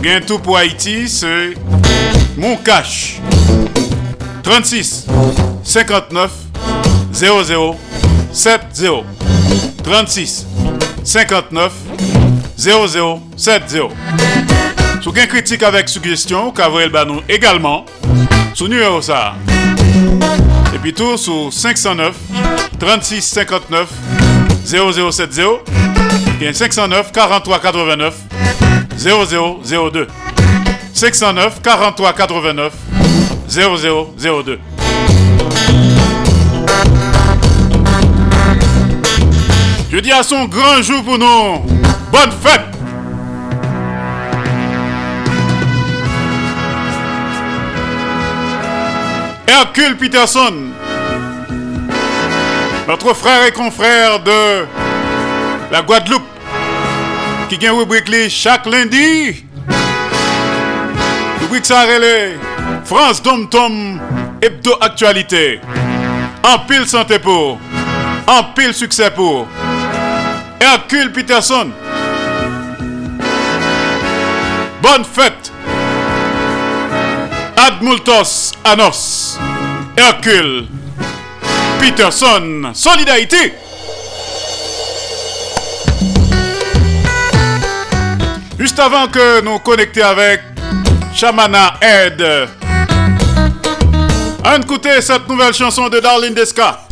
Zelle. 0.00 0.02
Bientôt 0.02 0.38
pour 0.38 0.56
Haïti 0.56 1.08
c'est 1.08 1.54
Mon 2.36 2.56
Cash 2.56 3.20
36 4.42 5.06
59 5.62 6.30
00 7.12 7.76
70 8.32 8.86
36 9.82 10.46
59 11.04 11.72
00 12.56 13.20
70 13.36 13.76
Sous 15.02 15.12
gain 15.12 15.26
critique 15.26 15.62
avec 15.62 15.88
suggestion, 15.88 16.50
Cavrel 16.50 16.90
Banou 16.90 17.20
également 17.28 17.86
sous 18.54 18.68
numéro 18.68 19.00
ça. 19.00 19.34
Et 20.74 20.78
puis 20.78 20.92
tout 20.92 21.16
sous 21.16 21.50
509 21.50 22.14
36 22.78 23.22
59 23.22 23.88
0070 24.64 25.40
et 26.42 26.52
509 26.52 27.12
43 27.12 27.60
89 27.60 28.14
0002 29.00 30.06
509 30.92 31.62
43 31.62 32.12
89 32.12 32.72
0002 33.48 34.60
Je 39.90 39.98
dis 39.98 40.12
à 40.12 40.22
son 40.22 40.44
grand 40.44 40.82
jour 40.82 41.02
pour 41.02 41.18
nous. 41.18 41.64
Bonne 42.12 42.30
fête. 42.42 42.60
Hercule 49.48 49.96
Peterson, 49.96 50.54
notre 52.86 53.14
frère 53.14 53.46
et 53.46 53.52
confrère 53.52 54.22
de 54.22 54.66
la 55.72 55.82
Guadeloupe, 55.82 56.22
qui 57.50 57.56
vient 57.56 57.76
rubrique 57.76 58.08
chaque 58.28 58.64
lundi. 58.66 59.44
Rubrique 61.40 61.66
ça 61.66 61.84
France 62.84 63.20
Dom 63.20 63.48
Tom 63.48 64.00
Hebdo 64.40 64.76
Actualité. 64.80 65.60
En 66.44 66.60
pile 66.60 66.86
santé 66.86 67.18
pour, 67.18 67.58
en 68.28 68.44
pile 68.54 68.72
succès 68.72 69.10
pour. 69.10 69.48
Hercule 70.60 71.10
Peterson. 71.10 71.70
Bonne 74.80 75.04
fête. 75.04 75.52
Admultos 77.56 78.52
Anos. 78.64 79.38
Hercule 79.96 80.68
Peterson. 81.80 82.70
Solidarité. 82.74 83.54
Juste 88.60 88.78
avant 88.78 89.08
que 89.08 89.40
nous 89.40 89.58
connections 89.60 90.04
avec 90.04 90.42
Shamana 91.14 91.76
Ed, 91.80 92.22
on 94.44 94.60
écouter 94.60 95.00
cette 95.00 95.26
nouvelle 95.26 95.54
chanson 95.54 95.88
de 95.88 95.98
Darlene 95.98 96.34
Desca 96.34 96.82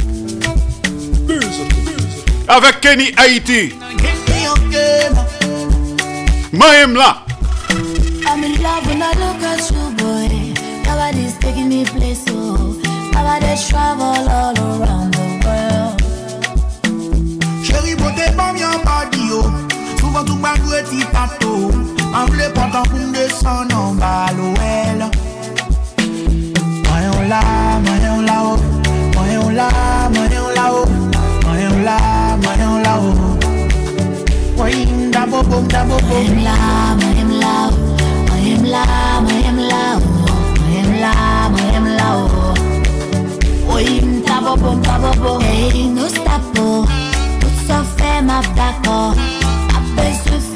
avec 2.49 2.81
Kenny 2.81 3.13
Haiti. 3.19 3.75
Mahem 6.53 6.95
là. 6.95 7.19
I'm 8.27 8.43
in 8.43 8.63
love 8.63 8.87
when 8.87 9.03
I 9.03 9.13
look 9.19 9.43
at 9.43 9.71
you, 9.71 9.91
boy. 9.99 10.55
Nobody's 10.87 11.37
taking 11.39 11.69
me 11.69 11.85
place. 11.85 12.25
Nobody's 13.13 13.69
travel 13.69 14.27
all 14.27 14.59
around 14.59 15.18
Souvent, 20.19 20.25
tout 20.25 20.37
bas, 20.43 20.55
petit 20.55 21.05
tato. 21.13 21.71
En 22.13 22.27
vle, 22.27 22.51
pendant 22.53 22.83
qu'on 22.91 23.13
descend 23.13 23.73
en 23.73 23.93
bas, 23.95 24.27
l'OL. 24.37 25.11
Moyen 26.89 27.29
là, 27.29 27.41
moyen 27.85 28.23
là-haut. 28.23 28.59
Moyen 29.15 29.53
là, 29.53 29.69
moyen 30.13 30.43
là-haut. 30.57 30.89
Moyen 31.45 31.85
là, 31.85 31.97
moyen 32.43 32.83
là-haut. 32.83 33.15
Moyen 34.57 35.11
d'abo, 35.13 35.43
boum, 35.43 35.69
d'abo, 35.69 35.97
boum. 36.09 36.11
Moyen 36.11 36.43
là, 36.43 36.55
moyen 37.01 37.29
là, 37.41 37.71
moyen 38.29 38.63
là, 38.65 38.83
moyen 39.21 39.57
là, 39.69 39.99
moyen 40.65 41.01
là, 41.01 41.13
moyen 41.51 41.97
là, 41.97 42.09
Moyen 43.67 44.23
d'abo, 44.27 44.57
boum, 44.57 44.81
d'abo, 44.81 45.11
boum. 45.23 45.43
Hey, 45.43 45.89
nous 45.89 46.09
stop, 46.09 46.43
tout 46.55 46.87
ça 47.69 47.85
fait 47.97 48.23
ma 48.23 48.41
d'accord. 48.57 49.15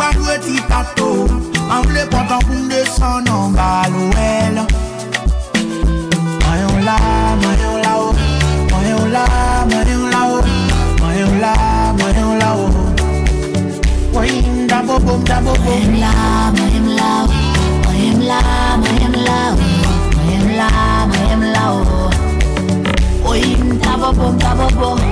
mba 0.00 0.12
dwe 0.16 0.34
ti 0.44 0.56
tato 0.68 1.28
An 1.68 1.82
vle 1.84 2.02
pou 2.10 2.56
mde 2.56 2.80
san 2.96 3.28
Mayon 6.46 6.76
la, 6.88 6.96
mayon 7.42 7.76
la 7.84 7.92
o. 8.00 8.08
Mayon 8.72 9.12
la, 9.12 9.24
mayon 9.70 10.04
la 10.12 10.20
o. 10.32 10.38
Mayon 11.02 11.32
la, 11.44 11.52
mayon 12.00 12.32
la 12.40 12.50
o. 12.56 12.66
Woyin 14.14 14.66
da 14.66 14.80
bo 14.82 14.96
bo 15.04 15.20
da 15.28 15.38
bo 15.44 15.52
bo. 15.52 15.70
Mayon 15.70 16.00
la, 16.00 16.12
mayon 16.56 16.88
la 16.96 17.10
o. 17.22 17.28
Mayon 17.84 18.20
la, 18.30 18.40
mayon 18.82 19.14
la 19.28 19.38
o. 19.52 19.56
Mayon 20.16 20.48
la, 20.58 20.68
mayon 21.12 21.42
la 21.54 21.64
o. 21.76 22.10
Woyin 23.28 23.78
da 23.84 23.96
bo 24.00 24.12
bo 24.18 24.32
da 24.40 24.54
bo 24.54 24.68
bo. 24.80 25.09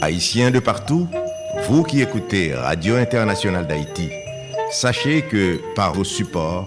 Haïtiens 0.00 0.50
de 0.50 0.58
partout, 0.58 1.06
vous 1.68 1.82
qui 1.82 2.00
écoutez 2.00 2.54
Radio 2.54 2.96
Internationale 2.96 3.66
d'Haïti, 3.66 4.08
sachez 4.70 5.20
que 5.20 5.60
par 5.74 5.92
vos 5.92 6.04
supports, 6.04 6.66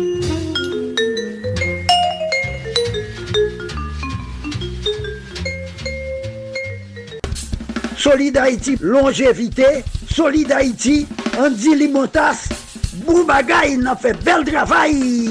Solid 8.01 8.35
Haïti, 8.35 8.77
longévité. 8.81 9.83
Solid 10.09 10.51
Haïti, 10.51 11.05
Andy 11.37 11.75
Limotas. 11.75 12.49
Boubagaï, 13.05 13.77
n'a 13.77 13.95
fait 13.95 14.13
bel 14.23 14.43
travail. 14.43 15.29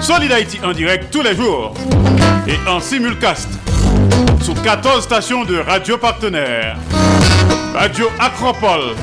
Solid 0.00 0.30
Haïti 0.30 0.60
en 0.62 0.72
direct 0.72 1.12
tous 1.12 1.22
les 1.22 1.34
jours 1.34 1.74
et 2.46 2.68
en 2.68 2.78
simulcast 2.78 3.48
sur 4.40 4.54
14 4.62 5.02
stations 5.02 5.44
de 5.44 5.58
radio 5.58 5.98
partenaires. 5.98 6.76
Radio 7.74 8.08
Acropole, 8.20 8.94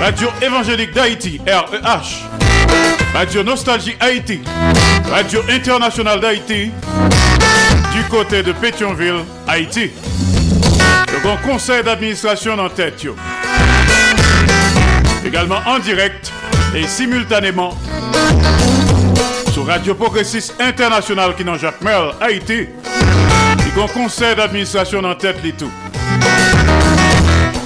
Radio 0.00 0.28
Évangélique 0.40 0.94
d'Haïti, 0.94 1.42
REH, 1.46 2.24
Radio 3.12 3.42
Nostalgie 3.42 3.96
Haïti, 4.00 4.40
Radio 5.10 5.42
Internationale 5.50 6.20
d'Haïti, 6.20 6.70
du 7.92 8.02
côté 8.08 8.42
de 8.42 8.52
Pétionville, 8.52 9.24
Haïti. 9.46 9.90
Grand 11.22 11.36
conseil 11.36 11.84
d'administration 11.84 12.58
en 12.58 12.68
tête. 12.68 13.06
Également 15.24 15.60
en 15.66 15.78
direct 15.78 16.32
et 16.74 16.86
simultanément 16.88 17.78
sur 19.52 19.66
Radio 19.66 19.94
Progressiste 19.94 20.54
International 20.60 21.36
qui 21.36 21.44
dans 21.44 21.56
Jacques 21.56 21.80
Merle, 21.80 22.14
Haïti. 22.20 22.66
Le 23.56 23.74
grand 23.76 23.86
conseil 23.86 24.34
d'administration 24.34 24.98
en 25.04 25.14
tête 25.14 25.36
les 25.44 25.52
tout. 25.52 25.70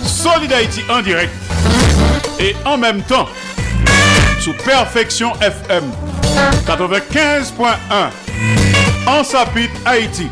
Solid 0.04 0.52
Haïti 0.52 0.82
en 0.90 1.00
direct 1.00 1.32
et 2.38 2.54
en 2.66 2.76
même 2.76 3.00
temps 3.02 3.28
sous 4.38 4.52
Perfection 4.52 5.32
FM 5.40 5.84
95.1 6.66 7.70
en 9.06 9.24
Sapit 9.24 9.70
Haïti. 9.86 10.28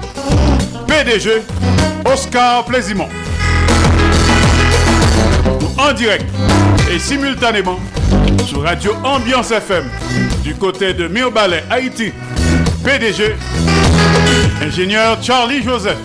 PDG 0.87 1.43
Oscar 2.05 2.65
Plaisimont. 2.65 3.09
En 5.79 5.93
direct 5.93 6.25
et 6.93 6.99
simultanément 6.99 7.81
sur 8.47 8.63
Radio 8.63 8.93
Ambiance 9.03 9.51
FM 9.51 9.85
du 10.43 10.55
côté 10.55 10.93
de 10.95 11.09
Mirbalet 11.09 11.65
Haïti. 11.71 12.13
PDG 12.85 13.35
ingénieur 14.63 15.19
Charlie 15.23 15.63
Joseph. 15.63 15.97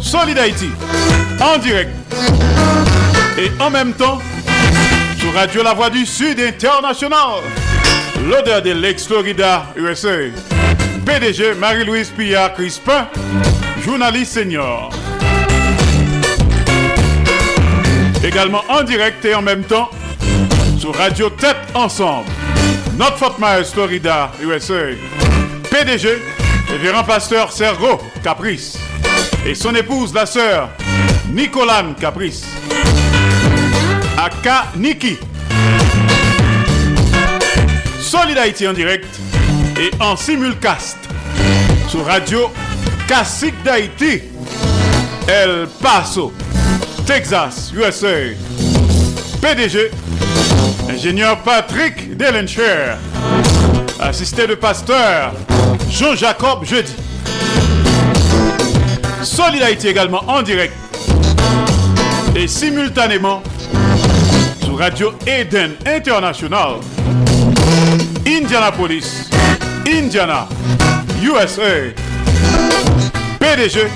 Solid 0.00 0.38
Haïti 0.38 0.70
en 1.40 1.58
direct 1.58 1.90
et 3.38 3.50
en 3.60 3.70
même 3.70 3.92
temps 3.92 4.18
sur 5.18 5.32
Radio 5.34 5.62
La 5.62 5.74
Voix 5.74 5.90
du 5.90 6.04
Sud 6.06 6.40
International. 6.40 7.42
L'odeur 8.28 8.62
de 8.62 8.72
l'ex-Florida 8.72 9.66
USA. 9.76 10.08
PDG 11.06 11.54
Marie-Louise 11.54 12.10
Pillard 12.10 12.54
Crispin, 12.54 13.06
journaliste 13.82 14.32
senior. 14.32 14.90
Également 18.22 18.62
en 18.68 18.82
direct 18.82 19.24
et 19.24 19.34
en 19.34 19.42
même 19.42 19.64
temps 19.64 19.90
sur 20.78 20.94
Radio 20.94 21.30
Tête 21.30 21.56
Ensemble. 21.74 22.28
Notre 22.96 23.16
Fort 23.16 23.36
Myers, 23.38 23.64
Florida, 23.64 24.30
USA. 24.42 24.94
PDG, 25.70 26.18
révérend 26.68 27.04
pasteur 27.04 27.52
Sergo 27.52 28.00
Caprice. 28.22 28.78
Et 29.46 29.54
son 29.54 29.74
épouse, 29.74 30.12
la 30.12 30.26
sœur 30.26 30.70
Nicolane 31.30 31.94
Caprice. 31.94 32.44
Aka 34.18 34.66
Niki. 34.76 35.18
Solid 38.00 38.36
Haïti 38.36 38.66
en 38.66 38.72
direct 38.72 39.06
et 39.78 39.90
en 40.02 40.16
simulcast 40.16 40.98
sur 41.88 42.04
Radio 42.04 42.50
Classique 43.10 43.60
d'Haïti. 43.64 44.22
El 45.26 45.66
Paso, 45.82 46.32
Texas, 47.04 47.72
USA. 47.74 48.36
PDG, 49.42 49.90
ingénieur 50.88 51.42
Patrick 51.42 52.16
Delencher. 52.16 52.94
Assisté 53.98 54.46
de 54.46 54.54
pasteur 54.54 55.32
Jean-Jacob 55.90 56.64
Jeudi. 56.64 56.92
Solid 59.24 59.60
Haïti 59.60 59.88
également 59.88 60.22
en 60.28 60.42
direct 60.42 60.74
et 62.36 62.46
simultanément 62.46 63.42
sur 64.62 64.78
Radio 64.78 65.14
Eden 65.26 65.72
International, 65.84 66.74
Indianapolis, 68.24 69.28
Indiana, 69.84 70.46
USA. 71.20 71.92
PDG 73.50 73.88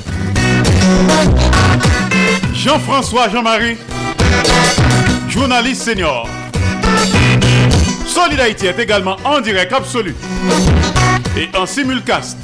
Jean-François 2.55 3.29
Jean-Marie, 3.29 3.77
journaliste 5.29 5.83
senior. 5.83 6.29
Solid 8.05 8.41
Haïti 8.41 8.67
est 8.67 8.79
également 8.81 9.17
en 9.25 9.41
direct 9.41 9.73
absolu 9.73 10.17
et 11.37 11.57
en 11.57 11.67
simulcast 11.67 12.37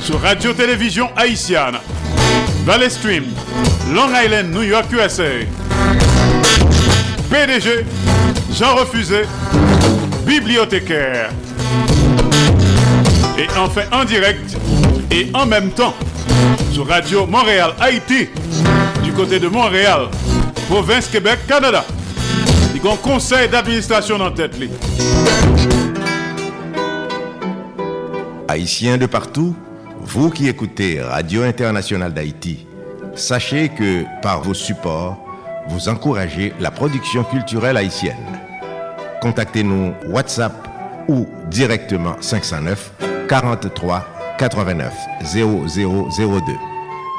sur 0.00 0.20
Radio-Télévision 0.20 1.10
Haïtienne, 1.16 1.78
Valley 2.64 2.90
Stream, 2.90 3.24
Long 3.92 4.08
Island, 4.14 4.52
New 4.52 4.62
York, 4.62 4.86
USA. 4.92 5.24
PDG, 7.30 7.84
Jean 8.52 8.76
Refusé, 8.76 9.22
bibliothécaire. 10.24 11.30
Et 13.38 13.48
enfin 13.58 13.82
en 13.92 14.04
direct 14.04 14.56
et 15.10 15.28
en 15.34 15.46
même 15.46 15.70
temps 15.70 15.94
sur 16.72 16.86
Radio 16.86 17.26
Montréal, 17.26 17.72
Haïti, 17.80 18.28
du 19.02 19.12
côté 19.12 19.38
de 19.38 19.48
Montréal, 19.48 20.08
province 20.68 21.08
Québec, 21.08 21.40
Canada. 21.46 21.84
Il 22.74 22.84
y 22.84 22.88
a 22.88 22.92
un 22.92 22.96
conseil 22.96 23.48
d'administration 23.48 24.20
en 24.20 24.30
tête. 24.30 24.56
Haïtiens 28.48 28.98
de 28.98 29.06
partout, 29.06 29.56
vous 30.00 30.30
qui 30.30 30.48
écoutez 30.48 31.00
Radio 31.00 31.42
Internationale 31.42 32.12
d'Haïti, 32.12 32.66
sachez 33.14 33.70
que 33.70 34.04
par 34.22 34.42
vos 34.42 34.54
supports, 34.54 35.18
vous 35.68 35.88
encouragez 35.88 36.52
la 36.60 36.70
production 36.70 37.24
culturelle 37.24 37.76
haïtienne. 37.76 38.40
Contactez-nous 39.20 39.94
WhatsApp 40.08 40.52
ou 41.08 41.26
directement 41.50 42.16
509 42.20 42.92
43 43.28 44.15
89 44.38 44.92
0002 45.22 46.58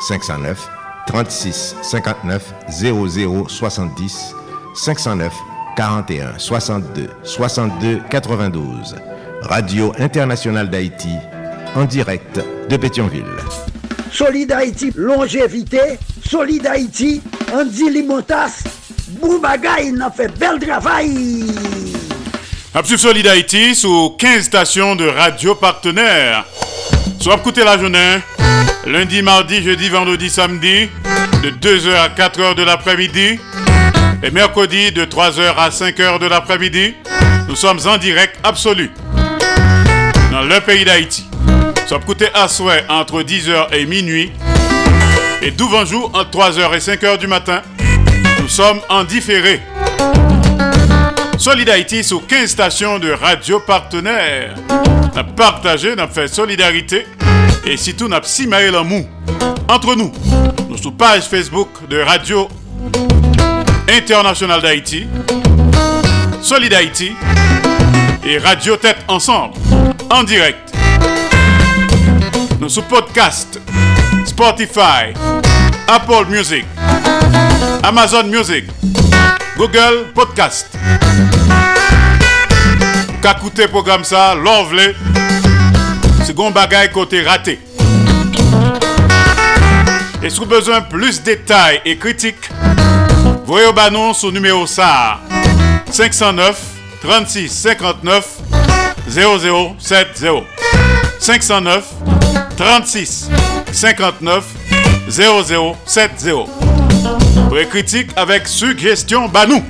509 0.07 0.69
36 1.07 1.75
59 1.81 2.53
00 2.69 3.47
70 3.49 4.35
509 4.75 5.33
41 5.75 6.37
62 6.37 7.09
62 7.23 8.01
92 8.09 8.95
Radio 9.41 9.93
Internationale 9.99 10.69
d'Haïti 10.69 11.09
en 11.75 11.85
direct 11.85 12.39
de 12.69 12.77
Pétionville. 12.77 13.23
Solid 14.11 14.51
Haïti, 14.51 14.91
longévité. 14.95 15.99
Solid 16.27 16.65
Haïti, 16.65 17.21
Andy 17.53 17.89
Limotas. 17.91 18.63
Boubagaï, 19.21 19.91
n'a 19.91 20.09
fait 20.09 20.27
bel 20.37 20.59
travail. 20.59 21.45
Absolue 22.73 22.97
Solid 22.97 23.27
Haïti 23.27 23.75
sous 23.75 24.15
15 24.17 24.43
stations 24.45 24.95
de 24.95 25.05
radio 25.07 25.55
partenaires. 25.55 26.45
Soit 27.19 27.35
écouter 27.35 27.63
la 27.63 27.77
journée, 27.77 28.19
lundi, 28.85 29.21
mardi, 29.21 29.61
jeudi, 29.61 29.89
vendredi, 29.89 30.29
samedi, 30.29 30.89
de 31.43 31.49
2h 31.49 31.95
à 31.95 32.09
4h 32.09 32.55
de 32.55 32.63
l'après-midi, 32.63 33.39
et 34.23 34.31
mercredi 34.31 34.91
de 34.91 35.03
3h 35.05 35.55
à 35.57 35.69
5h 35.69 36.19
de 36.19 36.27
l'après-midi. 36.27 36.95
Nous 37.49 37.55
sommes 37.55 37.79
en 37.85 37.97
direct 37.97 38.37
absolu 38.43 38.91
dans 40.31 40.41
le 40.41 40.59
pays 40.61 40.85
d'Haïti. 40.85 41.25
Peut 41.89 41.99
coûter 42.05 42.27
à 42.33 42.47
souhait 42.47 42.85
entre 42.89 43.21
10h 43.23 43.73
et 43.73 43.85
minuit 43.85 44.31
et 45.41 45.53
jour 45.85 46.11
entre 46.13 46.51
3h 46.51 46.75
et 46.75 46.79
5h 46.79 47.17
du 47.17 47.27
matin. 47.27 47.61
Nous 48.41 48.49
sommes 48.49 48.79
en 48.89 49.03
différé. 49.03 49.61
Solid 51.37 51.69
Haïti 51.69 52.03
sur 52.03 52.25
15 52.27 52.49
stations 52.49 52.99
de 52.99 53.11
radio 53.11 53.59
partenaires. 53.59 54.55
On 55.17 55.21
a 55.21 55.23
partagé, 55.23 55.95
on 55.97 55.99
a 55.99 56.07
fait 56.07 56.27
solidarité 56.27 57.07
et 57.65 57.75
surtout 57.75 58.05
on 58.07 58.11
a 58.11 58.21
simaé 58.21 58.69
l'amour 58.69 59.03
entre 59.67 59.95
nous. 59.95 60.11
Nous 60.69 60.77
sur 60.77 60.93
page 60.93 61.23
Facebook 61.23 61.69
de 61.89 61.99
Radio 62.01 62.47
Internationale 63.89 64.61
d'Haïti, 64.61 65.07
Solid 66.39 66.71
Haïti 66.71 67.13
et 68.23 68.37
Radio 68.37 68.77
Tête 68.77 68.99
Ensemble 69.07 69.55
en 70.11 70.21
direct. 70.21 70.71
Nous 72.59 72.69
sous 72.69 72.83
podcast, 72.83 73.59
Spotify, 74.23 75.15
Apple 75.87 76.27
Music, 76.29 76.63
Amazon 77.81 78.25
Music, 78.25 78.65
Google 79.57 80.11
Podcast. 80.13 80.77
Qu'à 83.19 83.67
programme 83.67 84.03
ça, 84.03 84.35
l'envelé, 84.35 84.93
bon 86.33 86.51
bagaille 86.51 86.91
côté 86.91 87.21
raté. 87.21 87.59
Et 90.23 90.29
si 90.29 90.37
vous 90.37 90.43
avez 90.45 90.55
besoin 90.55 90.81
de 90.81 90.85
plus 90.87 91.19
de 91.19 91.25
détails 91.25 91.81
et 91.85 91.97
critiques, 91.97 92.49
voyez 93.45 93.67
au 93.67 93.73
banon 93.73 94.13
sur 94.13 94.31
numéro 94.31 94.65
ça 94.65 95.19
509 95.91 96.59
36 97.01 97.49
59 97.49 98.27
0070 99.09 100.43
509 101.19 101.85
36 102.57 103.29
59 103.71 104.43
0070 105.09 106.29
Pour 107.47 107.55
les 107.55 107.67
critiques 107.67 108.11
avec 108.15 108.47
suggestion 108.47 109.27
Banou. 109.29 109.63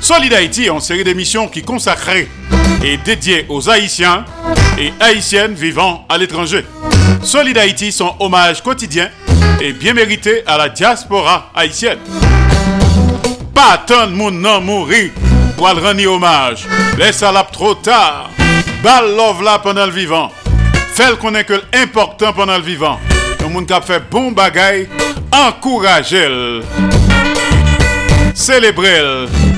Solid 0.00 0.32
Haïti 0.32 0.68
une 0.68 0.80
série 0.80 1.04
d'émissions 1.04 1.46
qui 1.46 1.62
consacrée 1.62 2.28
et 2.82 2.96
dédiée 2.96 3.44
aux 3.48 3.68
Haïtiens 3.68 4.24
et 4.78 4.92
Haïtiennes 4.98 5.54
vivant 5.54 6.06
à 6.08 6.16
l'étranger. 6.16 6.64
Solid 7.22 7.56
Haïti, 7.58 7.92
son 7.92 8.14
hommage 8.18 8.62
quotidien 8.62 9.10
et 9.60 9.72
bien 9.72 9.92
mérité 9.92 10.42
à 10.46 10.56
la 10.56 10.70
diaspora 10.70 11.50
haïtienne. 11.54 11.98
Pas 13.54 13.82
tant 13.86 14.06
de 14.06 14.12
monde 14.12 14.36
non 14.36 14.60
mourir 14.62 15.10
pour 15.56 15.68
rendre 15.68 16.06
hommage. 16.06 16.66
Laisse 16.98 17.22
à 17.22 17.30
la 17.30 17.44
trop 17.44 17.74
tard. 17.74 18.30
Bal 18.82 19.14
love 19.14 19.42
là 19.42 19.58
pendant 19.58 19.84
le 19.84 19.92
vivant. 19.92 20.32
Fais 20.94 21.14
qu'on 21.20 21.34
est 21.34 21.44
que 21.44 21.60
l'important 21.74 22.32
pendant 22.32 22.56
le 22.56 22.62
vivant. 22.62 22.98
Le 23.40 23.48
monde 23.48 23.66
qui 23.66 23.72
a 23.74 23.82
fait 23.82 24.02
bon 24.10 24.32
bagaille, 24.32 24.88
encouragez-le. 25.30 26.62
Célébrez-le. 28.34 29.49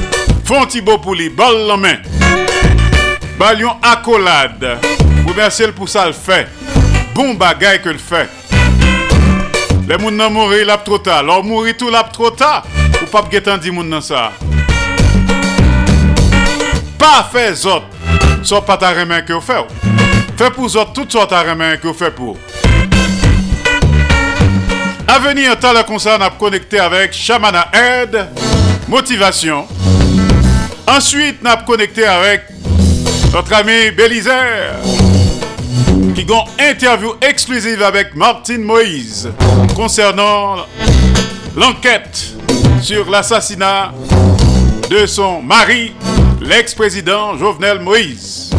Font 0.52 0.68
beau 0.82 0.98
pour 0.98 1.14
lui, 1.14 1.30
balle 1.30 1.66
la 1.66 1.78
main. 1.78 1.96
Balion 3.38 3.74
accolade. 3.80 4.76
Remerciez 5.26 5.68
pour 5.68 5.88
ça 5.88 6.06
le 6.06 6.12
fait. 6.12 6.46
Bon 7.14 7.32
bagaille 7.32 7.80
que 7.80 7.88
le 7.88 7.96
fait. 7.96 8.28
Les 9.88 9.98
gens 9.98 10.10
n'ont 10.10 10.28
mouru 10.28 10.62
là 10.62 10.76
trop 10.76 10.98
tard. 10.98 11.22
Leur 11.22 11.42
mourir 11.42 11.74
tout 11.78 11.88
là 11.88 12.02
trop 12.02 12.28
tard. 12.28 12.64
Ou 13.02 13.06
pas 13.06 13.22
guetan 13.30 13.56
dit 13.56 13.70
moun 13.70 13.88
nan 13.88 14.02
ça. 14.02 14.32
Pas 16.98 17.30
fait 17.32 17.64
autres. 17.64 17.86
Soit 18.42 18.66
pas 18.66 18.76
ta 18.76 18.90
remen 18.90 19.24
que 19.24 19.32
vous 19.32 19.40
faites. 19.40 19.64
Fait 20.36 20.50
pour 20.50 20.64
autres 20.64 20.92
toutes 20.92 21.12
sortes 21.12 21.30
de 21.30 21.48
remen 21.48 21.78
que 21.78 21.88
vous 21.88 21.94
faites 21.94 22.14
pour. 22.14 22.36
À 25.08 25.18
venir, 25.18 25.58
tant 25.58 25.72
le 25.72 25.82
concert, 25.82 26.18
on 26.20 26.22
a 26.22 26.28
connecté 26.28 26.78
avec 26.78 27.14
Shamana 27.14 27.70
Aid, 27.72 28.26
Motivation. 28.86 29.66
Ensuite, 30.86 31.38
a 31.44 31.56
connecté 31.58 32.04
avec 32.04 32.42
notre 33.32 33.52
ami 33.54 33.90
Bélisaire, 33.96 34.76
qui 36.14 36.20
a 36.20 36.24
une 36.24 36.70
interview 36.70 37.14
exclusive 37.20 37.82
avec 37.82 38.14
Martine 38.14 38.62
Moïse 38.62 39.30
concernant 39.74 40.66
l'enquête 41.56 42.34
sur 42.82 43.08
l'assassinat 43.08 43.92
de 44.90 45.06
son 45.06 45.40
mari, 45.40 45.92
l'ex-président 46.40 47.36
Jovenel 47.38 47.80
Moïse. 47.80 48.50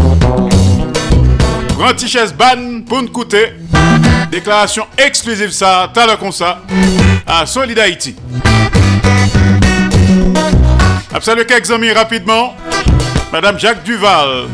Grand 1.78 1.94
Tichès 1.94 2.34
Ban 2.34 2.82
pour 2.88 3.04
nous. 3.04 3.12
Déclaration 4.32 4.88
exclusive 4.98 5.52
ça, 5.52 5.92
t'as 5.94 6.08
le 6.08 6.32
ça, 6.32 6.62
à 7.28 7.46
Solid 7.46 7.78
Haïti. 7.78 8.16
Absolument 11.14 11.46
quelques 11.48 11.96
rapidement. 11.96 12.56
Madame 13.32 13.60
Jacques 13.60 13.84
Duval. 13.84 14.48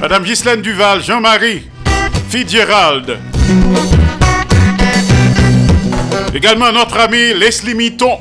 Madame 0.00 0.24
Ghislaine 0.24 0.62
Duval, 0.62 1.02
Jean-Marie, 1.02 1.62
Fitzgerald. 2.30 3.18
Également 6.34 6.72
notre 6.72 6.98
ami 6.98 7.34
Leslie 7.34 7.74
Mitton 7.74 8.18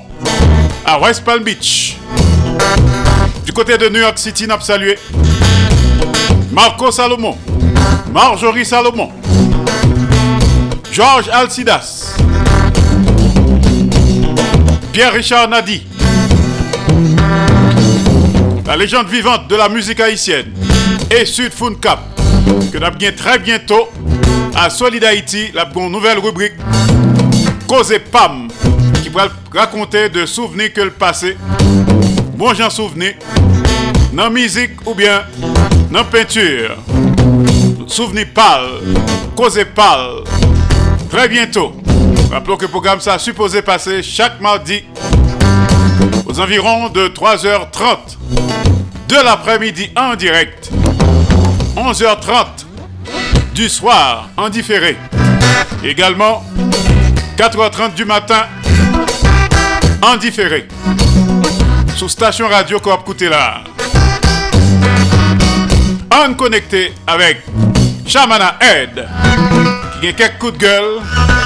à 0.86 1.00
West 1.00 1.24
Palm 1.24 1.44
Beach. 1.44 1.98
Du 3.46 3.54
côté 3.54 3.78
de 3.78 3.88
New 3.90 4.00
York 4.00 4.18
City, 4.18 4.46
n'a 4.46 4.58
Marco 6.52 6.92
Salomon, 6.92 7.38
Marjorie 8.14 8.66
Salomon, 8.66 9.10
Georges 10.92 11.30
Alcidas, 11.30 12.16
Pierre-Richard 14.92 15.48
Nadi, 15.48 15.84
la 18.66 18.78
légende 18.78 19.08
vivante 19.08 19.48
de 19.48 19.56
la 19.56 19.68
musique 19.68 20.00
haïtienne 20.00 20.54
et 21.10 21.26
Sud 21.26 21.52
Cap, 21.82 22.00
que 22.72 22.78
nous 22.78 23.12
très 23.16 23.38
bientôt 23.40 23.90
à 24.56 24.70
Solid 24.70 25.04
Haïti, 25.04 25.52
la 25.54 25.66
nouvelle 25.90 26.20
rubrique 26.20 26.54
Cause 27.68 27.94
Pam, 28.12 28.48
qui 29.04 29.10
va 29.10 29.28
raconter 29.54 30.10
de 30.10 30.26
souvenirs 30.26 30.72
que 30.74 30.82
le 30.82 30.92
passé, 30.92 31.38
bon 32.36 32.54
j'en 32.54 32.70
souvenir, 32.70 33.14
dans 34.14 34.30
musique 34.30 34.72
ou 34.86 34.94
bien 34.94 35.24
dans 35.92 36.06
peinture. 36.06 36.78
Souvenir 37.88 38.28
pâle, 38.34 38.80
cause 39.36 39.60
pâle. 39.76 40.24
Très 41.10 41.28
bientôt. 41.28 41.74
Rappelons 42.32 42.56
que 42.56 42.64
le 42.64 42.72
programme 42.72 43.02
ça 43.02 43.20
supposé 43.20 43.62
passer 43.62 44.02
chaque 44.02 44.40
mardi 44.40 44.86
aux 46.32 46.40
environs 46.40 46.88
de 46.88 47.10
3h30 47.10 48.18
de 49.10 49.16
l'après-midi 49.16 49.92
en 49.98 50.16
direct. 50.16 50.72
11h30 51.76 52.46
du 53.54 53.68
soir 53.68 54.30
en 54.38 54.48
différé. 54.48 54.96
Également 55.84 56.42
4h30 57.38 57.96
du 57.96 58.06
matin 58.06 58.44
en 60.02 60.16
différé. 60.16 60.70
Sous 61.98 62.08
station 62.08 62.48
radio 62.48 62.80
Coop 62.80 63.04
Koutela. 63.04 63.66
En 66.16 66.34
connecté 66.34 66.94
avec 67.08 67.44
Shamana 68.08 68.58
Ed 68.62 69.06
qui 70.00 70.08
a 70.08 70.14
quelques 70.14 70.40
coups 70.40 70.54
de 70.54 70.58
gueule 70.60 71.02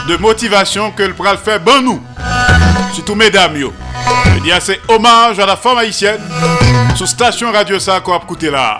de 0.07 0.18
motivation 0.18 0.91
que 0.91 1.03
le 1.03 1.14
pral 1.14 1.38
fait 1.38 1.57
bon 1.57 1.82
nous. 1.82 2.02
Surtout 2.93 3.15
mesdames 3.15 3.57
yo. 3.57 3.73
Je 4.35 4.39
dis 4.41 4.52
assez 4.52 4.80
hommage 4.88 5.39
à 5.39 5.45
la 5.45 5.56
femme 5.56 5.77
haïtienne 5.77 6.22
sous 6.95 7.06
station 7.06 7.52
radio 7.52 7.80
ça 7.80 7.99
Coop 7.99 8.26
Koutela. 8.26 8.77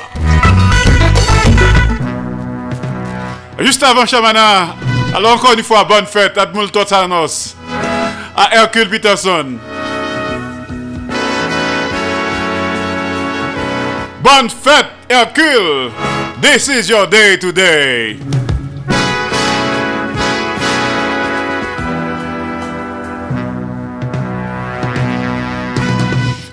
Juste 3.60 3.84
avant 3.84 4.06
Shamana, 4.06 4.76
alors 5.16 5.36
encore 5.36 5.54
une 5.54 5.64
fois, 5.64 5.86
bonne 5.86 6.06
fête 6.06 6.38
à 6.38 6.46
Dmoul 6.46 6.68
à 8.36 8.56
Hercule 8.56 8.90
Peterson. 8.90 9.58
Bonne 14.22 14.50
fête, 14.50 14.88
Hercule! 15.08 15.92
This 16.42 16.68
is 16.68 16.90
your 16.90 17.08
day 17.08 17.38
today. 17.38 18.20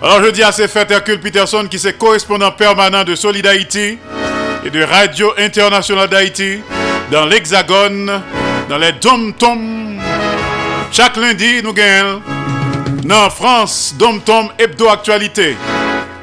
Alors 0.02 0.20
je 0.24 0.30
dis 0.30 0.42
à 0.42 0.50
ces 0.50 0.66
fêtes 0.66 0.90
Hercule 0.90 1.20
Peterson 1.20 1.64
qui 1.70 1.76
est 1.76 1.96
correspondant 1.96 2.50
permanent 2.50 3.04
de 3.04 3.14
Solid 3.14 3.46
Haïti 3.46 3.98
et 4.64 4.70
de 4.70 4.82
Radio 4.82 5.32
Internationale 5.38 6.08
d'Haïti 6.08 6.58
dans 7.12 7.24
l'Hexagone, 7.24 8.10
dans 8.68 8.78
les 8.78 8.90
dom-tom. 8.92 10.00
Chaque 10.90 11.16
lundi, 11.16 11.62
nous 11.62 11.72
gagnons 11.72 12.20
dans 13.04 13.30
France 13.30 13.94
Dom 13.96 14.20
Tom 14.22 14.48
Hebdo 14.58 14.88
Actualité. 14.88 15.56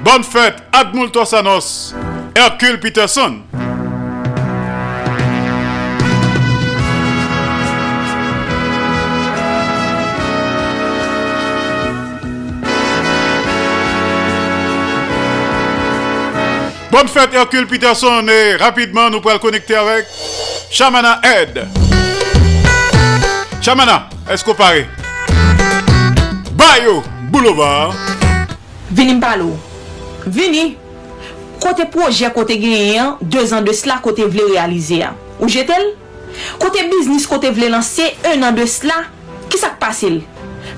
Bonne 0.02 0.26
fête, 0.26 0.58
Admulto 0.74 1.24
Sanos, 1.24 1.96
Hercule 2.36 2.82
Peterson. 2.82 3.38
Bonne 16.92 17.08
fête 17.08 17.34
Hercule 17.34 17.68
Peterson 17.68 18.26
et 18.28 18.56
rapidement 18.56 19.10
nous 19.10 19.22
pourrons 19.22 19.36
le 19.36 19.40
connecter 19.40 19.76
avec 19.76 20.08
Chamana 20.72 21.22
Ed. 21.24 21.68
Chamana, 23.62 24.10
est-ce 24.30 24.44
qu'on 24.44 24.56
paraît 24.56 24.88
Bayo 26.54 27.04
Boulevard. 27.30 27.94
Vini 28.92 29.14
m'palo. 29.14 29.56
Vini. 30.26 30.78
Côté 31.62 31.86
projet, 31.86 32.32
côté 32.32 32.58
gagnant, 32.58 33.18
deux 33.22 33.54
ans 33.54 33.62
de 33.62 33.72
cela, 33.72 34.00
côté 34.02 34.24
voulait 34.24 34.54
réaliser. 34.54 35.04
Où 35.40 35.48
j'étais 35.48 35.74
Côté 36.58 36.90
business, 36.90 37.28
côté 37.28 37.52
voulait 37.52 37.70
lancer, 37.70 38.16
un 38.26 38.42
an 38.42 38.52
de 38.52 38.66
cela, 38.66 38.96
qui 39.50 39.58
s'est 39.58 39.68
passé 39.80 40.24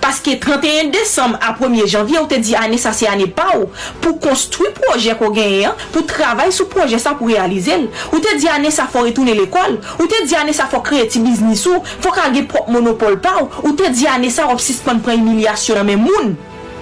Paske 0.02 0.36
31 0.42 0.90
Desem 0.92 1.36
a 1.40 1.54
1 1.54 1.86
Janvye 1.86 2.20
ou 2.20 2.30
te 2.30 2.40
di 2.42 2.56
ane 2.58 2.80
sa 2.82 2.94
se 2.98 3.08
ane 3.10 3.28
pa 3.30 3.52
ou 3.60 3.70
pou 4.02 4.18
konstruy 4.24 4.72
proje 4.76 5.14
ko 5.20 5.30
genyen, 5.36 5.78
pou 5.94 6.06
travay 6.10 6.52
sou 6.56 6.70
proje 6.72 6.98
sa 7.02 7.14
pou 7.18 7.30
realize 7.30 7.78
l. 7.78 7.88
Ou 8.10 8.20
te 8.24 8.34
di 8.42 8.50
ane 8.50 8.74
sa 8.74 8.88
fò 8.92 9.06
retoune 9.06 9.36
l 9.38 9.46
ekol, 9.46 9.78
ou 10.00 10.10
te 10.10 10.24
di 10.26 10.38
ane 10.40 10.56
sa 10.58 10.68
fò 10.72 10.82
kreye 10.86 11.06
ti 11.12 11.22
biznis 11.24 11.68
ou, 11.70 11.84
fò 12.02 12.14
kage 12.16 12.48
prop 12.50 12.72
monopol 12.74 13.20
pa 13.22 13.38
ou, 13.44 13.50
ou 13.64 13.78
te 13.78 13.94
di 13.94 14.10
ane 14.10 14.34
sa 14.34 14.50
wop 14.50 14.64
sispan 14.64 15.04
pre 15.06 15.20
emilyasyon 15.22 15.82
nan 15.82 15.92
men 15.94 16.02
moun. 16.02 16.36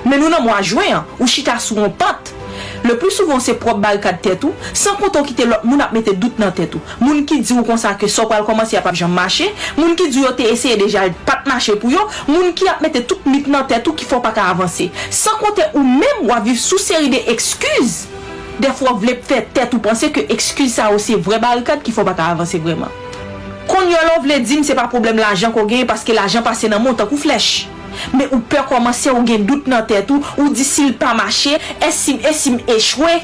Men 0.08 0.22
nou 0.22 0.32
nan 0.32 0.46
mwa 0.46 0.62
jwen, 0.64 1.02
ou 1.20 1.28
chita 1.28 1.60
sou 1.60 1.84
an 1.84 1.91
pat. 2.00 2.39
Le 2.84 2.98
plus 2.98 3.12
souvent 3.12 3.40
se 3.44 3.52
prop 3.60 3.80
barikad 3.82 4.22
tèt 4.24 4.44
ou, 4.48 4.54
san 4.74 4.98
konton 5.00 5.26
ki 5.28 5.36
te 5.38 5.48
lò, 5.48 5.60
moun 5.66 5.82
ap 5.84 5.94
mette 5.96 6.14
dout 6.20 6.40
nan 6.42 6.54
tèt 6.56 6.76
ou. 6.78 6.84
Moun 7.04 7.26
ki 7.28 7.42
di 7.44 7.56
ou 7.58 7.66
konsa 7.68 7.96
ke 8.00 8.08
so 8.12 8.28
pral 8.30 8.46
komanse 8.48 8.78
ap 8.80 8.88
ap 8.90 8.98
jan 8.98 9.12
mache, 9.14 9.50
moun 9.78 9.98
ki 10.00 10.10
di 10.14 10.24
ou 10.24 10.36
te 10.38 10.48
eseye 10.54 10.78
deja 10.80 11.08
pat 11.28 11.48
mache 11.50 11.76
pou 11.82 11.92
yo, 11.94 12.06
moun 12.30 12.54
ki 12.58 12.70
ap 12.72 12.84
mette 12.86 13.04
tout 13.10 13.28
mit 13.30 13.50
nan 13.52 13.68
tèt 13.70 13.88
ou 13.90 13.98
ki 13.98 14.08
fò 14.08 14.22
pa 14.24 14.32
ka 14.36 14.48
avanse. 14.54 14.90
San 15.12 15.38
konten 15.44 15.76
ou 15.76 15.84
mèm 15.84 16.26
waviv 16.30 16.60
sou 16.62 16.82
seri 16.82 17.12
de 17.12 17.22
ekskuz, 17.34 18.06
defo 18.64 18.96
vle 19.02 19.20
fè 19.28 19.44
tèt 19.56 19.76
ou 19.76 19.84
pense 19.84 20.08
ke 20.16 20.26
ekskuz 20.32 20.80
sa 20.80 20.90
ou 20.94 21.04
se 21.04 21.20
vre 21.20 21.42
barikad 21.44 21.84
ki 21.84 21.96
fò 21.96 22.08
pa 22.08 22.16
ka 22.18 22.32
avanse 22.36 22.60
vreman. 22.64 22.92
kon 23.70 23.90
yo 23.90 24.04
lo 24.10 24.22
vle 24.26 24.40
di 24.44 24.60
mse 24.62 24.78
pa 24.78 24.90
problem 24.91 25.22
la 25.22 25.32
l'ajan 25.34 25.54
ko 25.56 25.68
gen, 25.70 25.88
paske 25.90 26.16
la 26.16 26.28
l'ajan 26.28 26.46
pase 26.46 26.72
nan 26.72 26.84
montan 26.84 27.10
kou 27.10 27.20
flech. 27.20 27.68
Me 28.14 28.28
ou 28.30 28.44
pe 28.50 28.62
komanse 28.70 29.12
ou 29.14 29.26
gen 29.28 29.46
dout 29.48 29.68
nan 29.70 29.86
tèt 29.88 30.10
ou, 30.14 30.24
ou 30.38 30.54
di 30.54 30.66
sil 30.66 30.96
pa 30.98 31.16
mache, 31.18 31.58
esim 31.86 32.22
esim 32.30 32.62
echwe. 32.70 33.20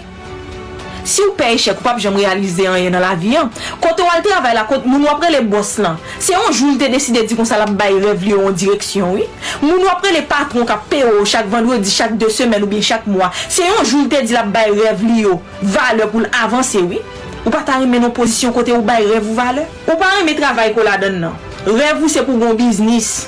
Si 1.06 1.22
ou 1.22 1.36
pe 1.38 1.46
eche 1.54 1.70
koupap, 1.78 2.00
jom 2.02 2.18
realize 2.18 2.66
an 2.66 2.80
yon 2.82 2.96
nan 2.96 3.04
la 3.06 3.14
vi 3.20 3.36
an. 3.38 3.52
Kote 3.78 4.02
ou 4.02 4.10
al 4.10 4.24
travay 4.26 4.56
la 4.58 4.66
kote, 4.66 4.90
moun 4.90 5.06
wapre 5.06 5.30
le 5.36 5.44
bos 5.46 5.76
lan. 5.84 6.00
Se 6.18 6.34
yon 6.34 6.50
joul 6.50 6.80
te 6.82 6.90
deside 6.90 7.22
di 7.30 7.38
kon 7.38 7.46
sa 7.46 7.60
la 7.62 7.68
bay 7.70 7.94
rev 8.02 8.26
li 8.26 8.34
yon 8.34 8.56
direksyon, 8.58 9.14
oui. 9.14 9.28
Moun 9.62 9.86
wapre 9.86 10.10
le 10.16 10.24
patron 10.26 10.66
ka 10.66 10.80
pe 10.90 11.04
ou 11.06 11.28
chak 11.30 11.46
vendredi, 11.52 11.94
chak 11.94 12.18
de 12.18 12.30
semen 12.34 12.66
ou 12.66 12.72
bin 12.72 12.82
chak 12.86 13.06
mwa. 13.06 13.30
Se 13.46 13.68
yon 13.68 13.86
joul 13.86 14.10
te 14.10 14.24
di 14.26 14.34
la 14.34 14.48
bay 14.50 14.74
rev 14.74 15.06
li 15.06 15.28
yo, 15.28 15.38
vale 15.62 16.10
pou 16.10 16.26
l'avanse, 16.26 16.82
oui. 16.82 17.04
Ou 17.46 17.54
pa 17.54 17.62
ta 17.62 17.78
reme 17.78 18.00
nou 18.02 18.14
posisyon 18.16 18.54
kote 18.56 18.74
ou 18.74 18.86
bay 18.86 19.06
rev 19.06 19.30
ou 19.30 19.38
vale? 19.38 19.68
Ou 19.86 19.96
pa 20.02 20.16
reme 20.18 20.34
travay 20.38 20.74
ko 20.74 20.84
la 20.86 20.98
den 21.02 21.20
nan? 21.22 21.36
Rev 21.68 22.02
ou 22.02 22.10
se 22.10 22.24
pou 22.26 22.42
goun 22.42 22.58
biznis. 22.58 23.28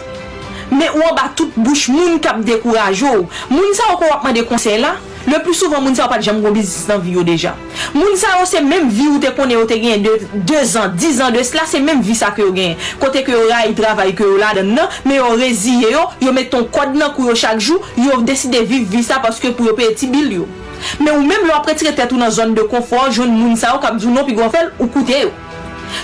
Me 0.72 0.90
ou 0.90 1.04
an 1.06 1.14
ba 1.16 1.30
tout 1.38 1.54
bouch 1.56 1.86
moun 1.94 2.18
kap 2.22 2.42
dekouraj 2.46 3.06
ou. 3.06 3.28
Moun 3.54 3.78
sa 3.78 3.92
ou 3.94 4.02
kon 4.02 4.10
wapman 4.10 4.34
de 4.34 4.44
konsey 4.50 4.82
la? 4.82 4.96
Le 5.28 5.42
plus 5.44 5.54
souvan 5.60 5.84
moun 5.84 5.94
sa 5.94 6.08
ou 6.08 6.10
pat 6.12 6.26
jam 6.26 6.42
goun 6.42 6.58
biznis 6.58 6.88
nan 6.90 7.04
vi 7.04 7.14
ou 7.14 7.26
deja. 7.28 7.54
Moun 7.94 8.18
sa 8.18 8.40
ou 8.42 8.50
se 8.50 8.64
menm 8.66 8.90
vi 8.90 9.06
ou 9.12 9.22
te 9.22 9.30
konen 9.38 9.62
ou 9.62 9.70
te 9.70 9.78
gen 9.84 10.02
2 10.02 10.62
an, 10.82 10.98
10 10.98 11.22
an 11.22 11.38
de 11.38 11.46
sla, 11.46 11.70
se 11.70 11.82
menm 11.84 12.02
vi 12.02 12.18
sa 12.18 12.34
ke 12.34 12.42
ou 12.42 12.58
gen. 12.58 12.74
Kote 12.98 13.22
ke 13.28 13.38
ou 13.38 13.52
ray 13.54 13.78
travay 13.78 14.18
ke 14.18 14.26
ou 14.26 14.42
la 14.42 14.56
den 14.58 14.74
nan, 14.74 14.90
me 15.06 15.22
ou 15.22 15.38
reziye 15.38 15.94
yo, 15.94 16.08
yo 16.26 16.34
met 16.34 16.50
ton 16.50 16.66
kod 16.74 16.98
nan 16.98 17.14
kou 17.14 17.30
yo 17.30 17.38
chak 17.38 17.62
jou, 17.62 17.84
yo 18.02 18.24
deside 18.26 18.66
viv 18.66 18.90
vi 18.90 19.06
sa 19.06 19.22
paske 19.22 19.54
pou 19.54 19.70
yo 19.70 19.78
pe 19.78 19.92
eti 19.94 20.10
bil 20.10 20.42
yo. 20.42 20.54
Men 21.00 21.16
ou 21.16 21.26
menm 21.26 21.50
yo 21.50 21.56
apre 21.58 21.76
tire 21.78 21.96
tèt 21.98 22.14
ou 22.14 22.22
nan 22.22 22.34
zon 22.34 22.56
de 22.58 22.66
konfor, 22.70 23.12
joun 23.12 23.34
moun 23.34 23.58
sa 23.60 23.76
ou 23.76 23.84
kap 23.84 24.00
zounon 24.02 24.28
pi 24.28 24.38
gwen 24.38 24.54
fel 24.54 24.72
ou 24.80 24.90
koute 24.92 25.26
yo. 25.26 25.34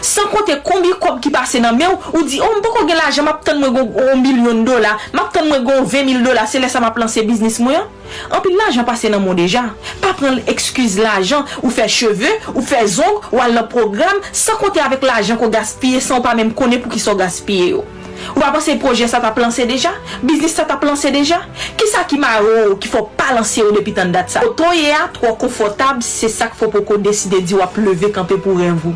San 0.04 0.30
konte 0.32 0.56
kombi 0.64 0.94
kop 1.02 1.20
ki 1.24 1.32
pase 1.34 1.60
nan 1.64 1.78
men 1.78 1.92
ou, 1.92 2.14
ou 2.14 2.28
di, 2.28 2.40
oh, 2.44 2.60
mpoko 2.60 2.86
gen 2.88 3.00
la 3.00 3.10
ajan 3.12 3.28
map 3.28 3.44
ten 3.46 3.60
mwen 3.60 3.74
gon 3.76 4.14
1 4.16 4.22
milyon 4.24 4.64
dola, 4.68 4.96
map 5.16 5.34
ten 5.36 5.48
mwen 5.50 5.66
gon 5.68 5.84
20 5.84 6.08
mil 6.08 6.22
dola, 6.26 6.46
se 6.50 6.62
lè 6.62 6.70
sa 6.72 6.82
map 6.84 6.98
lanse 7.00 7.24
biznis 7.28 7.60
mwen. 7.64 7.90
Anpil 8.34 8.56
la 8.60 8.70
ajan 8.72 8.88
pase 8.88 9.12
nan 9.12 9.24
moun 9.24 9.40
deja. 9.40 9.66
Pa 10.04 10.14
pren 10.20 10.40
l'ekskuse 10.40 11.02
la 11.04 11.18
ajan, 11.22 11.48
ou 11.64 11.74
fe 11.74 11.88
cheve, 11.92 12.32
ou 12.54 12.64
fe 12.66 12.84
zong, 12.96 13.28
ou 13.34 13.44
al 13.44 13.56
nan 13.58 13.68
program, 13.72 14.24
san 14.32 14.60
konte 14.62 14.82
avèk 14.84 15.06
la 15.08 15.20
ajan 15.24 15.42
ko 15.42 15.52
gaspye, 15.54 16.02
san 16.04 16.20
ou 16.20 16.26
pa 16.26 16.36
menm 16.38 16.54
kone 16.56 16.80
pou 16.84 16.94
ki 16.94 17.02
so 17.04 17.18
gaspye 17.20 17.74
yo. 17.74 17.84
Ou 18.32 18.40
pa 18.40 18.52
panse 18.54 18.76
proje 18.82 19.08
sa 19.12 19.20
ta 19.24 19.34
planse 19.36 19.66
deja? 19.70 19.92
Biznis 20.24 20.56
sa 20.56 20.66
ta 20.70 20.78
planse 20.82 21.12
deja? 21.14 21.42
Ki 21.78 21.88
sa 21.92 22.06
ki 22.10 22.20
ma 22.22 22.38
ou 22.42 22.78
ki 22.82 22.92
fò 22.92 23.04
palanse 23.18 23.64
ou 23.66 23.76
depi 23.76 23.94
tan 23.96 24.14
dat 24.14 24.32
sa? 24.34 24.46
O 24.48 24.54
to 24.58 24.72
ye 24.76 24.92
a, 24.96 25.08
tro 25.14 25.34
konfotab, 25.40 26.02
se 26.06 26.32
sa 26.32 26.50
ki 26.52 26.60
fo 26.60 26.72
pou 26.74 26.88
kon 26.88 27.04
deside 27.04 27.44
di 27.44 27.58
wap 27.60 27.78
leve 27.82 28.14
kampe 28.16 28.40
pou 28.42 28.60
renvou. 28.62 28.96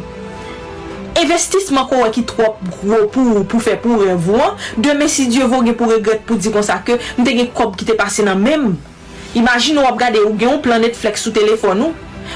Investisman 1.17 1.87
kon 1.89 2.03
wè 2.05 2.11
ki 2.13 2.23
tro 2.29 2.53
pou, 2.61 3.43
pou 3.43 3.61
fè 3.63 3.77
pou 3.81 3.99
renvou 4.03 4.41
an, 4.43 4.57
demè 4.77 5.09
si 5.11 5.27
Diyo 5.31 5.49
vò 5.51 5.63
gen 5.65 5.77
pou 5.77 5.89
regret 5.91 6.23
pou 6.27 6.39
di 6.39 6.53
kon 6.53 6.65
sa 6.65 6.79
ke, 6.85 6.99
mte 7.17 7.37
gen 7.39 7.49
kob 7.57 7.77
ki 7.77 7.87
te 7.89 7.97
pase 7.97 8.25
nan 8.25 8.41
mèm. 8.41 8.69
Imagin 9.37 9.81
wap 9.83 9.97
gade 9.99 10.21
ou 10.23 10.35
gen 10.37 10.55
ou 10.55 10.63
plan 10.63 10.81
Netflix 10.81 11.25
sou 11.25 11.35
telefon 11.35 11.81
nou, 11.81 11.95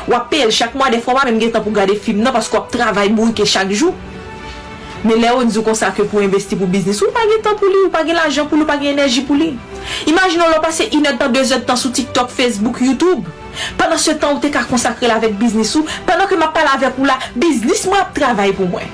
wap 0.10 0.32
pel 0.32 0.52
chak 0.56 0.74
mwa 0.78 0.90
defon 0.94 1.18
wap 1.18 1.30
mèm 1.30 1.40
gen 1.42 1.54
tan 1.54 1.64
pou 1.66 1.74
gade 1.76 1.96
film 2.02 2.26
nan 2.26 2.34
pask 2.36 2.54
wap 2.58 2.72
travay 2.74 3.14
mou 3.14 3.34
ke 3.38 3.46
chak 3.48 3.72
jou. 3.72 3.94
Men 5.02 5.18
le 5.18 5.32
ou 5.34 5.46
nizou 5.46 5.66
konsa 5.66 5.90
ke 5.96 6.06
pou 6.06 6.22
investi 6.22 6.58
pou 6.58 6.70
biznis, 6.70 7.02
ou 7.02 7.14
pa 7.16 7.24
gen 7.26 7.42
tan 7.46 7.58
pou 7.58 7.70
li, 7.72 7.86
ou 7.88 7.94
pa 7.94 8.04
gen 8.06 8.20
l'ajan 8.20 8.50
pou 8.50 8.60
li, 8.60 8.66
ou 8.66 8.70
pa 8.70 8.78
gen 8.78 8.94
enerji 8.94 9.26
pou 9.26 9.38
li. 9.40 9.56
Imaginon 10.10 10.52
lò 10.54 10.62
pase 10.62 10.86
inèd 10.94 11.18
tan 11.18 11.34
2 11.34 11.64
tan 11.66 11.80
sou 11.80 11.94
TikTok, 11.96 12.30
Facebook, 12.30 12.82
Youtube. 12.86 13.26
Pendan 13.80 14.00
se 14.00 14.16
tan 14.20 14.36
ou 14.36 14.42
te 14.44 14.52
ka 14.54 14.64
konsakre 14.70 15.10
la 15.10 15.20
vek 15.22 15.34
biznis 15.40 15.74
ou, 15.80 15.88
pendan 16.08 16.30
ke 16.30 16.38
ma 16.40 16.52
pala 16.56 16.78
vek 16.82 17.00
ou 17.02 17.10
la, 17.10 17.18
biznis 17.36 17.86
mwen 17.90 18.04
ap 18.04 18.14
travay 18.16 18.54
pou 18.56 18.70
mwen. 18.70 18.88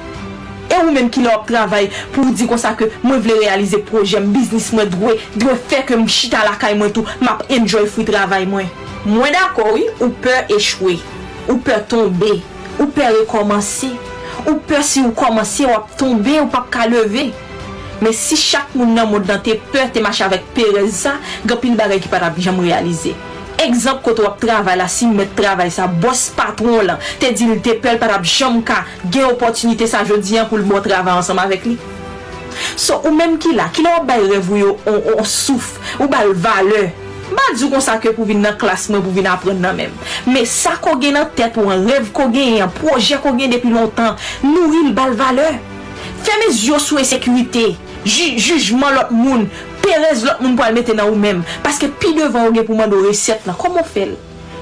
E 0.68 0.80
ou 0.82 0.92
menm 0.92 1.12
ki 1.14 1.24
lò 1.24 1.38
ap 1.38 1.46
travay 1.48 1.90
pou 2.16 2.34
di 2.36 2.48
konsakre 2.50 2.90
mwen 3.04 3.22
vle 3.24 3.38
realize 3.44 3.80
projem, 3.88 4.32
biznis 4.34 4.72
mwen 4.76 4.90
dwe, 4.96 5.16
dwe 5.38 5.56
fe 5.70 5.84
ke 5.88 6.00
m 6.00 6.08
chita 6.12 6.44
la 6.48 6.58
kay 6.60 6.76
mwen 6.80 6.94
tou, 6.96 7.08
map 7.24 7.46
enjoy 7.54 7.88
fwi 7.92 8.08
travay 8.08 8.48
mwen. 8.50 8.72
Mwen 9.08 9.36
da 9.36 9.48
kori, 9.56 9.86
ou 10.02 10.12
pe 10.24 10.34
echwe, 10.56 10.98
ou 11.48 11.60
pe 11.64 11.78
tombe, 11.92 12.40
ou 12.78 12.90
pe 12.92 13.12
rekomansi. 13.22 13.94
Ou 14.48 14.62
pe 14.64 14.80
si 14.86 15.04
ou 15.04 15.12
komanse, 15.12 15.66
ou 15.68 15.76
ap 15.76 15.92
tombe, 16.00 16.38
ou 16.40 16.48
pap 16.52 16.70
ka 16.72 16.88
leve. 16.88 17.28
Men 18.00 18.14
si 18.16 18.38
chak 18.40 18.76
moun 18.78 18.94
nan 18.96 19.10
moun 19.12 19.26
dan 19.28 19.42
te 19.44 19.58
pe, 19.74 19.88
te 19.92 20.04
mache 20.04 20.24
avèk 20.24 20.46
pereza, 20.56 21.18
gopil 21.50 21.76
bare 21.76 21.98
ki 22.00 22.12
pat 22.12 22.30
jam 22.40 22.62
realize. 22.64 23.16
Ekzamp 23.58 24.04
koto 24.06 24.24
wap 24.24 24.38
travay 24.40 24.78
la, 24.78 24.86
si 24.88 25.08
mwen 25.10 25.32
travay 25.36 25.72
sa, 25.74 25.88
bos 25.90 26.28
patron 26.38 26.86
lan, 26.86 27.02
te 27.20 27.34
di 27.34 27.50
li 27.50 27.58
te 27.66 27.74
pel 27.82 27.98
pat 28.00 28.14
jom 28.22 28.62
ka, 28.64 28.84
gen 29.10 29.34
opotunite 29.34 29.90
sa 29.90 30.06
jodi 30.06 30.38
an 30.38 30.48
pou 30.48 30.62
l 30.62 30.64
mwen 30.64 30.78
bon 30.78 30.86
travay 30.86 31.18
ansam 31.18 31.42
avèk 31.42 31.66
li. 31.68 31.76
So 32.78 33.02
ou 33.04 33.12
menm 33.14 33.36
ki 33.42 33.56
la, 33.58 33.68
ki 33.74 33.84
la 33.84 33.98
wap 33.98 34.08
bay 34.12 34.24
revou 34.30 34.62
yo, 34.62 34.78
on, 34.86 35.02
on 35.18 35.28
souf, 35.28 35.76
ou 35.98 36.08
bay 36.12 36.30
l 36.30 36.38
vale, 36.38 36.86
Ma 37.34 37.44
djou 37.54 37.72
kon 37.74 37.84
sa 37.84 37.98
ke 38.02 38.14
pou 38.16 38.28
vin 38.28 38.40
nan 38.44 38.56
klas 38.60 38.88
mwen 38.92 39.04
pou 39.04 39.16
vin 39.16 39.28
apren 39.30 39.60
nan 39.64 39.76
men. 39.78 39.96
Me 40.30 40.46
sa 40.48 40.78
ko 40.84 40.96
gen 41.02 41.18
nan 41.18 41.32
tet 41.36 41.58
ou 41.60 41.72
an 41.74 41.88
rev 41.88 42.12
ko 42.16 42.30
gen, 42.34 42.62
an 42.64 42.72
proje 42.80 43.20
ko 43.24 43.34
gen 43.38 43.52
depi 43.52 43.72
lontan, 43.74 44.16
nou 44.46 44.72
il 44.84 44.94
bal 44.98 45.16
vale. 45.20 45.50
Feme 46.24 46.52
zyo 46.56 46.80
sou 46.84 47.02
esekurite, 47.02 47.66
ju, 48.08 48.30
jujman 48.38 48.96
lot 48.96 49.12
moun, 49.16 49.48
perez 49.84 50.24
lot 50.28 50.40
moun 50.44 50.56
pou 50.58 50.68
al 50.68 50.78
mette 50.78 50.96
nan 50.96 51.12
ou 51.12 51.20
men. 51.20 51.44
Paske 51.66 51.92
pi 52.00 52.14
devan 52.18 52.48
ou 52.48 52.56
gen 52.56 52.68
pou 52.68 52.80
man 52.80 52.92
do 52.92 53.02
reset 53.06 53.44
nan, 53.48 53.58
komon 53.60 53.88
fel? 53.88 54.16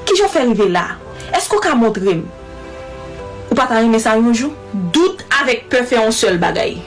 Ki 0.06 0.18
jo 0.20 0.30
fel 0.32 0.54
ve 0.58 0.70
la? 0.74 0.88
Esko 1.36 1.62
ka 1.64 1.76
montre 1.78 2.18
m? 2.18 2.26
Ou 3.52 3.58
pata 3.58 3.80
rime 3.82 4.02
sa 4.02 4.18
yon 4.18 4.34
jou? 4.34 4.54
Dout 4.94 5.22
avek 5.42 5.70
pe 5.72 5.86
fe 5.86 6.00
yon 6.02 6.14
sol 6.16 6.42
bagay. 6.42 6.80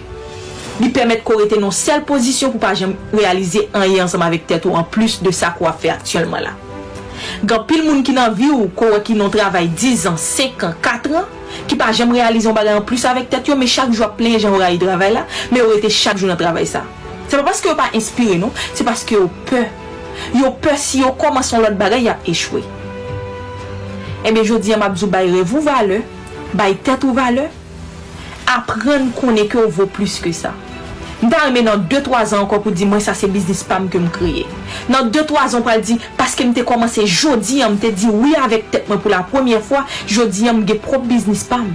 li 0.79 0.91
permette 0.95 1.25
ko 1.27 1.39
rete 1.41 1.59
non 1.61 1.75
sel 1.75 2.05
pozisyon 2.07 2.53
pou 2.55 2.63
pa 2.63 2.75
jem 2.79 2.95
realize 3.13 3.65
an 3.75 3.87
ye 3.89 3.99
ansam 4.03 4.23
avik 4.27 4.47
tet 4.49 4.67
ou 4.69 4.79
an 4.79 4.87
plus 4.87 5.19
de 5.23 5.33
sa 5.35 5.51
kwa 5.57 5.73
fe 5.75 5.91
aktuelman 5.93 6.45
la. 6.47 6.55
Gan 7.49 7.65
pil 7.69 7.83
moun 7.87 8.05
ki 8.07 8.15
nan 8.15 8.35
vi 8.35 8.49
ou 8.53 8.69
ko 8.79 8.93
ki 9.05 9.17
non 9.19 9.33
travay 9.33 9.69
10 9.69 10.07
an, 10.11 10.19
5 10.21 10.65
an, 10.69 10.77
4 10.85 11.19
an, 11.19 11.27
ki 11.71 11.79
pa 11.79 11.91
jem 11.97 12.15
realize 12.15 12.49
an 12.49 12.57
bagay 12.57 12.79
an 12.79 12.87
plus 12.87 13.05
avik 13.09 13.29
tet 13.33 13.51
yo, 13.51 13.57
me 13.59 13.67
chak 13.71 13.91
jou 13.95 14.07
ap 14.07 14.17
plen 14.19 14.39
jen 14.39 14.53
ou 14.53 14.63
rayi 14.63 14.79
travay 14.81 15.13
la, 15.15 15.27
me 15.53 15.63
ou 15.65 15.75
rete 15.75 15.91
chak 15.93 16.21
jou 16.21 16.31
nan 16.31 16.39
travay 16.41 16.69
sa. 16.69 16.85
Se 17.29 17.37
pa 17.37 17.45
paske 17.45 17.69
yo 17.69 17.77
pa 17.79 17.91
inspire 17.99 18.39
nou, 18.41 18.55
se 18.73 18.87
paske 18.87 19.19
yo 19.19 19.27
pe. 19.51 19.67
Yo 20.35 20.53
pe 20.63 20.75
si 20.81 21.03
yo 21.03 21.13
koman 21.19 21.47
son 21.47 21.63
lot 21.65 21.77
bagay 21.79 22.07
ya 22.09 22.19
echwe. 22.29 22.63
Ebe 24.27 24.43
jodi 24.47 24.75
an 24.75 24.83
mabzou 24.83 25.11
bay 25.11 25.31
revou 25.31 25.63
vale, 25.65 26.03
bay 26.55 26.79
tet 26.85 27.05
ou 27.07 27.15
vale, 27.17 27.49
apren 28.49 29.13
konen 29.19 29.51
ke 29.51 29.61
ou 29.61 29.75
vo 29.75 29.87
plus 29.91 30.19
ke 30.23 30.33
sa. 30.35 30.55
Mda 31.23 31.39
reme 31.49 31.65
nan 31.67 31.83
2-3 31.91 32.37
an 32.39 32.47
kon 32.47 32.61
pou 32.63 32.71
di 32.71 32.87
mwen 32.87 33.03
sa 33.03 33.15
se 33.19 33.27
biznis 33.31 33.65
pam 33.67 33.89
ke 33.91 33.99
m 33.99 34.07
kriye. 34.15 34.45
Nan 34.93 35.11
2-3 35.15 35.57
an 35.59 35.65
pal 35.67 35.83
di, 35.83 35.97
paske 36.19 36.47
m 36.47 36.53
te 36.55 36.63
komanse 36.67 37.03
jodi 37.09 37.59
an, 37.67 37.75
m 37.75 37.81
te 37.83 37.91
di 37.91 38.07
oui 38.13 38.37
avèk 38.39 38.69
tek 38.71 38.87
mwen 38.87 39.03
pou 39.03 39.11
la 39.11 39.25
pwemye 39.27 39.59
fwa, 39.67 39.83
jodi 40.07 40.47
an 40.47 40.61
m 40.61 40.67
ge 40.69 40.79
prop 40.85 41.09
biznis 41.11 41.43
pam. 41.49 41.73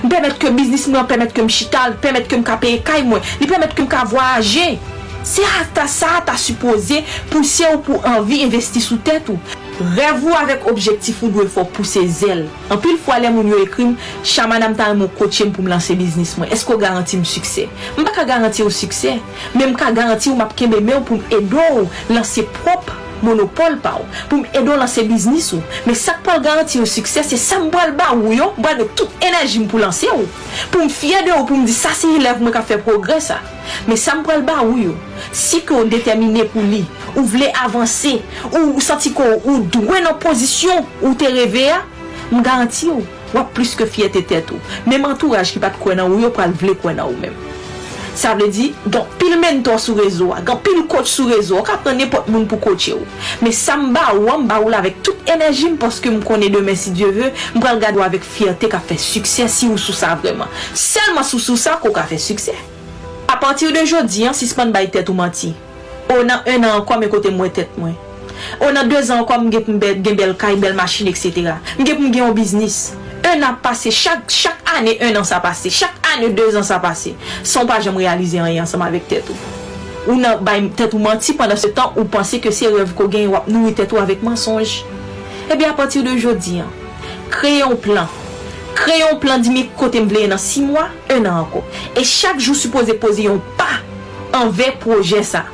M 0.00 0.08
pèmèt 0.08 0.38
ke 0.40 0.48
biznis 0.56 0.88
mwen, 0.88 1.04
pèmèt 1.10 1.36
ke 1.36 1.44
m 1.44 1.52
chital, 1.52 1.98
pèmèt 2.00 2.24
ke 2.30 2.40
m 2.40 2.46
ka 2.46 2.56
peye 2.62 2.80
kay 2.86 3.04
mwen, 3.04 3.20
li 3.42 3.50
pèmèt 3.50 3.76
ke 3.76 3.84
m 3.84 3.90
ka 3.92 4.06
voyaje. 4.08 4.78
Se 5.26 5.44
hata 5.44 5.84
sa, 5.90 6.22
ta 6.24 6.38
suppose, 6.40 7.02
pou 7.28 7.44
se 7.44 7.68
ou 7.68 7.82
pou 7.84 8.00
anvi 8.08 8.40
investi 8.46 8.80
sou 8.80 8.96
tèt 9.04 9.28
ou. 9.28 9.36
Revou 9.76 10.32
avèk 10.32 10.64
objektif 10.70 11.20
ou 11.20 11.28
dwe 11.32 11.44
fò 11.52 11.66
pou 11.68 11.84
se 11.84 12.00
zèl. 12.08 12.46
An 12.72 12.80
pil 12.80 12.96
fwa 13.02 13.18
lè 13.20 13.28
moun 13.32 13.50
yo 13.52 13.60
ekrim, 13.60 13.92
chaman 14.24 14.64
am 14.64 14.76
tan 14.78 14.96
moun 14.96 15.12
kòtche 15.18 15.44
m 15.44 15.52
pou 15.52 15.64
m 15.64 15.68
lanse 15.72 15.96
biznis 15.98 16.32
mwen. 16.40 16.48
Esko 16.56 16.78
garanti 16.80 17.20
m 17.20 17.26
suksè? 17.28 17.66
M 17.98 18.04
pa 18.06 18.14
ka 18.16 18.24
garanti 18.28 18.64
ou 18.64 18.72
suksè. 18.72 19.18
Men 19.54 19.74
m 19.74 19.80
ka 19.80 19.92
garanti 19.96 20.32
ou 20.32 20.40
map 20.40 20.56
kembe 20.56 20.80
mè 20.80 20.96
ou 20.96 21.04
pou 21.04 21.20
m 21.20 21.36
edo 21.42 21.60
ou 21.82 22.14
lanse 22.14 22.46
prop. 22.62 22.88
monopole 23.24 23.78
pa 23.82 23.96
ou, 24.00 24.06
pou 24.30 24.42
m 24.42 24.46
edo 24.56 24.76
lanse 24.78 25.04
biznis 25.08 25.52
ou. 25.56 25.62
Me 25.86 25.94
sak 25.98 26.22
pal 26.26 26.42
garanti 26.44 26.80
ou 26.82 26.88
sukses, 26.88 27.26
se 27.30 27.38
sa 27.40 27.60
m 27.62 27.70
bal 27.72 27.94
ba 27.96 28.12
ou 28.16 28.34
yo, 28.34 28.50
bal 28.60 28.80
de 28.80 28.88
tout 28.98 29.24
enerji 29.24 29.62
m 29.62 29.68
pou 29.70 29.82
lanse 29.82 30.08
ou. 30.12 30.26
Pou 30.72 30.84
m 30.84 30.92
fye 30.92 31.22
de 31.26 31.32
ou, 31.34 31.46
pou 31.48 31.58
m 31.58 31.66
di 31.68 31.74
sa 31.74 31.94
se 31.96 32.10
yi 32.10 32.22
lev 32.22 32.42
m 32.42 32.52
ka 32.54 32.64
fe 32.66 32.78
progre 32.82 33.18
sa. 33.24 33.40
Me 33.88 33.98
sa 34.00 34.18
m 34.18 34.24
bal 34.26 34.44
ba 34.46 34.60
ou 34.64 34.78
yo, 34.80 34.94
si 35.32 35.62
ki 35.66 35.76
ou 35.76 35.88
determine 35.90 36.46
pou 36.52 36.64
li, 36.64 36.84
ou 37.14 37.24
vle 37.26 37.50
avanse, 37.64 38.18
ou 38.52 38.80
santi 38.84 39.14
ko 39.16 39.26
ou 39.42 39.60
dwen 39.72 40.08
an 40.08 40.18
pozisyon 40.22 40.84
ou 41.02 41.16
te 41.18 41.30
reve 41.32 41.68
a, 41.74 41.82
m 42.30 42.42
garanti 42.44 42.90
ou, 42.92 43.04
wap 43.34 43.52
plus 43.56 43.74
ke 43.78 43.88
fye 43.88 44.10
te 44.12 44.22
tet 44.24 44.52
ou. 44.54 44.60
Mem 44.88 45.08
entourage 45.08 45.54
ki 45.54 45.62
pat 45.62 45.78
kwen 45.82 46.02
an 46.02 46.12
ou 46.12 46.22
yo 46.22 46.32
pral 46.34 46.54
vle 46.56 46.76
kwen 46.78 47.00
an 47.00 47.10
ou 47.10 47.22
mem. 47.22 47.34
Sa 48.16 48.32
vle 48.36 48.48
di, 48.48 48.70
gan 48.88 49.04
pil 49.20 49.34
mentor 49.36 49.76
sou 49.82 49.98
rezo 49.98 50.30
a, 50.32 50.40
gan 50.44 50.56
pil 50.64 50.78
coach 50.88 51.10
sou 51.12 51.28
rezo 51.28 51.58
a, 51.60 51.64
kap 51.66 51.84
nan 51.84 51.98
nepot 52.00 52.30
moun 52.32 52.46
pou 52.48 52.56
kote 52.62 52.94
yo. 52.94 53.02
Me 53.44 53.52
sa 53.52 53.76
mba 53.76 54.08
ou 54.14 54.30
an, 54.32 54.46
mba 54.46 54.56
ou 54.62 54.72
la 54.72 54.80
vek 54.84 55.02
tout 55.04 55.28
enerji 55.32 55.68
m 55.68 55.76
poske 55.80 56.08
m 56.12 56.22
konen 56.24 56.54
demen 56.54 56.78
si 56.80 56.94
Diyo 56.96 57.10
ve, 57.12 57.28
m 57.52 57.60
pral 57.60 57.80
gado 57.82 58.00
avek 58.04 58.24
fierté 58.24 58.70
ka 58.72 58.80
fe 58.80 58.96
suksè 59.00 59.50
si 59.52 59.68
ou 59.68 59.76
sou 59.76 59.92
sa 59.96 60.14
vreman. 60.16 60.48
Selman 60.72 61.28
sou 61.28 61.42
sou 61.42 61.60
sa 61.60 61.76
ko 61.82 61.92
ka 61.92 62.06
fe 62.08 62.16
suksè. 62.22 62.56
A 63.28 63.36
patir 63.42 63.74
de 63.76 63.84
jodi, 63.84 64.24
an, 64.24 64.36
si 64.36 64.48
span 64.48 64.72
bay 64.72 64.88
tèt 64.88 65.12
ou 65.12 65.18
manti. 65.18 65.52
O 66.08 66.22
nan 66.24 66.46
un 66.48 66.64
an 66.64 66.84
kwa 66.88 67.02
me 67.02 67.12
kote 67.12 67.28
mwen 67.34 67.52
tèt 67.52 67.76
mwen. 67.76 67.96
O 68.64 68.70
nan 68.72 68.88
2 68.88 69.10
an 69.12 69.26
kwa 69.28 69.42
m 69.42 69.50
gen 69.52 69.76
bel 69.80 70.36
kay, 70.40 70.56
bel 70.56 70.76
machin, 70.78 71.12
etc. 71.12 71.58
M 71.76 71.84
gen 71.84 72.00
m 72.00 72.08
gen 72.08 72.22
yon 72.24 72.36
biznis. 72.36 72.94
Un 73.26 73.42
an 73.42 73.56
pase, 73.62 73.90
chak, 73.90 74.28
chak 74.30 74.60
ane 74.76 74.94
un 75.02 75.16
an 75.18 75.24
sa 75.26 75.40
pase, 75.42 75.70
chak 75.74 75.94
ane 76.12 76.30
deux 76.34 76.54
an 76.56 76.62
sa 76.62 76.78
pase. 76.78 77.16
Son 77.42 77.66
pa 77.66 77.80
jem 77.82 77.96
realize 77.98 78.38
an 78.38 78.52
yon 78.54 78.68
sama 78.70 78.86
vek 78.92 79.08
tetou. 79.10 79.34
Ou 80.06 80.14
nan 80.20 80.38
bay 80.46 80.68
tetou 80.78 81.02
manti 81.02 81.34
pandan 81.34 81.58
se 81.58 81.72
tan 81.74 81.96
ou 81.98 82.06
panse 82.10 82.38
ke 82.42 82.52
se 82.54 82.70
rev 82.70 82.92
ko 82.94 83.08
gen 83.10 83.32
wap 83.32 83.48
nou 83.50 83.72
tetou 83.74 83.98
avek 83.98 84.22
mensonj. 84.22 84.84
Ebi 85.50 85.66
apatir 85.66 86.06
de 86.06 86.14
jodi 86.14 86.60
an, 86.62 86.70
kreyon 87.34 87.74
plan. 87.82 88.06
Kreyon 88.76 89.18
plan 89.22 89.42
di 89.42 89.50
mi 89.50 89.66
kote 89.74 89.98
mble 90.04 90.26
nan 90.30 90.38
6 90.38 90.62
mwa, 90.68 90.86
1 91.10 91.18
an 91.24 91.32
anko. 91.32 91.64
E 91.98 92.06
chak 92.06 92.38
jou 92.38 92.54
suppose 92.54 92.94
pose 93.02 93.26
yon 93.26 93.42
pa 93.58 93.80
anve 94.36 94.70
proje 94.82 95.24
sa. 95.26 95.46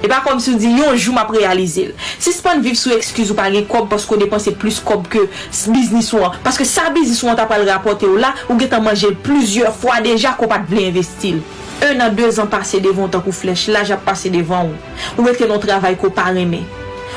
E 0.00 0.08
pa 0.08 0.22
kom 0.24 0.40
sou 0.40 0.56
di 0.56 0.70
yon 0.78 0.96
jou 0.96 1.12
m 1.12 1.20
ap 1.20 1.30
realize 1.34 1.84
l. 1.90 1.94
Si 2.16 2.32
span 2.32 2.62
viv 2.64 2.78
sou 2.80 2.94
ekskuse 2.96 3.34
ou 3.34 3.38
pa 3.38 3.50
gen 3.52 3.66
kob 3.68 3.90
pasko 3.90 4.16
depanse 4.20 4.52
plus 4.56 4.80
kob 4.84 5.04
ke 5.12 5.26
biznis 5.72 6.08
ou 6.16 6.24
an. 6.24 6.38
Paske 6.44 6.64
sa 6.68 6.88
biznis 6.94 7.20
ou 7.24 7.32
an 7.32 7.38
ta 7.38 7.46
pal 7.50 7.66
rapote 7.68 8.08
ou 8.08 8.20
la, 8.20 8.32
ou 8.48 8.56
gen 8.60 8.72
ta 8.72 8.80
manje 8.82 9.12
plusieurs 9.26 9.76
fwa 9.76 10.00
deja 10.04 10.32
ko 10.40 10.48
pat 10.50 10.64
vle 10.70 10.88
investil. 10.88 11.42
Un 11.84 12.00
an, 12.04 12.12
deux 12.16 12.40
an 12.40 12.48
pase 12.50 12.80
devon 12.80 13.12
tan 13.12 13.22
kou 13.24 13.32
flech, 13.32 13.68
la 13.72 13.84
jap 13.88 14.04
pase 14.04 14.32
devon 14.32 14.72
ou. 14.72 14.80
Ou 15.18 15.24
mette 15.26 15.48
non 15.48 15.60
travay 15.60 15.96
ko 16.00 16.12
pareme. 16.12 16.64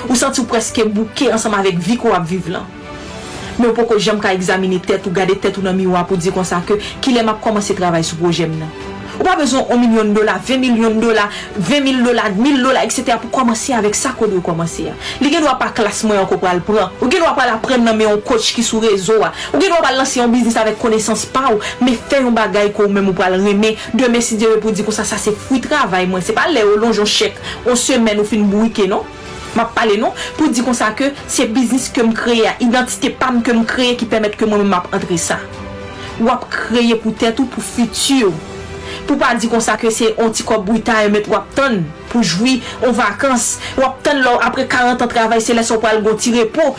Ou 0.10 0.19
santi 0.19 0.43
ou 0.43 0.49
preske 0.49 0.84
bouke 0.88 1.31
ansam 1.31 1.55
avek 1.55 1.80
vi 1.80 1.99
ko 1.99 2.11
ap 2.15 2.27
viv 2.27 2.51
lan. 2.51 2.68
Men 3.60 3.69
ou 3.69 3.77
poko 3.77 3.99
jem 4.01 4.19
ka 4.19 4.34
examine 4.35 4.80
tet 4.84 5.07
ou 5.07 5.15
gade 5.15 5.39
tet 5.39 5.60
ou 5.60 5.64
nan 5.64 5.77
mi 5.77 5.88
ou 5.88 5.95
ou 5.95 6.19
di 6.19 6.31
kon 6.35 6.47
sa 6.47 6.64
ke 6.68 6.80
ki 7.03 7.15
lem 7.15 7.31
ap 7.31 7.39
komanse 7.43 7.76
travay 7.77 8.03
sou 8.03 8.19
pou 8.19 8.35
jem 8.35 8.55
nan. 8.60 8.92
Ou 9.19 9.26
pa 9.26 9.35
bezon 9.38 9.68
1 9.69 9.77
milyon 9.81 10.14
dola, 10.15 10.40
20 10.41 10.61
milyon 10.64 10.99
dola, 11.02 11.27
20 11.57 11.85
mil 11.85 12.03
dola, 12.06 12.30
1000 12.34 12.61
dola, 12.64 12.84
etc. 12.85 13.18
pou 13.22 13.31
komanse 13.34 13.76
avèk 13.77 13.98
sa 13.98 14.14
kou 14.18 14.31
de 14.31 14.41
komanse 14.44 14.88
ya. 14.88 14.95
Li 15.22 15.31
gen 15.34 15.45
wap 15.48 15.61
pa 15.61 15.69
klas 15.76 16.03
mwen 16.07 16.22
an 16.23 16.30
ko 16.30 16.40
pral 16.41 16.61
pran. 16.65 16.94
Ou 17.02 17.10
gen 17.11 17.26
wap 17.26 17.38
pa 17.40 17.48
la 17.49 17.57
pren 17.64 17.84
nan 17.85 17.98
men 17.99 18.10
yon 18.10 18.22
coach 18.26 18.53
ki 18.56 18.65
sou 18.65 18.84
rezo 18.84 19.19
wa. 19.22 19.31
Ou 19.53 19.61
gen 19.61 19.73
wap 19.76 19.85
pa 19.85 19.94
lanse 19.95 20.19
yon 20.19 20.34
biznis 20.34 20.57
avèk 20.60 20.80
konesans 20.81 21.26
pa 21.34 21.49
ou. 21.52 21.61
Me 21.84 21.95
fè 21.98 22.23
yon 22.23 22.35
bagay 22.35 22.72
kou 22.76 22.91
mè 22.91 23.03
mou 23.03 23.18
pral 23.18 23.38
remè. 23.41 23.76
Demè 23.94 24.22
si 24.23 24.40
dire 24.41 24.60
pou 24.64 24.73
di 24.73 24.85
kon 24.85 24.95
sa, 24.95 25.06
sa 25.07 25.22
se 25.22 25.35
fwi 25.45 25.61
travay 25.64 26.07
mwen. 26.10 26.23
Se 26.26 26.35
pa 26.35 26.48
le 26.52 26.65
ou 26.68 26.80
lonjon 26.81 27.10
chèk, 27.10 27.38
ou 27.68 27.77
semen 27.80 28.22
ou 28.23 28.27
fin 28.27 28.45
bouike 28.49 28.88
non. 28.90 29.03
m'a 29.53 29.65
pale 29.65 29.98
non 30.02 30.14
pou 30.38 30.49
di 30.49 30.64
kon 30.65 30.73
sa 30.73 30.91
ke 30.98 31.11
se 31.30 31.45
biznis 31.53 31.90
ke 31.94 32.02
m 32.02 32.14
kreye, 32.18 32.56
identite 32.65 33.14
pam 33.19 33.41
ke 33.45 33.53
m 33.53 33.61
kreye 33.69 33.98
ki 33.99 34.07
permettent 34.10 34.40
ke 34.40 34.49
moi-même 34.49 34.73
entre 34.73 35.19
sa. 35.22 35.38
Wap 36.22 36.48
kreye 36.49 36.98
pou 36.98 37.14
tèt 37.14 37.38
ou 37.41 37.49
pou 37.49 37.61
futur 37.61 38.34
pou 39.07 39.19
pa 39.19 39.34
di 39.38 39.49
konsa 39.51 39.75
ke 39.80 39.91
se 39.93 40.11
on 40.21 40.34
ti 40.35 40.45
kop 40.47 40.65
bouy 40.67 40.81
e 40.84 41.09
met 41.11 41.27
wap 41.31 41.49
ton 41.55 41.81
pou 42.11 42.23
jwi, 42.23 42.61
ou 42.84 42.93
vakans, 42.93 43.59
wap 43.77 44.01
ton 44.05 44.21
lor 44.23 44.43
apre 44.45 44.67
40 44.69 45.01
an 45.01 45.11
travay 45.11 45.41
se 45.41 45.53
leso 45.53 45.80
pal 45.81 46.01
go 46.03 46.13
ti 46.15 46.34
repo, 46.35 46.75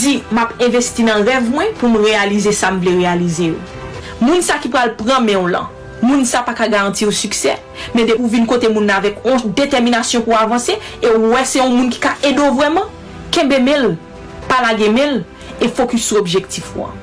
di 0.00 0.22
map 0.30 0.54
investi 0.60 1.04
nan 1.04 1.24
rev 1.26 1.50
mwen 1.50 1.74
pou 1.78 1.88
m 1.88 2.00
realize 2.02 2.52
sa 2.56 2.72
m 2.72 2.80
ble 2.80 2.96
realize 3.00 3.52
yo. 3.52 3.60
Moun 4.22 4.42
sa 4.42 4.58
ki 4.62 4.70
pral 4.72 4.94
pran 4.98 5.24
men 5.24 5.40
on 5.40 5.50
lan, 5.52 5.68
moun 6.02 6.24
sa 6.28 6.42
pa 6.46 6.54
ka 6.56 6.68
garanti 6.70 7.06
ou 7.06 7.14
suksè, 7.14 7.58
men 7.94 8.08
de 8.08 8.16
ou 8.18 8.30
vin 8.30 8.46
kote 8.48 8.70
moun 8.72 8.90
avek 8.90 9.20
on 9.26 9.52
determinasyon 9.52 10.24
pou 10.24 10.38
avanse, 10.38 10.78
e 10.78 11.12
wè 11.12 11.44
se 11.44 11.60
yon 11.60 11.76
moun 11.76 11.92
ki 11.92 12.02
ka 12.02 12.16
edo 12.26 12.48
vwèman, 12.56 12.88
kembe 13.34 13.60
mel, 13.62 13.94
palage 14.48 14.88
mel, 14.92 15.22
e 15.62 15.68
fokus 15.70 16.08
sou 16.08 16.18
objektif 16.18 16.72
wan 16.76 16.96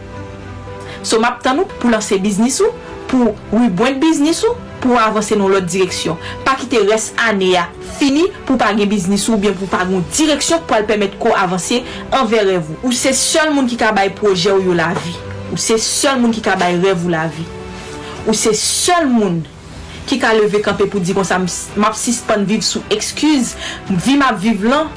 So 1.04 1.20
map 1.24 1.40
tan 1.44 1.60
nou 1.60 1.80
pou 1.80 1.92
lanse 1.92 2.18
biznis 2.22 2.60
ou, 2.64 2.74
pou 3.10 3.34
wibwen 3.54 4.00
biznis 4.02 4.42
ou, 4.48 4.56
pou 4.80 4.98
avanse 5.00 5.36
nou 5.38 5.52
lot 5.52 5.68
direksyon. 5.68 6.18
Pa 6.46 6.56
ki 6.60 6.70
te 6.72 6.82
res 6.88 7.10
ane 7.26 7.52
ya 7.54 7.68
fini 8.00 8.28
pou 8.48 8.60
pa 8.60 8.72
gen 8.78 8.90
biznis 8.92 9.28
ou 9.30 9.40
bien 9.42 9.56
pou 9.58 9.70
pa 9.72 9.84
gen 9.88 10.04
direksyon 10.16 10.64
pou 10.66 10.78
al 10.78 10.88
pemet 10.90 11.18
ko 11.22 11.34
avanse 11.36 11.82
anverre 12.16 12.60
vous. 12.62 12.80
Ou 12.84 12.96
se 12.96 13.14
sol 13.18 13.54
moun 13.56 13.70
ki 13.70 13.80
ka 13.80 13.92
bay 13.96 14.14
proje 14.16 14.52
ou 14.54 14.64
yo 14.64 14.78
la 14.78 14.92
vi. 14.98 15.16
Ou 15.50 15.60
se 15.60 15.80
sol 15.84 16.22
moun 16.22 16.36
ki 16.36 16.44
ka 16.46 16.56
bay 16.60 16.78
rev 16.80 17.08
ou 17.08 17.14
la 17.14 17.28
vi. 17.32 17.46
Ou 18.26 18.36
se 18.38 18.54
sol 18.58 19.10
moun 19.10 19.42
ki 20.10 20.18
ka 20.22 20.34
leve 20.34 20.62
kampe 20.66 20.88
pou 20.90 21.02
di 21.04 21.14
kon 21.14 21.28
sa 21.28 21.38
map 21.40 21.98
sispan 21.98 22.46
viv 22.50 22.64
sou 22.66 22.82
ekskuz, 22.94 23.54
vi 23.90 24.18
map 24.18 24.40
viv 24.42 24.64
lan, 24.66 24.90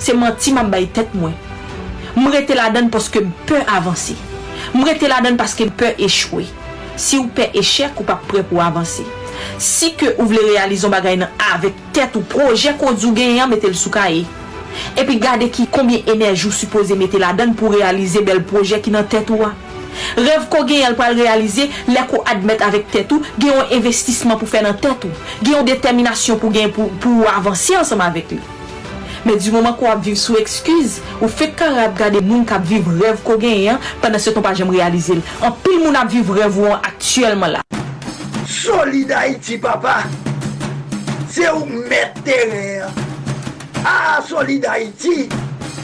se 0.00 0.14
manti 0.16 0.54
map 0.56 0.70
bay 0.72 0.88
tet 0.88 1.12
mwen. 1.16 1.34
Mwen 2.14 2.32
rete 2.32 2.56
la 2.56 2.70
den 2.72 2.88
poske 2.94 3.24
mpe 3.24 3.60
avanse. 3.68 4.14
Mwen 4.72 4.86
rete 4.88 5.10
la 5.10 5.20
den 5.24 5.36
paske 5.40 5.66
mpe 5.68 5.94
echwe. 6.02 6.46
Si 6.96 7.18
ou 7.18 7.28
pe 7.34 7.50
echec 7.58 7.98
ou 8.00 8.06
pa 8.08 8.16
pre 8.30 8.44
pou 8.46 8.62
avanse. 8.62 9.04
Si 9.58 9.92
ke 9.98 10.14
ou 10.14 10.28
vle 10.30 10.42
realizon 10.52 10.92
bagay 10.94 11.18
nan 11.20 11.44
avek 11.52 11.76
tet 11.96 12.16
ou 12.18 12.26
proje 12.30 12.72
kondzou 12.80 13.14
genyan 13.16 13.50
metel 13.50 13.74
sou 13.78 13.92
ka 13.94 14.06
e. 14.12 14.24
Epi 14.98 15.18
gade 15.22 15.48
ki 15.54 15.68
kombien 15.74 16.06
enerji 16.10 16.48
ou 16.50 16.54
suppose 16.54 16.96
metel 16.98 17.22
la 17.24 17.34
den 17.36 17.54
pou 17.58 17.74
realize 17.74 18.22
bel 18.26 18.42
proje 18.46 18.80
ki 18.82 18.94
nan 18.94 19.06
tet 19.10 19.30
ou 19.34 19.46
a. 19.46 19.52
Rev 20.18 20.48
ko 20.50 20.64
genyan 20.66 20.96
pou 20.98 21.06
al 21.06 21.18
realize, 21.18 21.68
lè 21.90 22.06
ko 22.10 22.22
admet 22.30 22.62
avek 22.66 22.90
tet 22.92 23.12
ou, 23.14 23.22
genyon 23.38 23.70
investisman 23.78 24.38
pou 24.40 24.50
fe 24.50 24.62
nan 24.64 24.78
tet 24.80 25.06
ou. 25.06 25.22
Genyon 25.42 25.66
determinasyon 25.68 26.42
pou 26.42 26.54
gen 26.54 26.74
pou, 26.74 26.90
pou 27.02 27.26
avansi 27.30 27.78
ansama 27.78 28.10
avek 28.10 28.36
li. 28.36 28.42
Men 29.24 29.38
di 29.40 29.52
mouman 29.52 29.72
kou 29.78 29.88
ap 29.88 30.02
viv 30.04 30.18
sou 30.20 30.36
ekskuz, 30.40 30.98
ou 31.20 31.30
fek 31.32 31.54
kan 31.60 31.78
ap 31.80 31.96
gade 31.96 32.20
moun 32.24 32.44
kap 32.48 32.64
viv 32.68 32.88
rev 33.00 33.22
kou 33.24 33.40
gen 33.40 33.56
yon, 33.56 33.86
pandan 34.02 34.20
se 34.20 34.34
ton 34.34 34.44
pa 34.44 34.52
jem 34.56 34.72
realize 34.72 35.16
l. 35.16 35.22
An 35.40 35.56
pil 35.64 35.80
moun 35.80 35.96
ap 35.96 36.12
viv 36.12 36.28
rev 36.36 36.58
ou 36.60 36.72
an 36.74 36.84
aktuelman 36.84 37.56
la. 37.56 37.64
Solid 38.44 39.10
Haïti, 39.12 39.56
papa. 39.58 40.02
Se 41.32 41.48
ou 41.50 41.64
mette 41.64 42.20
terre. 42.24 42.90
Ah, 43.84 44.20
Solid 44.26 44.64
Haïti. 44.66 45.28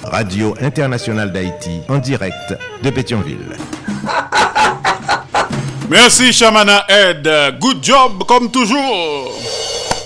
Radio 0.04 0.54
Internationale 0.60 1.32
d'Haïti, 1.32 1.80
en 1.88 1.98
direct 1.98 2.54
de 2.82 2.90
Pétionville. 2.90 3.56
Merci 5.90 6.32
Chamana 6.32 6.84
Ed. 6.88 7.28
Good 7.60 7.82
job 7.82 8.24
comme 8.26 8.50
toujours. 8.50 9.32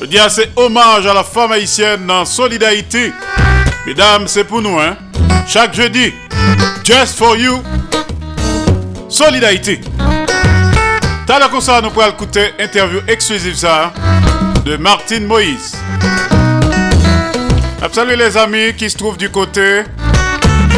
Je 0.01 0.07
dis 0.07 0.19
assez 0.19 0.51
hommage 0.57 1.07
à 1.07 1.15
la 1.15 1.23
femme 1.23 1.53
haïtienne 1.53 2.07
dans 2.07 2.25
Solidarité. 2.25 3.13
Mesdames, 3.87 4.27
c'est 4.27 4.45
pour 4.45 4.61
nous, 4.61 4.79
hein. 4.79 4.97
Chaque 5.47 5.75
jeudi, 5.75 6.13
Just 6.83 7.17
for 7.17 7.37
You, 7.37 7.63
Solidarité. 9.09 9.81
T'as 11.27 11.39
la 11.39 11.49
ça, 11.61 11.81
nous 11.81 11.91
pourrons 11.91 12.09
écouter 12.09 12.53
interview 12.59 13.01
exclusive 13.09 13.55
ça 13.55 13.93
de 14.65 14.77
Martine 14.77 15.27
Moïse. 15.27 15.77
Salut 17.93 18.17
les 18.17 18.37
amis 18.37 18.75
qui 18.77 18.91
se 18.91 18.97
trouvent 18.97 19.17
du 19.17 19.31
côté 19.31 19.85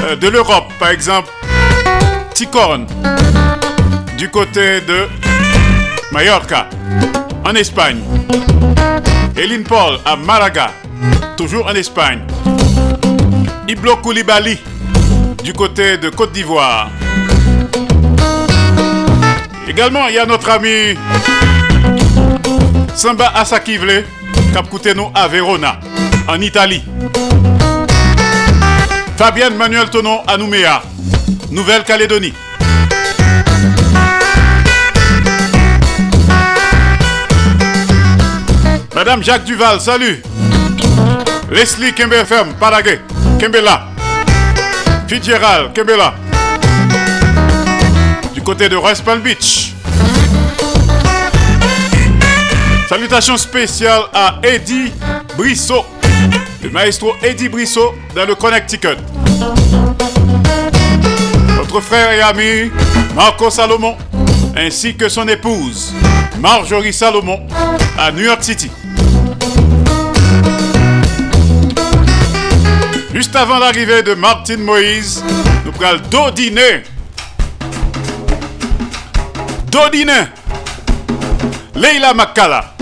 euh, 0.04 0.16
de 0.16 0.28
l'Europe, 0.28 0.70
par 0.78 0.90
exemple, 0.90 1.30
Ticorne, 2.34 2.86
du 4.18 4.28
côté 4.28 4.82
de 4.82 5.08
Mallorca, 6.12 6.68
en 7.42 7.54
Espagne. 7.54 8.15
Eline 9.36 9.64
Paul 9.64 9.98
à 10.04 10.16
Malaga, 10.16 10.72
toujours 11.36 11.66
en 11.66 11.74
Espagne. 11.74 12.20
Iblo 13.68 13.96
Koulibaly 13.96 14.58
du 15.44 15.52
côté 15.52 15.98
de 15.98 16.08
Côte 16.08 16.32
d'Ivoire. 16.32 16.90
Également, 19.68 20.08
il 20.08 20.14
y 20.14 20.18
a 20.18 20.24
notre 20.24 20.50
ami 20.50 20.96
Samba 22.94 23.30
Asakivle, 23.34 24.04
Capcouteno 24.54 25.10
à 25.14 25.28
Verona, 25.28 25.80
en 26.28 26.40
Italie. 26.40 26.82
Fabienne 29.18 29.56
Manuel 29.56 29.90
Tonon 29.90 30.22
à 30.26 30.38
Nouméa, 30.38 30.82
Nouvelle-Calédonie. 31.50 32.32
Madame 38.96 39.22
Jacques 39.22 39.44
Duval, 39.44 39.78
salut. 39.78 40.22
Leslie 41.50 41.92
Kembe 41.92 42.14
FM, 42.14 42.54
Paraguay, 42.58 42.98
Kembela. 43.38 43.88
Fitzgerald, 45.06 45.74
Kembela. 45.74 46.14
Du 48.32 48.40
côté 48.40 48.70
de 48.70 48.76
West 48.76 49.04
Palm 49.04 49.20
Beach. 49.20 49.74
Salutations 52.88 53.36
spéciales 53.36 54.04
à 54.14 54.36
Eddie 54.42 54.90
Brissot, 55.36 55.84
le 56.62 56.70
maestro 56.70 57.12
Eddie 57.22 57.50
Brissot 57.50 57.94
dans 58.14 58.24
le 58.24 58.34
Connecticut. 58.34 58.96
Notre 61.54 61.80
frère 61.82 62.12
et 62.12 62.22
ami 62.22 62.70
Marco 63.14 63.50
Salomon, 63.50 63.94
ainsi 64.56 64.96
que 64.96 65.10
son 65.10 65.28
épouse 65.28 65.92
Marjorie 66.40 66.94
Salomon 66.94 67.46
à 67.98 68.10
New 68.10 68.24
York 68.24 68.42
City. 68.42 68.70
Juste 73.16 73.34
avant 73.34 73.58
l'arrivée 73.58 74.02
de 74.02 74.12
Martine 74.12 74.62
Moïse, 74.62 75.24
nous 75.64 75.72
prenons 75.72 76.02
Dodiné. 76.10 76.82
Dodiné. 79.70 80.12
Leila 81.74 82.12
Makala. 82.12 82.75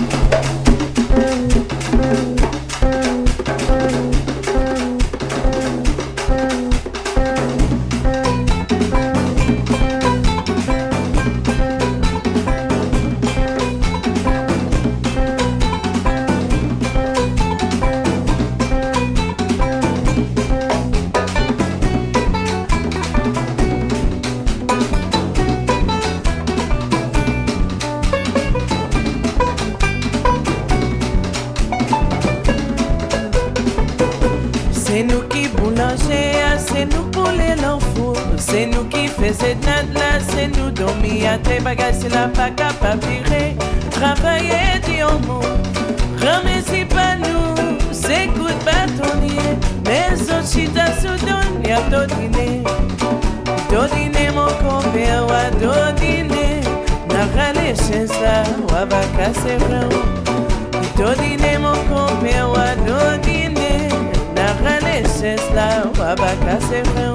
Ça, 65.53 65.89
wa 65.97 66.15
va 66.15 66.35
casser 66.35 66.81
vraiment. 66.83 67.14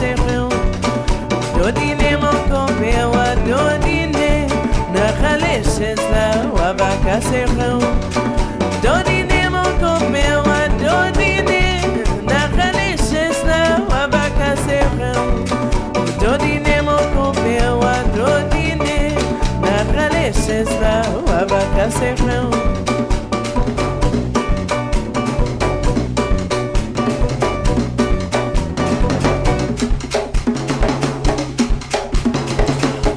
va 0.00 0.06
casser 0.06 0.14
rien 0.26 0.48
To 1.58 1.70
dîner 1.72 2.16
mon 2.16 2.38
compère, 2.52 3.10
wa 3.10 3.34
do 3.46 3.60
dîner 3.86 4.46
Na 4.94 5.06
râlé 5.20 5.62
chez 5.76 5.94
la, 6.12 6.26
wa 6.56 6.72
va 6.72 6.90
casser 7.04 7.44
rien 7.56 7.78
Do 8.82 8.94
dîner 9.08 9.48
mon 9.50 9.70
compère, 9.82 10.42
wa 10.46 10.62
do 10.82 10.96
dîner 11.18 11.80
Na 12.28 12.40
râlé 12.56 12.96
chez 13.08 13.30
la, 13.46 13.80
wa 13.90 14.06
va 14.06 14.24
casser 14.38 14.82
rien 14.96 15.14
Do 16.20 16.36
dîner 16.38 16.80
mon 16.82 17.02
compère, 17.14 17.80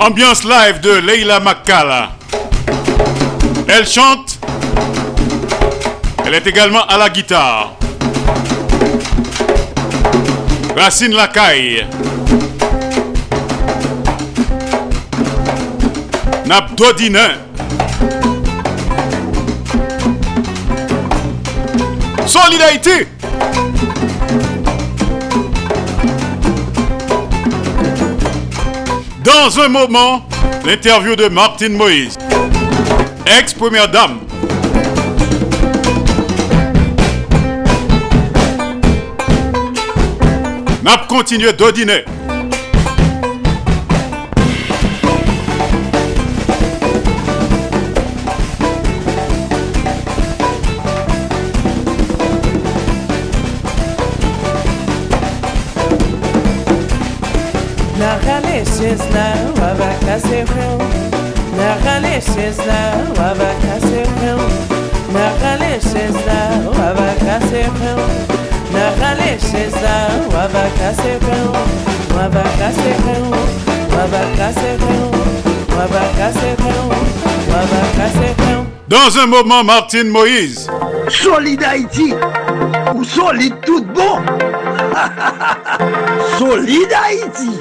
Ambiance 0.05 0.43
live 0.43 0.81
de 0.81 0.95
Leila 0.99 1.39
Makala. 1.39 2.11
Elle 3.69 3.87
chante. 3.87 4.37
Elle 6.25 6.33
est 6.33 6.45
également 6.45 6.85
à 6.85 6.97
la 6.97 7.09
guitare. 7.09 7.77
Racine 10.75 11.13
Lacaille. 11.13 11.87
Nabdodinin. 16.47 17.37
Solidarité. 22.27 23.07
Dans 29.33 29.59
un 29.59 29.67
moment, 29.67 30.23
l'interview 30.63 31.15
de 31.15 31.27
Martine 31.27 31.73
Moïse, 31.73 32.19
ex-première 33.39 33.89
dame. 33.89 34.19
N'a 40.83 40.97
continué 41.09 41.51
d'ordiner. 41.51 42.05
Na 42.05 42.12
Dans 78.87 79.17
un 79.19 79.27
moment, 79.27 79.63
Martine 79.63 80.09
Moïse. 80.09 80.67
Solid 81.09 81.63
Haïti, 81.63 82.13
Ou 82.95 83.03
solide 83.03 83.55
tout 83.65 83.85
bon. 83.85 84.19
Solide 86.39 86.93
Haïti 86.93 87.59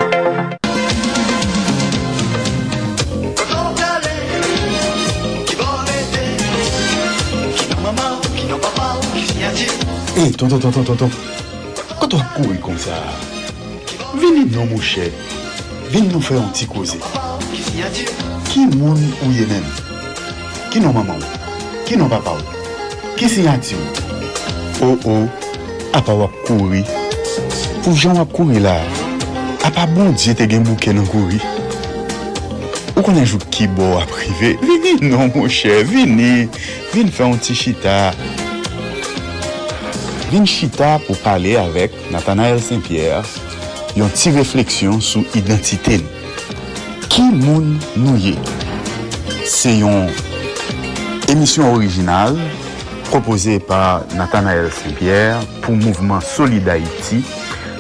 Eh, 10.23 10.25
e, 10.25 10.29
hey, 10.29 10.33
tonton, 10.35 10.59
tonton, 10.61 10.85
tonton, 10.85 11.11
koto 11.99 12.17
ak 12.17 12.35
kouri 12.37 12.59
kon 12.63 12.77
sa, 12.79 12.95
vini 14.15 14.45
nou 14.53 14.69
mouche, 14.71 15.09
vini 15.91 16.13
nou 16.13 16.23
fè 16.23 16.37
an 16.39 16.53
ti 16.55 16.69
koze. 16.71 17.01
Ki 18.47 18.69
moun 18.77 19.01
ou 19.25 19.31
ye 19.35 19.49
men? 19.51 19.67
Ki 20.71 20.79
nou 20.79 20.95
maman 20.95 21.19
ou? 21.19 21.49
Ki 21.89 21.99
nou 21.99 22.07
papa 22.13 22.37
ou? 22.37 22.61
Ki 23.19 23.27
si 23.33 23.49
yati 23.49 23.75
ou? 23.75 24.05
Ou 24.85 24.93
oh, 24.93 25.09
ou, 25.11 25.25
oh, 25.25 25.91
apa 25.99 26.15
wap 26.21 26.39
kouri. 26.47 26.85
Pou 27.83 27.97
jan 27.97 28.21
wap 28.21 28.31
kouri 28.37 28.63
la, 28.63 28.77
apa 29.67 29.89
bon 29.91 30.15
diye 30.15 30.37
te 30.39 30.47
gen 30.47 30.63
bouke 30.69 30.95
nan 30.95 31.11
kouri. 31.11 31.43
Ou 32.95 33.03
konen 33.03 33.27
jou 33.27 33.43
ki 33.51 33.67
bo 33.75 33.97
aprive, 33.99 34.55
vini 34.63 35.01
nou 35.09 35.27
mouche, 35.35 35.83
vini, 35.91 36.47
vini 36.95 37.11
fè 37.11 37.27
an 37.27 37.43
ti 37.43 37.59
chita. 37.59 38.13
vin 40.33 40.47
chita 40.49 40.95
pou 41.05 41.13
pale 41.21 41.59
avèk 41.61 41.93
Nathanael 42.13 42.61
Saint-Pierre 42.65 43.21
yon 43.99 44.09
ti 44.17 44.31
refleksyon 44.33 45.03
sou 45.05 45.27
identite 45.37 45.99
nou. 46.01 46.21
Ki 47.13 47.27
moun 47.29 47.75
nou 48.01 48.17
ye? 48.17 48.33
Se 49.45 49.75
yon 49.77 50.09
emisyon 51.29 51.75
orijinal 51.75 52.39
proposè 53.11 53.59
par 53.69 54.07
Nathanael 54.17 54.71
Saint-Pierre 54.73 55.43
pou 55.61 55.77
mouvment 55.77 56.25
Solid 56.25 56.71
Haïti 56.73 57.21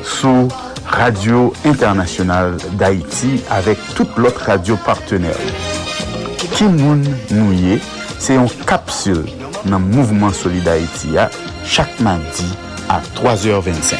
sou 0.04 0.50
Radio 0.92 1.54
Internasyonal 1.64 2.58
d'Haïti 2.76 3.38
avèk 3.56 3.80
tout 3.96 4.20
lot 4.20 4.36
radio 4.44 4.76
partenèl. 4.84 5.40
Ki 6.52 6.68
moun 6.68 7.00
nou 7.32 7.56
ye? 7.56 7.80
Se 8.20 8.36
yon 8.36 8.52
kapsul 8.68 9.24
nan 9.64 9.88
mouvment 9.88 10.36
Solid 10.36 10.68
Haïti 10.68 11.16
ya 11.16 11.30
chaque 11.64 11.98
mardi 12.00 12.46
à 12.88 13.00
3h25. 13.16 13.96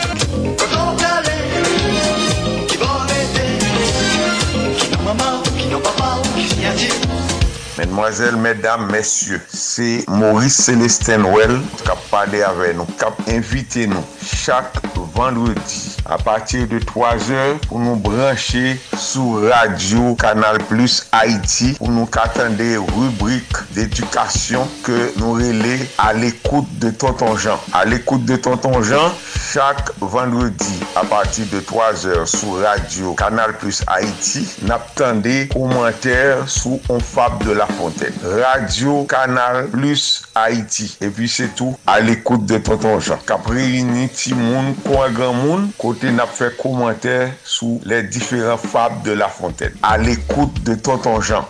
Mesdemoiselles, 7.79 8.37
mesdames, 8.37 8.91
messieurs, 8.91 9.41
c'est 9.49 10.05
Maurice 10.09 10.57
Célestin 10.57 11.25
Well 11.25 11.61
qui 11.83 11.91
a 11.91 11.97
parlé 12.11 12.43
avec 12.43 12.77
nous, 12.77 12.85
qui 12.85 13.05
a 13.05 13.37
invité 13.37 13.87
nous 13.87 14.05
chaque 14.23 14.75
vendredi 15.15 15.92
a 16.05 16.19
patir 16.19 16.67
de 16.67 16.79
3 16.79 17.31
or 17.31 17.59
pou 17.69 17.79
nou 17.79 17.97
branche 17.97 18.77
sou 18.99 19.43
radio 19.47 20.15
Kanal 20.19 20.59
Plus 20.67 21.03
Haiti 21.15 21.73
pou 21.79 21.93
nou 21.93 22.09
katande 22.11 22.67
rubrik 22.91 23.61
d'edukasyon 23.77 24.67
ke 24.87 24.99
nou 25.21 25.37
rele 25.39 25.79
al 26.03 26.25
ekoute 26.27 26.81
de 26.83 26.91
Tonton 26.91 27.37
Jean. 27.39 27.61
Al 27.77 27.95
ekoute 27.95 28.27
de 28.27 28.39
Tonton 28.43 28.83
Jean, 28.83 29.15
chak 29.53 29.93
vendredi 30.01 30.81
a 30.99 31.05
patir 31.07 31.47
de 31.53 31.63
3 31.71 32.07
or 32.17 32.27
sou 32.31 32.59
radio 32.63 33.15
Kanal 33.19 33.55
Plus 33.63 33.83
Haiti 33.87 34.45
nap 34.67 34.91
tande 34.99 35.47
komenter 35.55 36.43
sou 36.51 36.81
On 36.91 37.01
Fab 37.01 37.39
de 37.45 37.55
la 37.55 37.67
Fontaine. 37.67 38.17
Radio 38.43 39.05
Kanal 39.11 39.69
Plus 39.71 40.25
Haiti. 40.35 40.91
E 41.03 41.13
pi 41.15 41.31
se 41.31 41.47
tou 41.57 41.79
al 41.87 42.11
ekoute 42.11 42.49
de 42.51 42.59
Tonton 42.59 42.99
Jean. 42.99 43.23
Kapre 43.29 43.63
yini 43.63 44.09
ti 44.11 44.35
moun, 44.35 44.75
kwa 44.83 45.09
gen 45.15 45.39
moun, 45.45 45.71
kwa 45.79 45.92
côté 45.93 46.11
n'a 46.11 46.27
fait 46.27 46.57
commentaire 46.57 47.31
sous 47.45 47.79
les 47.85 48.03
différents 48.03 48.57
fables 48.57 49.03
de 49.03 49.13
la 49.13 49.29
Fontaine. 49.29 49.75
À 49.83 49.99
l'écoute 49.99 50.63
de 50.63 50.75
Tonton 50.75 51.21
Jean. 51.21 51.47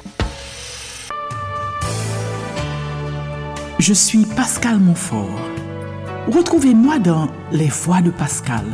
Je 3.79 3.93
suis 3.93 4.25
Pascal 4.25 4.81
Montfort. 4.81 5.39
Retrouvez-moi 6.27 6.99
dans 6.99 7.29
Les 7.53 7.69
Voix 7.69 8.01
de 8.01 8.11
Pascal, 8.11 8.65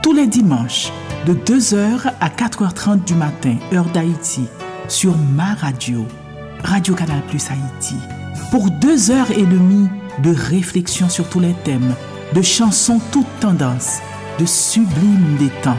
tous 0.00 0.12
les 0.12 0.28
dimanches, 0.28 0.92
de 1.26 1.34
2h 1.34 2.12
à 2.20 2.28
4h30 2.28 3.04
du 3.04 3.14
matin, 3.14 3.56
heure 3.72 3.86
d'Haïti, 3.86 4.46
sur 4.86 5.16
ma 5.16 5.54
radio, 5.54 6.06
Radio 6.62 6.94
Canal 6.94 7.22
Plus 7.28 7.44
Haïti, 7.50 7.96
pour 8.52 8.70
deux 8.70 9.10
heures 9.10 9.30
et 9.32 9.44
demie 9.44 9.88
de 10.22 10.32
réflexion 10.32 11.08
sur 11.08 11.28
tous 11.28 11.40
les 11.40 11.54
thèmes, 11.64 11.94
de 12.32 12.42
chansons 12.42 13.00
toutes 13.12 13.40
tendances, 13.40 13.98
de 14.38 14.46
sublimes 14.46 15.36
détentes. 15.38 15.76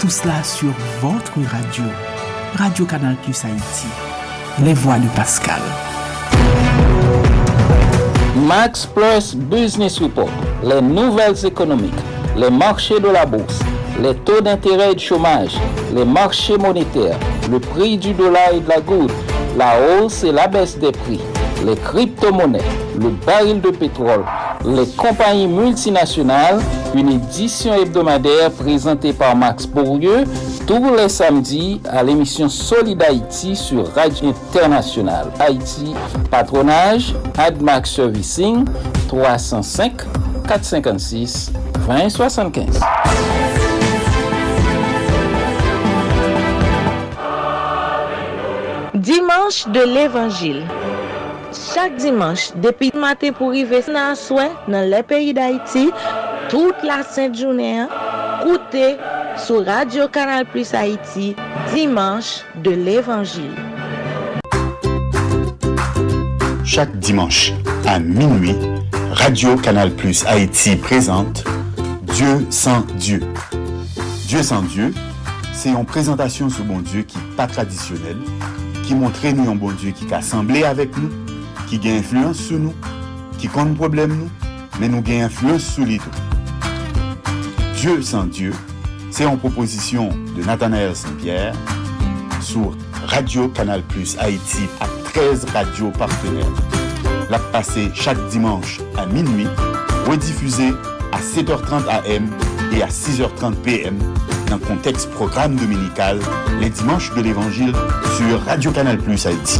Tout 0.00 0.08
cela 0.08 0.42
sur 0.42 0.70
votre 1.00 1.32
radio, 1.50 1.84
Radio 2.56 2.86
Canal 2.86 3.16
Plus 3.22 3.44
Haïti, 3.44 3.86
Les 4.64 4.72
Voix 4.72 4.98
de 4.98 5.08
Pascal. 5.08 5.60
Max 8.46 8.86
Plus 8.86 9.36
Business 9.36 9.98
Report, 9.98 10.30
les 10.64 10.80
nouvelles 10.80 11.44
économiques, 11.44 11.92
les 12.36 12.50
marchés 12.50 12.98
de 12.98 13.08
la 13.08 13.26
bourse, 13.26 13.60
les 14.00 14.14
taux 14.14 14.40
d'intérêt 14.40 14.92
et 14.92 14.94
de 14.94 15.00
chômage, 15.00 15.58
les 15.94 16.06
marchés 16.06 16.56
monétaires, 16.56 17.18
le 17.50 17.60
prix 17.60 17.98
du 17.98 18.14
dollar 18.14 18.54
et 18.54 18.60
de 18.60 18.68
la 18.68 18.80
goutte, 18.80 19.12
la 19.58 19.74
hausse 19.78 20.24
et 20.24 20.32
la 20.32 20.46
baisse 20.46 20.78
des 20.78 20.92
prix, 20.92 21.20
les 21.66 21.76
crypto-monnaies, 21.76 22.60
le 22.98 23.10
baril 23.26 23.60
de 23.60 23.68
pétrole, 23.68 24.24
les 24.64 24.86
compagnies 24.96 25.46
multinationales, 25.46 26.60
une 26.94 27.08
édition 27.10 27.74
hebdomadaire 27.74 28.50
présentée 28.50 29.12
par 29.12 29.36
Max 29.36 29.66
Bourdieu 29.66 30.24
tous 30.66 30.94
les 30.96 31.08
samedis 31.08 31.80
à 31.88 32.02
l'émission 32.02 32.48
Solid 32.48 33.00
Haïti 33.02 33.54
sur 33.54 33.92
Radio 33.94 34.30
Internationale. 34.30 35.28
Haïti, 35.38 35.94
patronage, 36.30 37.14
AdMax 37.38 37.90
Servicing, 37.94 38.64
305 39.08 39.92
456 40.48 41.52
2075. 41.86 42.80
Dimanche 48.94 49.66
de 49.68 49.80
l'Évangile. 49.80 50.64
Chaque 51.74 51.96
dimanche, 51.96 52.50
depuis 52.56 52.92
matin 52.94 53.32
pour 53.32 53.48
arriver 53.48 53.82
à 53.94 54.14
souhait 54.14 54.50
dans 54.68 54.88
les 54.88 55.02
pays 55.02 55.32
d'Haïti, 55.34 55.90
toute 56.50 56.82
la 56.82 57.04
sainte 57.04 57.38
journée, 57.38 57.86
écoutez 58.42 58.96
sur 59.36 59.64
Radio 59.64 60.08
Canal 60.08 60.44
Plus 60.46 60.74
Haïti, 60.74 61.36
dimanche 61.72 62.40
de 62.64 62.72
l'Évangile. 62.72 63.54
Chaque 66.64 66.98
dimanche 66.98 67.52
à 67.86 68.00
minuit, 68.00 68.56
Radio 69.12 69.54
Canal 69.58 69.92
Plus 69.92 70.26
Haïti 70.26 70.74
présente 70.74 71.44
Dieu 72.14 72.44
sans 72.50 72.80
Dieu. 72.96 73.20
Dieu 74.26 74.42
sans 74.42 74.62
Dieu, 74.62 74.92
c'est 75.52 75.68
une 75.68 75.86
présentation 75.86 76.50
sur 76.50 76.64
bon 76.64 76.80
Dieu 76.80 77.02
qui 77.02 77.16
n'est 77.18 77.36
pas 77.36 77.46
traditionnelle, 77.46 78.18
qui 78.82 78.96
montre 78.96 79.24
nous 79.28 79.48
un 79.48 79.54
bon 79.54 79.70
Dieu 79.70 79.92
qui 79.92 80.12
a 80.12 80.16
assemblé 80.16 80.64
avec 80.64 80.96
nous, 80.98 81.10
qui 81.68 81.80
a 81.88 81.92
influence 81.92 82.38
sur 82.38 82.58
nous, 82.58 82.74
qui 83.38 83.46
compte 83.46 83.76
problème 83.76 84.16
nous, 84.16 84.30
mais 84.80 84.88
nous 84.88 85.00
gagne 85.00 85.22
influence 85.22 85.62
sur 85.62 85.86
les 85.86 85.98
tout. 85.98 86.29
Dieu 87.80 88.02
sans 88.02 88.24
Dieu, 88.24 88.52
c'est 89.10 89.24
une 89.24 89.38
proposition 89.38 90.10
de 90.36 90.44
Nathanaël 90.44 90.94
Saint-Pierre 90.94 91.54
sur 92.42 92.76
Radio 93.06 93.48
Canal 93.48 93.82
Plus 93.84 94.18
Haïti 94.18 94.64
à 94.82 94.86
13 95.04 95.46
radios 95.46 95.90
partenaires. 95.90 96.44
La 97.30 97.38
passée 97.38 97.90
chaque 97.94 98.22
dimanche 98.28 98.80
à 98.98 99.06
minuit, 99.06 99.46
rediffusée 100.06 100.74
à 101.12 101.20
7h30 101.20 101.88
AM 101.88 102.28
et 102.74 102.82
à 102.82 102.88
6h30 102.88 103.54
PM 103.62 103.96
dans 104.50 104.56
le 104.56 104.66
contexte 104.66 105.10
programme 105.12 105.56
dominical 105.56 106.18
les 106.60 106.68
dimanches 106.68 107.14
de 107.14 107.22
l'Évangile 107.22 107.72
sur 108.18 108.44
Radio 108.44 108.72
Canal 108.72 108.98
Plus 108.98 109.24
Haïti. 109.24 109.58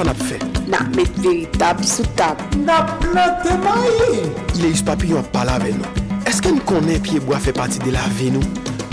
sa 0.00 0.06
nap 0.08 0.20
fe? 0.24 0.38
Nap 0.70 0.94
met 0.96 1.10
veritab 1.20 1.82
sou 1.84 2.06
tab. 2.16 2.40
Nap 2.64 2.88
plante 3.02 3.52
mayi. 3.60 4.30
papi 4.84 5.12
yon 5.12 5.24
pala 5.32 5.58
ve 5.60 5.74
nou. 5.76 5.88
Eske 6.28 6.52
nou 6.52 6.64
konen 6.64 7.00
piyeboa 7.04 7.40
fe 7.42 7.52
pati 7.52 7.80
de 7.84 7.92
la 7.92 8.06
ve 8.16 8.30
nou? 8.32 8.42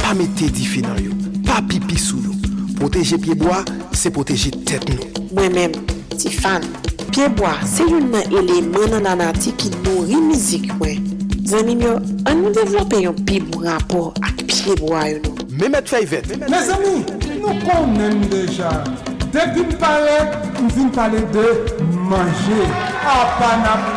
Pa 0.01 0.13
mette 0.17 0.49
di 0.51 0.65
fe 0.67 0.81
nan 0.83 0.99
yo. 0.99 1.15
Pa 1.47 1.61
pipi 1.61 1.97
sou 1.99 2.19
nou. 2.19 2.35
Proteje 2.77 3.17
piyeboa, 3.23 3.63
se 3.95 4.11
proteje 4.11 4.51
tet 4.67 4.83
nou. 4.91 5.27
Mwen 5.31 5.55
men, 5.55 5.77
ti 6.17 6.31
fan, 6.33 6.65
piyeboa 7.13 7.55
se 7.67 7.87
yon 7.87 8.11
nan 8.11 8.27
eleman 8.27 8.97
nan 8.97 9.11
anati 9.15 9.55
ki 9.55 9.71
nou 9.85 10.03
rimizik 10.09 10.73
mwen. 10.77 11.07
Zanim 11.47 11.85
yo, 11.85 11.97
an 12.27 12.41
nou 12.43 12.51
devlope 12.55 12.99
yon 13.05 13.25
pi 13.27 13.39
mou 13.47 13.63
rapor 13.63 14.11
ak 14.27 14.43
piyeboa 14.43 15.07
yo 15.13 15.23
nou. 15.23 15.51
Mehmet 15.57 15.87
Fayvet. 15.89 16.35
Mes 16.51 16.73
ami, 16.75 16.97
nou 17.39 17.55
konen 17.63 18.25
deja. 18.33 18.75
Depi 19.31 19.63
m 19.65 19.73
pale, 19.81 20.17
m 20.61 20.69
vin 20.71 20.89
pale 20.95 21.19
de 21.33 21.45
manje. 22.07 22.61
A 23.03 23.13
ah, 23.13 23.25
panap, 23.39 23.87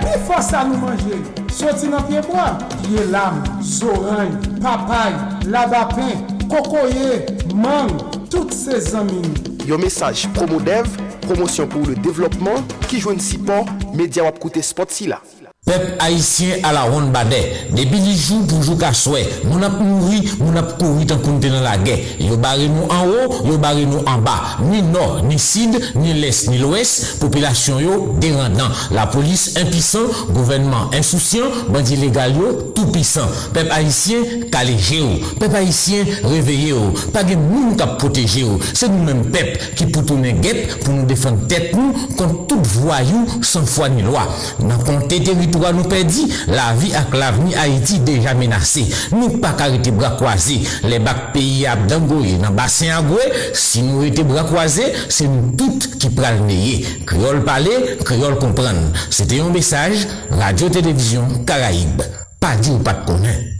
pi 0.00 0.16
fosa 0.26 0.64
nou 0.66 0.80
manje. 0.82 1.20
Soti 1.54 1.90
nan 1.92 2.02
piye 2.08 2.20
mwa, 2.26 2.48
piye 2.82 3.06
lam, 3.12 3.38
zoran, 3.62 4.34
papay, 4.62 5.14
labapen, 5.46 6.26
kokoye, 6.50 7.22
mang, 7.54 7.94
tout 8.30 8.50
se 8.52 8.80
zamin. 8.90 9.30
Yo 9.66 9.78
mesaj 9.82 10.26
promo 10.36 10.58
dev, 10.66 10.90
promosyon 11.28 11.70
pou 11.70 11.86
le 11.86 11.96
devlopman, 12.02 12.66
ki 12.90 13.00
jwen 13.04 13.22
si 13.22 13.38
pon, 13.38 13.70
media 13.94 14.26
wap 14.26 14.42
koute 14.42 14.62
spot 14.66 14.92
si 14.94 15.08
la. 15.12 15.22
Peuple 15.66 15.96
haïtien 15.98 16.58
à 16.62 16.72
la 16.72 16.82
ronde 16.82 17.10
badet. 17.10 17.66
Depuis 17.72 17.98
les 17.98 18.14
jours 18.14 18.46
pour 18.46 18.62
jouer 18.62 18.76
qu'à 18.78 18.92
souhait. 18.92 19.28
Mon 19.46 19.60
ap 19.64 19.80
mouri, 19.80 20.22
mon 20.38 20.54
ap 20.54 20.78
couru 20.78 21.04
tant 21.04 21.18
qu'on 21.18 21.38
dans 21.38 21.60
la 21.60 21.76
guerre. 21.76 21.98
Yo 22.20 22.36
barré 22.36 22.68
nous 22.68 22.84
en 22.84 23.04
haut, 23.04 23.44
yo 23.44 23.58
barré 23.58 23.84
nous 23.84 23.98
en 24.06 24.18
bas. 24.18 24.58
Ni 24.62 24.80
nord, 24.80 25.24
ni 25.24 25.36
sud, 25.40 25.76
ni 25.96 26.14
l'est, 26.14 26.48
ni 26.50 26.58
l'ouest. 26.58 27.18
Population 27.18 27.80
yo 27.80 28.14
dérendant. 28.20 28.68
La 28.92 29.08
police 29.08 29.56
impuissant, 29.56 30.06
gouvernement 30.30 30.88
insouciant, 30.94 31.46
bandit 31.68 31.96
légal 31.96 32.34
tout 32.72 32.86
puissant. 32.86 33.26
Peuple 33.52 33.72
haïtien 33.72 34.18
calégé. 34.52 35.02
Peuple 35.40 35.56
haïtien 35.56 36.04
réveillé. 36.22 36.74
Pas 37.12 37.24
de 37.24 37.34
monde 37.34 37.76
qui 37.76 37.84
protéger 37.98 38.40
yo. 38.42 38.60
C'est 38.72 38.88
nous-mêmes 38.88 39.32
peuple 39.32 39.58
qui 39.74 39.86
pour 39.86 40.06
tourner 40.06 40.32
pour 40.84 40.94
nous 40.94 41.06
défendre 41.06 41.44
tête 41.48 41.74
nous 41.74 41.92
contre 42.16 42.46
tout 42.46 42.62
voyou 42.62 43.26
sans 43.42 43.66
foi 43.66 43.88
ni 43.88 44.02
loi. 44.02 44.28
Dans 44.60 44.78
compter 44.78 45.24
territoire 45.24 45.55
nous 45.72 45.84
perdit, 45.84 46.32
la 46.46 46.74
vie 46.74 46.94
avec 46.94 47.14
l'avenir 47.14 47.58
Haïti 47.58 47.98
déjà 48.00 48.34
menacée. 48.34 48.86
Nous 49.12 49.38
pas 49.38 49.54
arrêter 49.58 49.90
bras 49.90 50.10
croisés. 50.10 50.60
Les 50.84 50.98
bacs 50.98 51.32
pays 51.32 51.66
à 51.66 51.76
Dangoye, 51.76 52.38
dans 52.42 52.50
bassin 52.50 52.88
à 52.98 53.02
si 53.52 53.82
nous 53.82 54.04
étions 54.04 54.24
bras 54.24 54.44
croisés, 54.44 54.92
c'est 55.08 55.26
nous 55.26 55.54
toutes 55.56 55.98
qui 55.98 56.10
prenons 56.10 56.46
le 56.46 57.04
Créole 57.04 57.44
parler, 57.44 57.98
créole 58.04 58.38
comprendre. 58.38 58.92
C'était 59.10 59.40
un 59.40 59.50
message, 59.50 60.06
Radio-Télévision 60.30 61.26
Caraïbe. 61.46 62.02
Pas 62.40 62.56
dit 62.56 62.70
ou 62.70 62.78
pas 62.78 62.94
de 62.94 63.06
connaître. 63.06 63.56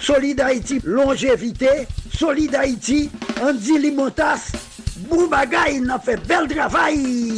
Solid 0.00 0.40
Haïti, 0.40 0.80
longévité, 0.84 1.86
Solid 2.18 2.54
Haïti, 2.54 3.10
Andy 3.40 3.78
Limotas, 3.78 4.50
Boubagaï, 5.08 5.80
n'a 5.80 5.98
fait 5.98 6.20
bel 6.26 6.48
travail. 6.48 7.34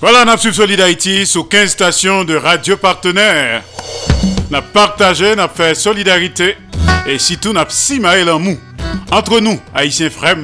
Voilà, 0.00 0.24
on 0.24 0.28
a 0.28 0.38
suivi 0.38 0.56
Solid 0.56 0.80
Haïti 0.80 1.26
sous 1.26 1.44
15 1.44 1.72
stations 1.72 2.24
de 2.24 2.34
radio 2.34 2.78
partenaires. 2.78 3.62
On 4.50 4.54
a 4.54 4.62
partagé, 4.62 5.34
on 5.36 5.40
a 5.40 5.48
fait 5.48 5.74
solidarité 5.74 6.56
et 7.06 7.18
surtout 7.18 7.50
on 7.50 7.56
a 7.56 7.66
si 7.68 8.00
en 8.02 8.38
mou. 8.38 8.58
Entre 9.10 9.40
nous, 9.40 9.60
Haïtiens 9.74 10.08
frères, 10.08 10.38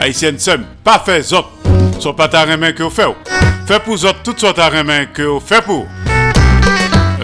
Haïtiennes 0.00 0.38
sœurs, 0.38 0.60
pas 0.82 1.02
fait 1.04 1.20
autres. 1.34 1.50
Sont 2.00 2.14
pas 2.14 2.28
ta 2.28 2.46
que 2.46 2.82
vous 2.82 2.88
faites. 2.88 3.08
Fait 3.66 3.78
pour 3.82 3.92
autres, 3.92 4.22
toutes 4.24 4.40
sortes 4.40 4.58
main 4.58 5.04
que 5.04 5.22
vous 5.22 5.40
faites 5.40 5.64
pour. 5.64 5.86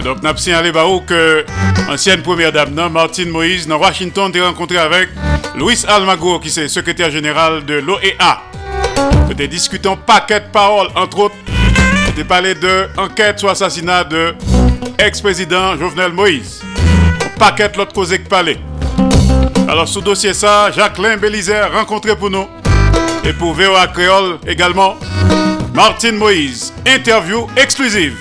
Donc, 0.03 0.17
on 0.21 0.27
a 0.27 0.37
signalé 0.37 0.71
que 1.07 1.43
ancienne 1.89 2.21
première 2.21 2.51
dame, 2.51 2.75
Martine 2.91 3.29
Moïse, 3.29 3.67
dans 3.67 3.77
Washington, 3.77 4.31
a 4.35 4.45
rencontré 4.45 4.77
avec 4.77 5.09
Louis 5.55 5.83
Almagro, 5.87 6.39
qui 6.39 6.49
est 6.49 6.67
secrétaire 6.67 7.09
général 7.09 7.65
de 7.65 7.73
l'OEA. 7.75 8.43
Nous 9.27 9.47
discutons 9.47 9.97
paquet 9.97 10.41
de 10.41 10.45
paroles, 10.51 10.89
entre 10.95 11.19
autres, 11.19 11.35
j'ai 12.15 12.23
parlé 12.23 12.55
de 12.55 12.87
enquête 12.97 13.39
sur 13.39 13.49
assassinat 13.49 14.03
de 14.03 14.33
ex-président 14.97 15.77
Jovenel 15.77 16.11
Moïse. 16.11 16.61
Paquet 17.37 17.71
l'autre 17.77 17.93
cause 17.93 18.11
que 18.11 18.27
parler. 18.27 18.57
Alors, 19.67 19.87
sous 19.87 20.01
dossier 20.01 20.33
ça, 20.33 20.71
Jacqueline 20.71 21.17
Bélizer 21.17 21.71
rencontré 21.71 22.15
pour 22.15 22.29
nous. 22.29 22.47
Et 23.23 23.33
pour 23.33 23.53
VOA 23.53 23.87
Créole 23.87 24.39
également, 24.45 24.95
Martine 25.73 26.17
Moïse. 26.17 26.73
Interview 26.85 27.47
exclusive. 27.55 28.15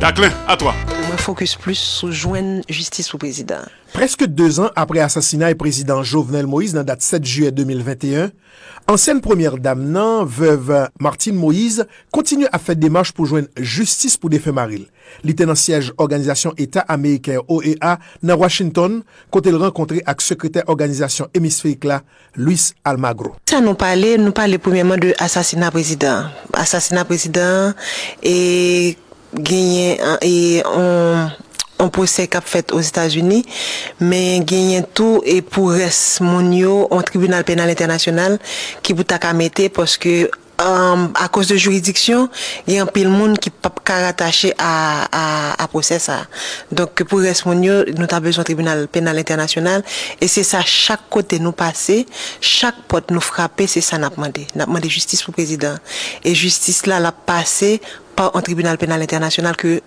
Jacqueline, 0.00 0.32
à 0.46 0.56
toi. 0.56 0.74
Moi, 1.06 1.16
focus 1.16 1.56
plus 1.56 1.78
sur 1.78 2.12
joindre 2.12 2.62
justice 2.68 3.14
au 3.14 3.18
président. 3.18 3.62
Presque 3.92 4.24
deux 4.24 4.60
ans 4.60 4.70
après 4.76 5.00
assassinat 5.00 5.48
du 5.48 5.56
président 5.56 6.02
Jovenel 6.02 6.46
Moïse, 6.46 6.72
dans 6.74 6.84
date 6.84 7.02
7 7.02 7.24
juillet 7.24 7.50
2021, 7.50 8.30
ancienne 8.86 9.20
première 9.20 9.58
dame 9.58 9.90
nan, 9.90 10.24
veuve 10.24 10.88
Martine 11.00 11.34
Moïse, 11.34 11.86
continue 12.12 12.46
à 12.52 12.58
faire 12.58 12.76
démarche 12.76 13.12
pour 13.12 13.26
joindre 13.26 13.48
justice 13.56 14.16
pour 14.16 14.30
défait 14.30 14.52
Maril. 14.52 14.86
Li 15.26 15.34
te 15.34 15.42
nan 15.42 15.58
siège 15.58 15.90
Organisation 15.98 16.54
État 16.56 16.84
Américain 16.86 17.40
OEA 17.48 17.98
nan 18.22 18.38
Washington, 18.38 19.00
kote 19.34 19.50
l 19.50 19.58
rencontré 19.58 20.04
ak 20.06 20.22
sekretèr 20.22 20.68
Organisation 20.70 21.26
Hémisphérique 21.34 21.84
la, 21.84 22.02
Luis 22.36 22.72
Almagro. 22.84 23.34
Ça 23.50 23.60
nous 23.60 23.74
parlait, 23.74 24.16
nous 24.18 24.32
parlait 24.32 24.58
premièrement 24.58 24.96
de 24.96 25.12
assassinat 25.18 25.70
président. 25.72 26.24
Assassinat 26.54 27.04
président 27.04 27.74
et 28.22 28.96
gagné 29.34 29.98
et 30.22 30.62
on 30.64 31.28
on 31.80 31.88
procès 31.88 32.28
qu'a 32.28 32.40
fait 32.40 32.72
aux 32.72 32.80
États-Unis, 32.80 33.44
mais 34.00 34.40
gagné 34.40 34.82
tout 34.94 35.22
et 35.24 35.42
pour 35.42 35.72
reste 35.72 36.20
monio 36.20 36.86
au 36.90 37.02
tribunal 37.02 37.44
pénal 37.44 37.68
international 37.70 38.38
qui 38.82 38.92
vous 38.92 39.04
t'a 39.04 39.32
mettre 39.32 39.68
parce 39.68 39.96
que 39.96 40.30
euh, 40.60 41.06
à 41.14 41.28
cause 41.28 41.48
de 41.48 41.56
juridiction, 41.56 42.28
il 42.66 42.74
y 42.74 42.78
a 42.78 42.82
un 42.82 42.86
pile 42.86 43.08
monde 43.08 43.38
qui 43.38 43.48
pas 43.48 43.72
rattaché 43.88 44.52
à 44.58 45.08
à 45.10 45.62
à 45.62 45.68
procès 45.68 45.98
ça. 45.98 46.26
Donc 46.70 47.02
pour 47.04 47.20
reste 47.20 47.46
monio, 47.46 47.84
nous 47.96 48.06
avons 48.10 48.20
besoin 48.20 48.44
tribunal 48.44 48.86
pénal 48.86 49.18
international 49.18 49.82
et 50.20 50.28
c'est 50.28 50.42
ça 50.42 50.60
chaque 50.64 51.08
côté 51.08 51.38
nous 51.38 51.52
passer, 51.52 52.04
chaque 52.42 52.82
porte 52.88 53.10
nous 53.10 53.22
frapper, 53.22 53.66
c'est 53.66 53.80
ça 53.80 53.96
n'a 53.96 54.10
demandé. 54.10 54.46
N'a 54.54 54.66
demandé 54.66 54.88
justice 54.90 55.22
pour 55.22 55.32
président 55.32 55.76
et 56.24 56.34
justice 56.34 56.84
là 56.86 57.00
l'a 57.00 57.12
passé 57.12 57.80
par 58.14 58.36
un 58.36 58.42
tribunal 58.42 58.76
pénal 58.76 59.00
international 59.00 59.56
que 59.56 59.80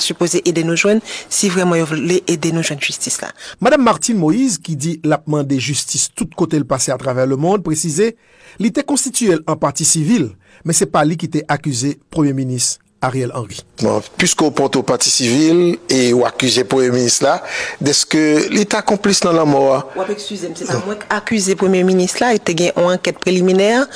supposé 0.00 0.42
aider 0.48 0.64
nous 0.64 0.76
jeunes 0.76 1.00
si 1.28 1.48
vraiment 1.48 1.76
aider 1.76 2.52
nous 2.52 2.62
jeunes 2.62 2.80
justice. 2.80 3.20
Madame 3.60 3.82
Martine 3.82 4.18
Moïse, 4.18 4.58
qui 4.58 4.76
dit 4.76 5.00
l'appement 5.04 5.42
des 5.42 5.60
justices 5.60 6.10
tout 6.14 6.28
côté 6.36 6.58
le 6.58 6.64
passé 6.64 6.92
à 6.92 6.98
travers 6.98 7.26
le 7.26 7.36
monde, 7.36 7.62
précisait, 7.62 8.16
l'était 8.58 8.82
constitué 8.84 9.36
en 9.46 9.56
partie 9.56 9.84
civile, 9.84 10.30
mais 10.64 10.72
c'est 10.72 10.86
pas 10.86 11.04
lui 11.04 11.16
qui 11.16 11.26
était 11.26 11.44
accusé 11.48 12.00
Premier 12.10 12.32
ministre 12.32 12.81
Ariel 13.02 13.32
Henry. 13.34 13.60
Bon, 13.82 14.00
puisqu'au 14.16 14.52
porte 14.52 14.76
au 14.76 14.84
parti 14.84 15.10
civil 15.10 15.76
et 15.88 16.12
ou 16.12 16.24
accusé 16.24 16.62
Premier 16.62 16.90
ministre 16.90 17.24
là, 17.24 17.42
est-ce 17.84 18.06
que 18.06 18.48
l'État 18.48 18.80
complice 18.80 19.20
dans 19.20 19.32
la 19.32 19.44
mort? 19.44 19.90
Excusez-moi, 20.08 20.54
c'est 20.56 20.66
pas 20.66 20.82
moi 20.86 20.94
qui 20.94 21.06
accusé 21.10 21.56
Premier 21.56 21.82
ministre 21.82 22.22
là, 22.22 22.32
il 22.32 22.36
était 22.36 22.72
une 22.76 22.84
enquête 22.84 23.18
préliminaire 23.18 23.86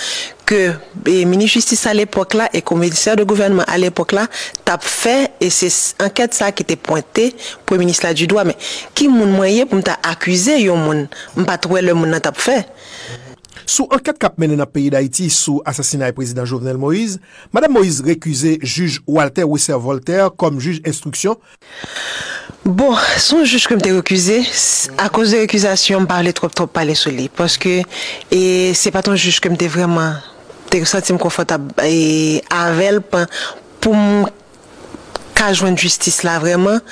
que 0.44 0.72
le 1.04 1.24
ministre 1.24 1.54
justice 1.54 1.86
à 1.86 1.94
l'époque 1.94 2.34
là 2.34 2.48
et 2.52 2.62
commissaire 2.62 3.14
de 3.14 3.22
gouvernement 3.22 3.64
à 3.68 3.78
l'époque 3.78 4.12
là 4.12 4.26
t'a 4.64 4.76
fait 4.80 5.30
et 5.40 5.50
c'est 5.50 5.94
enquête 6.02 6.34
ça 6.34 6.50
qui 6.50 6.64
était 6.64 6.76
pointé 6.76 7.34
Premier 7.64 7.80
ministre 7.80 8.06
là 8.06 8.14
du 8.14 8.26
doigt 8.26 8.44
mais 8.44 8.56
qui 8.94 9.08
moun 9.08 9.30
moyen 9.30 9.66
pour 9.66 9.78
m'ta 9.78 9.98
accuser 10.02 10.62
yon 10.62 10.76
moun? 10.76 11.08
M'pas 11.36 11.58
trouver 11.58 11.82
le 11.82 11.94
moun 11.94 12.18
t'a 12.20 12.32
fait 12.32 12.66
Sou 13.64 13.88
anket 13.94 14.18
kap 14.20 14.36
menen 14.42 14.60
ap 14.60 14.74
peyi 14.74 14.90
d'Haïti 14.92 15.30
sou 15.32 15.62
asasinaj 15.68 16.12
e 16.12 16.16
prezident 16.16 16.48
Jovenel 16.48 16.76
Moïse, 16.80 17.20
Madame 17.54 17.78
Moïse 17.78 18.04
rekuse 18.04 18.56
juj 18.60 19.00
Walter 19.06 19.48
Wisser-Voltaire 19.48 20.28
kom 20.36 20.60
juj 20.60 20.82
instruksyon. 20.84 21.38
Bon, 22.66 22.96
son 23.22 23.44
juj 23.46 23.68
kom 23.70 23.80
te 23.82 23.92
rekuse, 23.94 24.40
a 24.98 25.08
kouz 25.14 25.32
de 25.32 25.44
rekuzasyon, 25.44 26.04
m 26.04 26.10
parle 26.10 26.34
trop 26.36 26.52
trop 26.52 26.70
pale 26.70 26.96
sou 26.98 27.14
li. 27.14 27.28
Poske, 27.32 27.78
e, 28.26 28.40
se 28.76 28.92
pa 28.94 29.04
ton 29.06 29.16
juj 29.16 29.38
kom 29.44 29.56
te 29.58 29.70
vreman, 29.70 30.18
te 30.70 30.82
senti 30.84 31.14
m 31.14 31.20
konfotab 31.22 31.70
e, 31.86 32.42
avel 32.52 32.98
pou 33.06 33.94
m 33.94 34.26
ka 35.36 35.52
jwen 35.54 35.78
justice 35.78 36.26
la 36.26 36.40
vreman. 36.42 36.82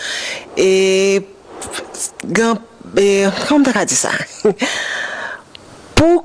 E, 0.55 1.24
gan, 2.24 2.62
e, 2.95 3.27
kom 3.49 3.66
te 3.66 3.74
ka 3.74 3.85
di 3.89 3.99
sa? 3.99 4.15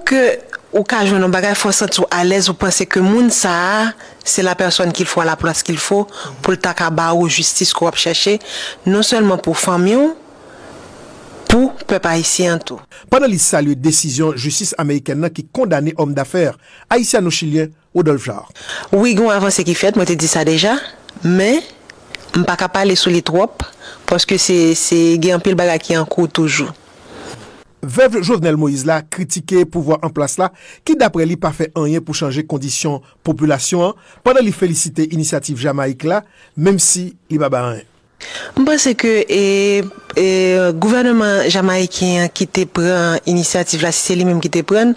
ke 0.09 0.21
ou 0.69 0.85
ka 0.85 1.01
joun 1.07 1.23
an 1.25 1.33
bagay 1.33 1.55
fò 1.57 1.71
sent 1.73 1.97
sou 1.97 2.07
alèz 2.13 2.49
ou 2.49 2.57
pense 2.57 2.85
ke 2.89 3.01
moun 3.01 3.29
sa 3.33 3.51
a, 3.51 3.83
se 4.21 4.43
la 4.45 4.55
person 4.57 4.91
ki 4.93 5.05
l 5.05 5.09
fò 5.09 5.23
a 5.23 5.29
la 5.31 5.37
plas 5.39 5.63
ki 5.65 5.73
l 5.73 5.81
fò, 5.81 6.03
pou 6.43 6.53
l 6.53 6.59
tak 6.61 6.83
a 6.85 6.89
ba 6.93 7.11
ou 7.17 7.29
justice 7.29 7.73
ko 7.75 7.87
wap 7.87 7.97
chèche, 7.99 8.37
non 8.85 9.05
selman 9.05 9.41
pou 9.41 9.57
famyon, 9.57 10.13
pou 11.49 11.73
pep 11.89 12.05
Haitien 12.05 12.61
tou. 12.61 12.81
Panan 13.09 13.31
li 13.31 13.39
salye 13.41 13.73
desisyon 13.77 14.37
justice 14.37 14.77
Ameriken 14.81 15.23
nan 15.25 15.33
ki 15.33 15.47
kondane 15.49 15.95
om 15.97 16.13
dafer, 16.13 16.53
Haitiano-Chilien 16.93 17.73
Rodolphe 17.95 18.29
Jarre. 18.29 18.53
Oui, 18.93 19.15
goun 19.17 19.33
avansè 19.33 19.65
ki 19.65 19.73
fèt, 19.77 19.97
mwen 19.97 20.09
te 20.09 20.17
di 20.19 20.29
sa 20.29 20.45
deja, 20.45 20.75
men, 21.25 21.63
mpa 22.37 22.59
kapal 22.61 22.93
e 22.93 22.97
sou 22.99 23.09
li 23.13 23.25
trop, 23.25 23.65
poske 24.09 24.37
se 24.37 24.99
gen 25.21 25.41
pil 25.41 25.57
bagay 25.57 25.81
ki 25.81 25.97
an 25.97 26.05
kou 26.05 26.29
toujou. 26.29 26.69
Veuve 27.81 28.21
Jovenel 28.21 28.57
Moïse 28.59 28.85
la 28.87 29.01
kritike 29.01 29.63
pouvoi 29.71 29.99
an 30.03 30.11
plas 30.11 30.35
la 30.41 30.49
ki 30.87 30.97
dapre 30.99 31.23
li 31.27 31.37
pa 31.39 31.53
fe 31.55 31.69
anyen 31.79 32.03
pou 32.03 32.17
chanje 32.17 32.43
kondisyon 32.49 32.99
populasyon 33.27 33.91
an, 33.91 34.01
padan 34.25 34.43
li 34.43 34.51
felicite 34.55 35.07
inisiativ 35.07 35.61
Jamaik 35.63 36.03
la, 36.09 36.23
mem 36.59 36.81
si 36.83 37.13
li 37.31 37.39
baba 37.39 37.63
anyen. 37.69 37.87
Mwen 38.59 38.79
se 38.81 38.91
ke 38.99 39.11
e, 39.31 39.41
e, 40.19 40.25
gouvernement 40.75 41.47
Jamaikien 41.49 42.27
ki 42.35 42.47
te 42.51 42.65
pren 42.67 43.19
inisiativ 43.29 43.83
la, 43.85 43.91
si 43.95 44.09
se 44.09 44.17
li 44.19 44.25
menm 44.27 44.41
ki 44.43 44.51
te 44.53 44.63
pren, 44.67 44.91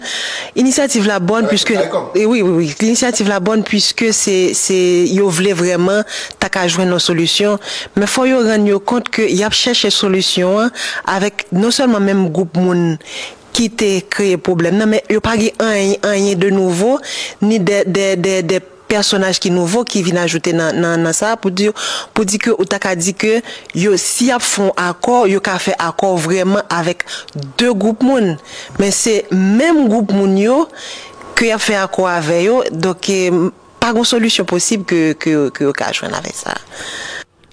inisiativ 0.59 1.07
la 1.07 1.19
bon 1.23 1.47
pwiske, 1.47 1.77
e, 1.79 2.25
oui, 2.25 2.41
oui, 2.41 2.41
oui, 2.43 2.71
inisiativ 2.83 3.31
la 3.31 3.39
bon 3.43 3.63
pwiske 3.65 4.11
se, 4.15 4.35
se 4.57 4.79
yo 5.13 5.29
vle 5.33 5.55
vreman 5.57 6.03
tak 6.41 6.59
a 6.59 6.65
jwen 6.67 6.91
nou 6.91 7.03
solusyon, 7.03 7.61
men 7.95 8.11
fo 8.11 8.27
yo 8.27 8.43
ren 8.43 8.67
yo 8.67 8.81
kont 8.83 9.07
ke 9.13 9.29
yap 9.31 9.55
chèche 9.55 9.93
solusyon 9.93 10.65
an, 10.65 10.75
avèk 11.15 11.47
non 11.55 11.73
solman 11.73 12.03
menm 12.03 12.27
goup 12.35 12.59
moun 12.59 12.97
ki 13.53 13.69
te 13.77 13.89
kreye 14.11 14.39
problem 14.41 14.81
nan, 14.81 14.91
men 14.95 15.13
yo 15.13 15.23
pari 15.23 15.53
an 15.63 16.19
yon 16.19 16.39
de 16.41 16.51
nouvo, 16.51 16.97
ni 17.45 17.61
de, 17.63 17.83
de, 17.87 18.13
de, 18.19 18.37
de 18.49 18.61
personaj 18.93 19.39
ki 19.41 19.51
nouvo 19.53 19.83
ki 19.87 20.03
vin 20.05 20.21
ajoute 20.21 20.53
nan, 20.55 20.77
nan, 20.79 21.01
nan 21.03 21.15
sa 21.17 21.33
pou 21.39 21.53
di, 21.53 21.69
pou 22.13 22.27
di 22.27 22.39
ke 22.41 22.53
ou 22.53 22.67
tak 22.69 22.87
a 22.91 22.93
di 22.97 23.15
ke 23.17 23.39
yo 23.77 23.97
si 24.01 24.29
ap 24.33 24.45
fon 24.45 24.71
akor, 24.79 25.25
yo 25.31 25.41
ka 25.43 25.57
fe 25.61 25.75
akor 25.81 26.19
vreman 26.21 26.63
avek 26.73 27.05
de 27.59 27.71
goup 27.71 28.05
moun. 28.05 28.35
Men 28.79 28.93
se 28.95 29.21
menm 29.31 29.87
goup 29.91 30.13
moun 30.15 30.37
yo 30.39 30.63
ke 31.37 31.51
ap 31.53 31.63
fe 31.63 31.77
akor 31.79 32.11
ave 32.11 32.43
yo, 32.45 32.61
doke 32.71 33.17
eh, 33.27 33.41
pa 33.81 33.91
goun 33.95 34.07
solusyon 34.07 34.47
posib 34.49 34.85
ke, 34.89 35.01
ke, 35.19 35.35
ke 35.53 35.67
yo 35.67 35.73
ka 35.75 35.91
jwen 35.95 36.15
ave 36.17 36.33
sa. 36.37 36.55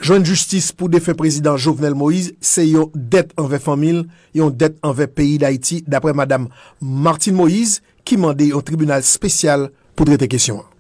Jwen 0.01 0.25
justice 0.25 0.73
pou 0.73 0.89
defen 0.89 1.17
prezident 1.19 1.61
Jovenel 1.61 1.93
Moïse, 1.99 2.33
se 2.41 2.65
yon 2.65 2.89
det 2.95 3.35
anve 3.41 3.59
famil, 3.61 4.07
yon 4.33 4.49
det 4.49 4.79
anve 4.87 5.05
peyi 5.13 5.37
d'Haïti, 5.43 5.83
d'apre 5.85 6.15
madame 6.17 6.49
Martine 6.81 7.37
Moïse, 7.37 7.83
ki 8.09 8.17
mande 8.17 8.49
yon 8.49 8.65
tribunal 8.65 9.05
spesyal 9.05 9.69
pou 9.93 10.09
drete 10.09 10.31
kesyon 10.33 10.63
an. 10.63 10.80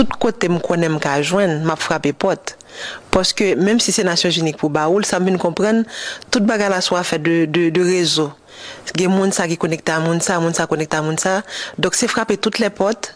tout 0.00 0.16
kote 0.16 0.48
m 0.48 0.56
konen 0.64 0.94
m 0.94 1.00
ka 1.02 1.18
jwen, 1.20 1.58
m 1.60 1.72
ap 1.74 1.82
frape 1.84 2.14
pot. 2.16 2.54
Poske, 3.12 3.52
menm 3.60 3.80
si 3.84 3.92
se 3.92 4.04
nasyon 4.06 4.32
jenik 4.32 4.56
pou 4.60 4.72
baoul, 4.72 5.04
sa 5.04 5.20
m 5.20 5.28
bin 5.28 5.36
kompren, 5.40 5.82
tout 6.32 6.44
baga 6.48 6.70
la 6.72 6.80
swa 6.84 7.02
fe 7.04 7.18
de, 7.20 7.42
de, 7.44 7.68
de 7.74 7.84
rezo. 7.84 8.30
Gen 8.96 9.12
moun 9.12 9.34
sa 9.36 9.44
ki 9.50 9.58
konekta 9.60 9.98
a 9.98 10.04
moun 10.04 10.22
sa, 10.24 10.38
moun 10.40 10.56
sa 10.56 10.66
konekta 10.70 11.02
a 11.02 11.04
moun 11.04 11.20
sa. 11.20 11.40
Dok 11.76 11.98
se 11.98 12.08
frape 12.08 12.38
tout 12.40 12.62
le 12.62 12.72
pot 12.72 13.12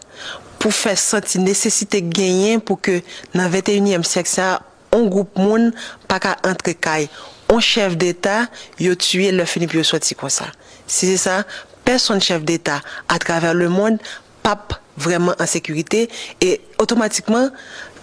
pou 0.61 0.73
fe 0.73 0.93
senti 0.97 1.41
nesesite 1.41 2.03
genyen 2.05 2.61
pou 2.61 2.77
ke 2.77 2.99
nan 3.33 3.49
21e 3.53 4.05
sek 4.05 4.29
sa, 4.29 4.59
on 4.95 5.09
goup 5.11 5.41
moun 5.41 5.71
pa 6.09 6.21
ka 6.21 6.37
entre 6.45 6.77
kay. 6.77 7.09
On 7.49 7.61
chef 7.61 7.97
d'Etat, 7.97 8.53
yo 8.81 8.93
tuye 8.97 9.33
le 9.33 9.45
finip 9.49 9.73
yo 9.73 9.83
soti 9.85 10.17
kon 10.17 10.33
sa. 10.33 10.51
Si 10.85 11.09
se 11.09 11.17
sa, 11.25 11.41
person 11.85 12.21
chef 12.21 12.45
d'Etat 12.45 12.85
a 13.09 13.21
traver 13.21 13.57
le 13.57 13.69
moun, 13.73 13.97
pap 14.45 14.77
vreman 14.97 15.35
an 15.39 15.49
sekurite 15.49 16.07
e 16.41 16.55
otomatikman 16.81 17.51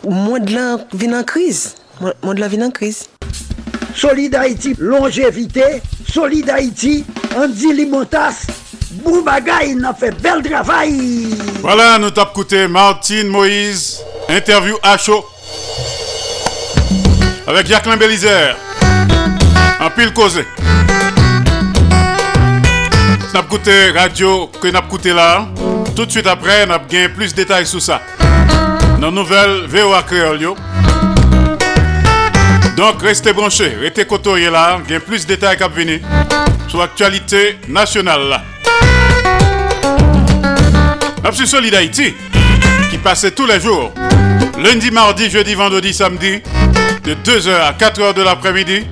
moun 0.05 0.45
de 0.45 0.57
lan 0.57 0.87
vin 0.93 1.17
an 1.17 1.27
kriz 1.27 1.73
moun 2.01 2.35
de 2.35 2.41
lan 2.41 2.53
vin 2.53 2.69
an 2.69 2.75
kriz 2.75 3.07
Solid 3.95 4.35
Haïti, 4.35 4.75
longevite 4.79 5.83
Solid 6.09 6.49
Haïti, 6.49 7.05
Andy 7.37 7.73
Limontas 7.73 8.47
Bou 9.03 9.23
bagay 9.25 9.75
nan 9.77 9.95
fe 9.97 10.11
bel 10.23 10.43
travay 10.45 10.97
Voilà, 11.61 11.99
nou 12.01 12.13
tap 12.13 12.33
koute 12.37 12.67
Martine 12.69 13.29
Moïse 13.29 14.01
Interview 14.29 14.77
a 14.83 14.97
chaud. 14.97 15.25
Avec 17.47 17.67
Jacqueline 17.67 17.99
Belizer 17.99 18.57
An 19.81 19.91
pil 19.97 20.13
koze 20.17 20.47
Nap 23.33 23.49
koute 23.53 23.77
radio 23.97 24.47
Ke 24.61 24.73
nap 24.73 24.89
koute 24.93 25.13
la 25.17 25.29
Tout 25.95 26.07
de 26.07 26.11
suite 26.11 26.27
après, 26.27 26.65
on 26.67 26.71
a 26.71 26.79
gagné 26.79 27.09
plus 27.09 27.33
de 27.33 27.37
détails 27.37 27.67
sur 27.67 27.83
ça. 27.83 28.01
Dans 28.99 29.13
nouvelle 29.13 29.67
VOA 29.67 30.03
Créole. 30.03 30.41
Donc, 32.77 33.03
restez 33.03 33.33
branchés, 33.35 33.77
restez 33.79 34.07
côtoyés 34.07 34.49
là, 34.49 34.79
a 34.89 35.01
plus 35.01 35.27
de 35.27 35.35
détails 35.35 35.59
qui 35.59 36.01
sur 36.69 36.79
l'actualité 36.79 37.59
nationale 37.69 38.23
là. 38.29 38.43
Absolue 41.25 41.47
Solid 41.47 41.75
Haïti, 41.75 42.15
qui 42.91 42.99
passait 42.99 43.33
tous 43.33 43.47
les 43.47 43.61
jours, 43.61 43.93
lundi, 44.59 44.91
mardi, 44.91 45.29
jeudi, 45.29 45.55
vendredi, 45.55 45.93
samedi, 45.93 46.41
de 47.05 47.15
2h 47.15 47.51
à 47.51 47.73
4h 47.73 48.15
de 48.15 48.23
l'après-midi, 48.23 48.87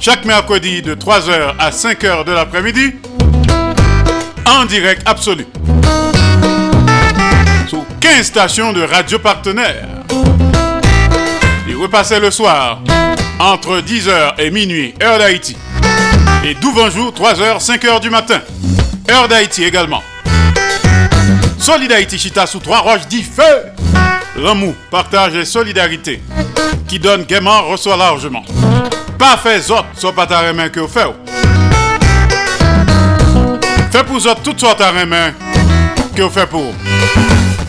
chaque 0.00 0.24
mercredi 0.24 0.82
de 0.82 0.94
3h 0.94 1.54
à 1.58 1.70
5h 1.70 2.24
de 2.24 2.32
l'après-midi, 2.32 2.96
en 4.46 4.64
direct 4.64 5.02
absolu. 5.06 5.46
15 8.00 8.26
stations 8.26 8.72
de 8.72 8.82
radio 8.82 9.18
partenaires. 9.18 9.88
Il 11.68 11.76
repassait 11.76 12.20
le 12.20 12.30
soir 12.30 12.80
entre 13.38 13.80
10h 13.80 14.34
et 14.38 14.50
minuit, 14.50 14.94
heure 15.02 15.18
d'Haïti. 15.18 15.56
Et 16.44 16.54
jour 16.90 17.12
3h, 17.12 17.64
5h 17.64 18.00
du 18.00 18.10
matin, 18.10 18.40
heure 19.10 19.28
d'Haïti 19.28 19.64
également. 19.64 20.02
Solid 21.58 21.92
Chita 22.16 22.46
sous 22.46 22.60
trois 22.60 22.78
roches 22.78 23.06
dit 23.08 23.22
feu. 23.22 23.42
L'amour, 24.36 24.74
partage 24.90 25.34
et 25.34 25.44
solidarité 25.44 26.22
qui 26.86 26.98
donne 26.98 27.24
gaiement 27.24 27.64
reçoit 27.64 27.96
largement. 27.96 28.44
Pas 29.18 29.36
fait 29.36 29.70
autres, 29.70 29.88
soit 29.94 30.14
pas 30.14 30.26
ta 30.26 30.52
main 30.52 30.68
que 30.68 30.80
vous 30.80 30.88
faites. 30.88 31.14
Fait 33.90 34.04
pour 34.04 34.16
autres 34.16 34.42
toutes 34.42 34.60
sortes 34.60 34.80
à 34.80 34.92
main 34.92 35.32
que 36.14 36.22
vous 36.22 36.30
faites 36.30 36.48
pour. 36.48 36.72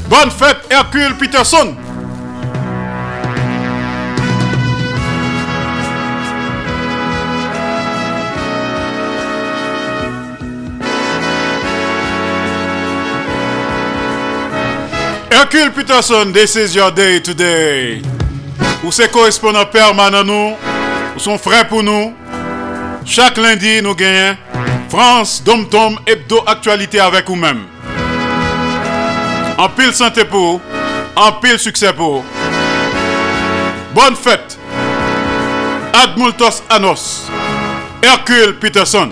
Bonne 0.10 0.32
fête, 0.32 0.58
Hercule 0.72 1.16
Peterson. 1.18 1.76
Hercule 15.30 15.72
Peterson, 15.76 16.32
this 16.34 16.56
is 16.56 16.76
your 16.76 16.92
day 16.92 17.22
today. 17.22 18.02
Ou 18.84 18.92
c'est 18.92 19.12
correspondant 19.12 19.66
permanent 19.68 20.24
nous, 20.24 20.56
ou 21.16 21.20
son 21.20 21.38
frère 21.38 21.68
pour 21.68 21.84
nous. 21.84 22.16
Chaque 23.06 23.38
lundi, 23.38 23.80
nous 23.84 23.94
gagnons 23.94 24.38
France, 24.90 25.44
Dom 25.46 25.70
Tom, 25.70 26.00
Hebdo 26.08 26.42
Actualité 26.48 27.00
avec 27.00 27.28
vous-même. 27.28 27.79
En 29.60 29.68
pile 29.68 29.94
santé 29.94 30.24
pour 30.24 30.62
en 31.18 31.32
pile 31.34 31.60
succès 31.60 31.92
pour 31.92 32.24
Bonne 33.94 34.16
fête. 34.16 34.58
Admultos 35.92 36.64
Anos. 36.70 37.28
Hercule 38.02 38.56
Peterson. 38.58 39.10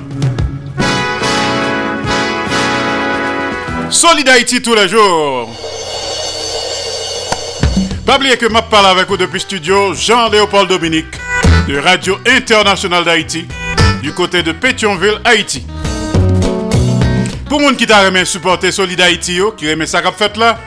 Solid 3.89 4.29
Haïti 4.29 4.61
tous 4.61 4.73
les 4.73 4.87
jours. 4.87 5.53
Pas 8.05 8.15
oublier 8.15 8.37
que 8.37 8.45
je 8.47 8.61
parle 8.71 8.85
avec 8.85 9.09
vous 9.09 9.17
depuis 9.17 9.41
studio 9.41 9.93
Jean-Léopold 9.93 10.69
Dominique 10.69 11.13
de 11.67 11.77
Radio 11.77 12.19
Internationale 12.25 13.03
d'Haïti 13.03 13.45
du 14.01 14.13
côté 14.13 14.43
de 14.43 14.53
Pétionville, 14.53 15.19
Haïti. 15.25 15.65
Pour 17.49 17.61
monde 17.61 17.77
qui 17.77 17.87
t'a 17.87 18.03
remis 18.03 18.25
supporter 18.25 18.71
Solid 18.71 18.99
Haïti, 18.99 19.39
qui 19.55 19.69
remet 19.69 19.85
ça 19.85 20.01
fait 20.11 20.35
là, 20.35 20.59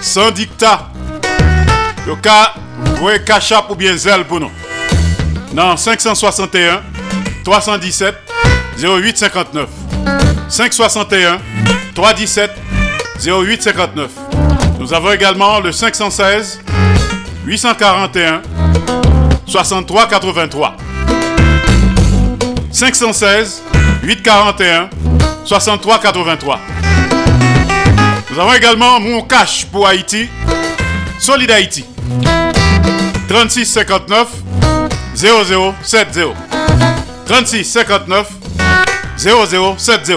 sans 0.00 0.30
dictat, 0.30 0.88
le 2.06 2.16
cas, 2.16 2.54
voyez 2.98 3.22
Cachap 3.22 3.70
ou 3.70 3.74
bien 3.74 3.94
Zel 3.96 4.24
pour 4.24 4.40
nous. 4.40 4.50
Non, 5.52 5.76
561 5.76 6.82
317 7.44 8.14
0859. 8.78 9.68
561 10.48 11.38
317 11.94 12.50
0859. 13.24 14.10
Nous 14.80 14.92
avons 14.94 15.12
également 15.12 15.60
le 15.60 15.72
516 15.72 16.60
841 17.44 18.42
63 19.46 20.08
83. 20.08 20.76
516 22.72 23.62
841 24.02 24.90
63 25.44 25.98
83. 26.00 26.60
Nous 28.30 28.40
avons 28.40 28.52
également 28.54 28.98
mon 28.98 29.22
cash 29.22 29.66
pour 29.66 29.86
Haïti, 29.86 30.28
Solid 31.18 31.50
Haïti. 31.50 31.84
36 33.28 33.66
59 33.66 34.28
0070. 35.14 36.34
36 37.26 37.64
59 37.64 38.28
0070. 39.16 40.14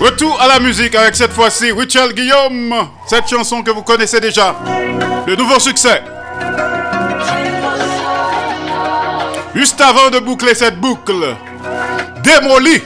Retour 0.00 0.40
à 0.40 0.48
la 0.48 0.58
musique 0.58 0.94
avec 0.94 1.14
cette 1.14 1.32
fois-ci 1.32 1.70
Richel 1.72 2.12
Guillaume. 2.14 2.74
Cette 3.06 3.28
chanson 3.28 3.62
que 3.62 3.70
vous 3.70 3.82
connaissez 3.82 4.20
déjà. 4.20 4.56
Le 5.26 5.36
nouveau 5.36 5.58
succès. 5.60 6.02
Juste 9.54 9.80
avant 9.80 10.10
de 10.10 10.18
boucler 10.18 10.54
cette 10.54 10.80
boucle, 10.80 11.36
démolie. 12.22 12.80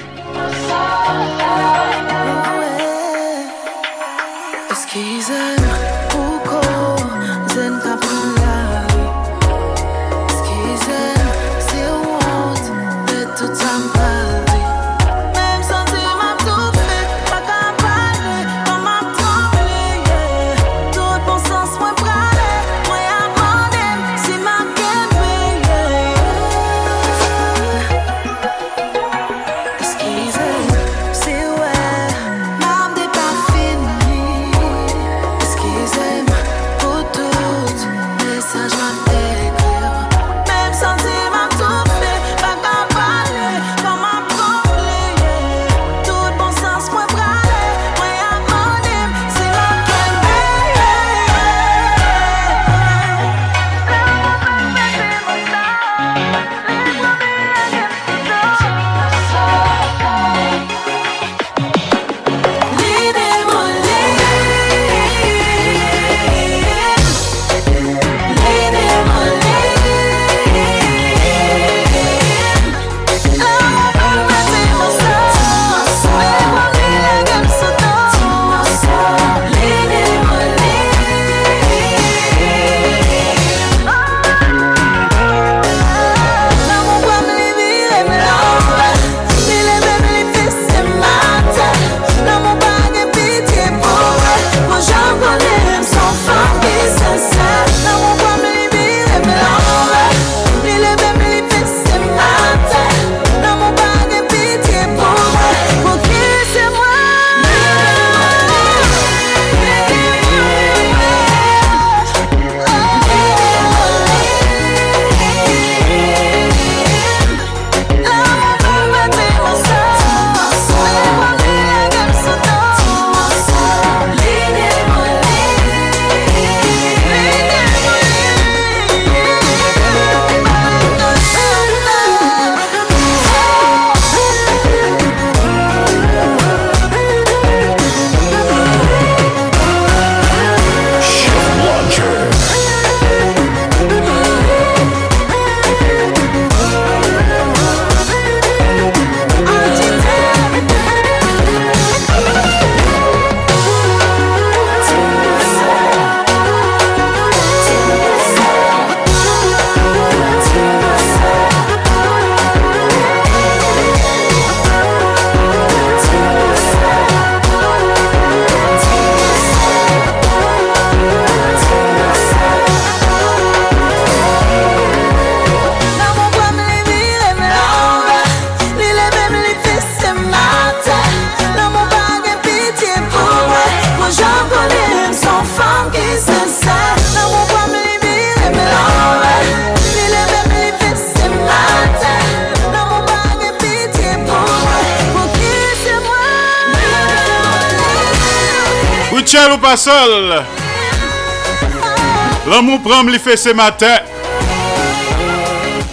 L'amour 202.86 203.02
prend 203.02 203.04
me 203.04 203.18
fait 203.18 203.36
ce 203.36 203.48
matin. 203.48 203.96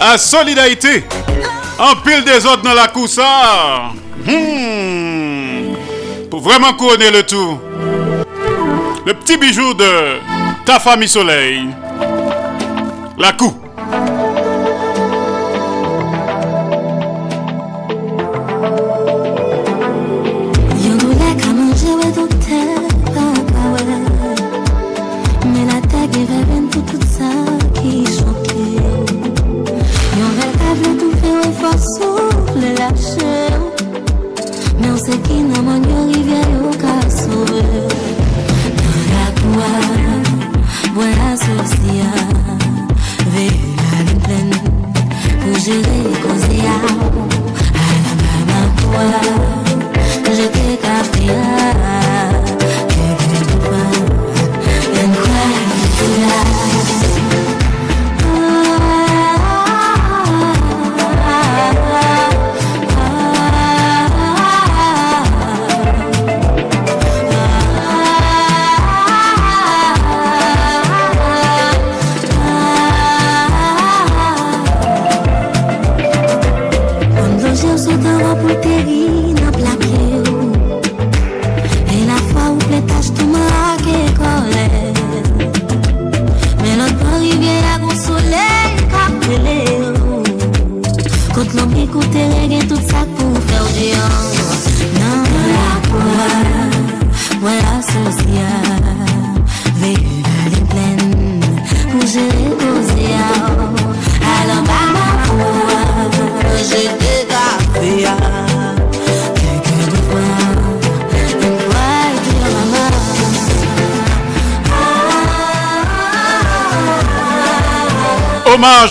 À 0.00 0.16
solidarité. 0.16 1.04
En 1.76 1.96
pile 1.96 2.22
des 2.24 2.46
autres 2.46 2.62
dans 2.62 2.74
la 2.74 2.86
coussa. 2.86 3.90
Hmm. 4.24 5.74
Pour 6.30 6.40
vraiment 6.40 6.72
couronner 6.74 7.10
le 7.10 7.24
tout. 7.24 7.58
Le 9.04 9.12
petit 9.14 9.36
bijou 9.36 9.74
de 9.74 10.18
ta 10.64 10.78
famille 10.78 11.08
soleil. 11.08 11.68
La 13.18 13.32
coupe. 13.32 13.63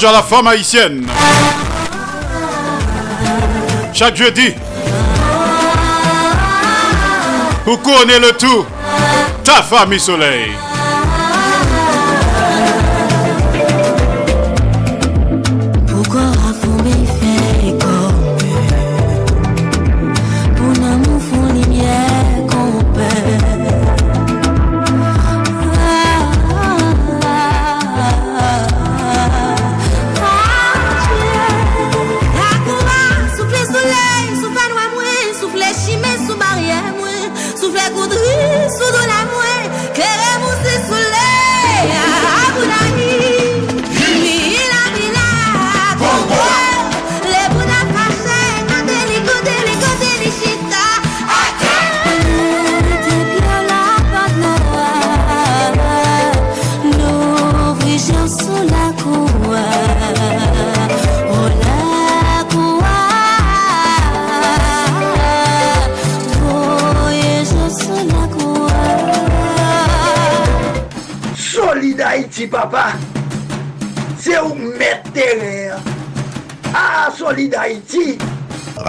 À 0.06 0.12
la 0.12 0.22
femme 0.22 0.48
haïtienne. 0.48 1.08
Chaque 3.94 4.18
jeudi. 4.18 4.54
Pour 7.64 7.82
couronner 7.82 8.20
le 8.20 8.34
tout. 8.34 8.66
Ta 9.46 9.64
famille 9.64 10.02
soleil. 10.02 10.52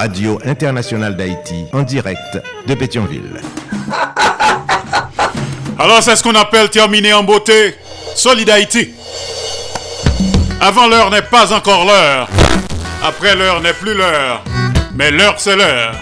Radio 0.04 0.38
Internationale 0.44 1.16
d'Haïti, 1.16 1.64
en 1.72 1.82
direct 1.82 2.38
de 2.66 2.74
Pétionville. 2.74 3.40
Alors 5.78 6.02
c'est 6.02 6.14
ce 6.14 6.22
qu'on 6.22 6.34
appelle 6.34 6.68
terminer 6.68 7.14
en 7.14 7.22
beauté. 7.22 7.74
Solid 8.14 8.50
Haïti. 8.50 8.90
Avant 10.60 10.88
l'heure 10.88 11.10
n'est 11.10 11.22
pas 11.22 11.54
encore 11.54 11.86
l'heure. 11.86 12.28
Après 13.02 13.34
l'heure 13.34 13.62
n'est 13.62 13.72
plus 13.72 13.94
l'heure. 13.94 14.44
Mais 14.94 15.10
l'heure 15.10 15.36
c'est 15.38 15.56
l'heure. 15.56 15.94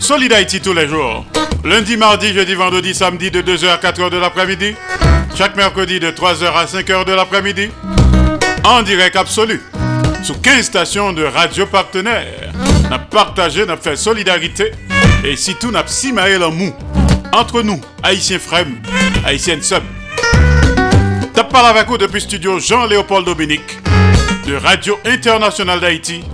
Solid 0.00 0.34
Haïti 0.34 0.60
tous 0.60 0.74
les 0.74 0.86
jours. 0.86 1.24
Lundi, 1.64 1.96
mardi, 1.96 2.34
jeudi, 2.34 2.52
vendredi, 2.52 2.94
samedi 2.94 3.30
de 3.30 3.40
2h 3.40 3.68
à 3.70 3.78
4h 3.78 4.10
de 4.10 4.18
l'après-midi. 4.18 4.74
Chaque 5.34 5.56
mercredi 5.56 5.98
de 5.98 6.10
3h 6.10 6.44
à 6.44 6.66
5h 6.66 7.06
de 7.06 7.12
l'après-midi. 7.14 7.70
En 8.64 8.82
direct 8.82 9.16
absolu. 9.16 9.62
Sous 10.22 10.34
15 10.34 10.62
stations 10.62 11.14
de 11.14 11.24
radio 11.24 11.64
partenaires. 11.64 12.52
N'a 12.90 12.98
partagé, 12.98 13.66
n'a 13.66 13.76
fait 13.76 13.96
solidarité. 13.96 14.72
Et 15.24 15.36
si 15.36 15.54
tout 15.54 15.70
n'a 15.70 15.84
si 15.86 16.12
maël 16.12 16.42
en 16.42 16.50
mou. 16.50 16.72
Entre 17.32 17.62
nous, 17.62 17.80
Haïtiens 18.02 18.38
Frem, 18.38 18.76
Haïtiennes 19.24 19.62
Sub. 19.62 19.82
T'as 21.34 21.44
parlé 21.44 21.68
avec 21.68 21.88
vous 21.88 21.98
depuis 21.98 22.20
studio 22.20 22.58
Jean-Léopold 22.58 23.26
Dominique 23.26 23.78
de 24.46 24.54
Radio 24.56 24.98
Internationale 25.04 25.80
d'Haïti 25.80 26.24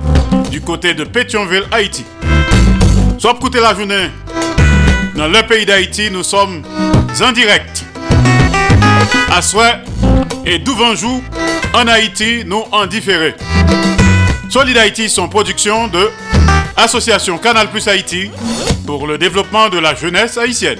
du 0.50 0.60
côté 0.60 0.94
de 0.94 1.04
Pétionville, 1.04 1.64
Haïti. 1.72 2.04
Soit 3.18 3.32
écouter 3.32 3.60
la 3.60 3.74
journée 3.74 4.10
dans 5.16 5.28
le 5.28 5.42
pays 5.46 5.66
d'Haïti, 5.66 6.10
nous 6.10 6.22
sommes 6.22 6.62
en 7.20 7.32
direct. 7.32 7.84
À 9.34 9.42
souhait 9.42 9.80
et 10.46 10.58
d'Ouvanjou 10.58 11.22
en 11.74 11.86
Haïti, 11.88 12.44
nous 12.46 12.64
en 12.70 12.86
différé. 12.86 13.34
Solid 14.52 14.76
Haïti, 14.76 15.08
son 15.08 15.30
production 15.30 15.88
de 15.88 16.10
Association 16.76 17.38
Canal 17.38 17.70
Plus 17.70 17.88
Haïti 17.88 18.30
pour 18.84 19.06
le 19.06 19.16
développement 19.16 19.70
de 19.70 19.78
la 19.78 19.94
jeunesse 19.94 20.36
haïtienne. 20.36 20.78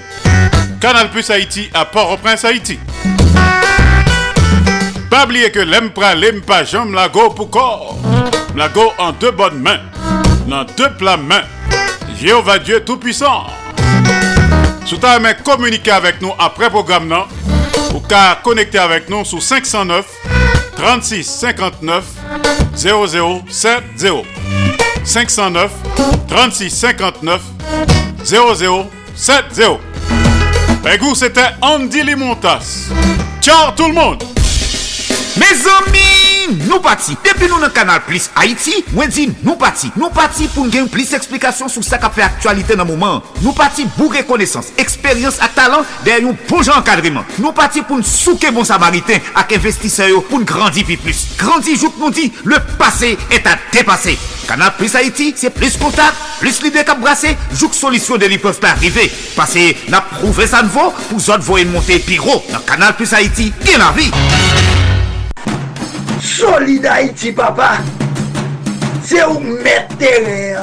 Canal 0.78 1.10
Plus 1.10 1.30
Haïti 1.30 1.70
à 1.72 1.86
Port-au-Prince, 1.86 2.44
Haïti. 2.44 2.78
Pas 5.08 5.24
oublier 5.24 5.50
que 5.50 5.60
l'empra 5.60 6.14
l'empa 6.14 6.64
jambe 6.64 6.92
la 6.92 7.08
go 7.08 7.30
pour 7.30 7.48
corps. 7.48 7.96
La 8.54 8.68
go 8.68 8.92
en 8.98 9.12
deux 9.12 9.30
bonnes 9.30 9.60
mains. 9.60 9.80
Dans 10.46 10.64
deux 10.76 10.90
plats 10.98 11.16
mains. 11.16 11.44
Jéhovah 12.20 12.58
Dieu 12.58 12.84
Tout-Puissant. 12.84 13.46
Sous 14.84 14.98
ta 14.98 15.18
main 15.18 15.32
communiquer 15.32 15.92
avec 15.92 16.20
nous 16.20 16.32
après 16.38 16.68
programme. 16.68 17.24
Ou 17.94 18.00
qu'à 18.00 18.38
connecter 18.44 18.80
avec 18.80 19.08
nous 19.08 19.24
sur 19.24 19.42
509 19.42 20.04
36 20.82 21.22
59 21.22 22.04
0070. 22.74 24.24
509 25.04 25.70
36 26.26 26.70
59 26.70 27.40
0070. 28.24 29.78
Pegou, 30.82 31.14
c'était 31.14 31.50
Andy 31.60 32.02
Limontas. 32.02 32.88
Ciao 33.40 33.70
tout 33.76 33.86
le 33.86 33.94
monde. 33.94 34.24
Mes 35.36 35.46
amis, 35.46 36.21
nou 36.66 36.80
pati. 36.84 37.16
Depi 37.24 37.48
nou 37.50 37.60
nan 37.62 37.72
kanal 37.74 38.02
Plus 38.06 38.28
Haiti, 38.36 38.82
mwen 38.92 39.12
di 39.12 39.28
nou 39.42 39.56
pati. 39.60 39.92
Nou 39.98 40.12
pati 40.14 40.48
pou 40.54 40.70
gen 40.72 40.88
plis 40.92 41.12
eksplikasyon 41.16 41.72
sou 41.72 41.86
sa 41.86 42.00
ka 42.02 42.10
fe 42.12 42.24
aktualite 42.26 42.76
nan 42.78 42.88
mouman. 42.88 43.22
Nou 43.40 43.54
pati 43.56 43.86
pou 43.96 44.12
rekonesans, 44.12 44.72
eksperyans 44.82 45.40
ak 45.44 45.56
talan 45.58 45.86
den 46.06 46.28
yon 46.28 46.38
pou 46.48 46.64
jan 46.66 46.84
kadriman. 46.86 47.26
Nou 47.38 47.54
pati 47.56 47.84
pou 47.86 48.00
n 48.00 48.06
souke 48.06 48.52
bon 48.54 48.66
samariten 48.68 49.22
ak 49.38 49.56
investiseyo 49.58 50.22
pou 50.28 50.42
n 50.42 50.48
grandi 50.48 50.86
pi 50.88 50.98
plus. 51.00 51.26
Grandi 51.40 51.76
jout 51.78 51.98
nou 52.00 52.12
di, 52.14 52.30
le 52.48 52.60
pase 52.78 53.14
et 53.30 53.46
a 53.48 53.56
depase. 53.72 54.18
Kanal 54.46 54.74
Plus 54.76 54.94
Haiti, 54.98 55.32
se 55.38 55.50
plis 55.54 55.78
kontak, 55.80 56.18
plis 56.40 56.60
lide 56.64 56.84
kap 56.86 57.00
brase, 57.02 57.34
jout 57.54 57.76
solisyon 57.78 58.20
de 58.22 58.30
li 58.32 58.40
peuf 58.42 58.60
pa 58.62 58.74
arrive. 58.76 59.08
Pase 59.36 59.70
na 59.92 60.02
prouve 60.14 60.48
sa 60.50 60.64
nvo, 60.66 60.90
pou 61.08 61.22
zot 61.22 61.44
voyen 61.46 61.72
monte 61.72 62.00
pi 62.06 62.20
ro. 62.22 62.40
Nan 62.52 62.66
Kanal 62.68 62.96
Plus 62.98 63.14
Haiti, 63.16 63.52
gen 63.64 63.82
la 63.82 63.92
vi. 63.96 64.10
Solid 66.22 66.86
Haïti, 66.86 67.32
papa. 67.32 67.78
C'est 69.02 69.24
où 69.24 69.40
mettre 69.40 69.96
terrain. 69.98 70.62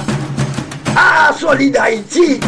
Ah, 0.95 1.31
Solid 1.37 1.75
Haïti. 1.77 2.39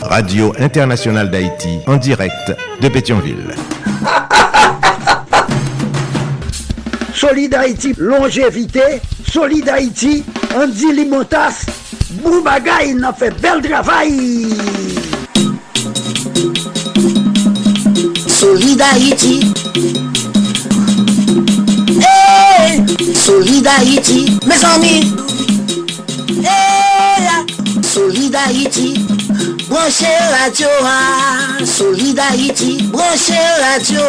Radio 0.00 0.52
Internationale 0.58 1.30
d'Haïti, 1.30 1.80
en 1.86 1.96
direct 1.96 2.54
de 2.80 2.88
Pétionville. 2.88 3.54
Solid 7.14 7.54
Haïti, 7.54 7.94
longévité. 7.98 9.00
Solid 9.28 9.68
Haïti, 9.68 10.24
Andy 10.54 10.92
Limotas. 10.92 11.66
Boubagaï, 12.22 12.90
il 12.96 13.04
a 13.04 13.12
fait 13.12 13.30
bel 13.40 13.60
travail. 13.62 14.48
Solid 18.28 18.80
Haïti. 18.80 20.01
Solid 23.14 23.66
Haïti, 23.66 24.38
mes 24.46 24.64
amis. 24.64 25.14
Hey, 26.44 27.82
Solid 27.82 28.34
Haïti, 28.34 28.94
branchez 29.68 30.06
radio. 30.40 30.66
Solid 31.64 32.18
Haïti, 32.18 32.82
branchez 32.90 33.34
radio. 33.60 34.00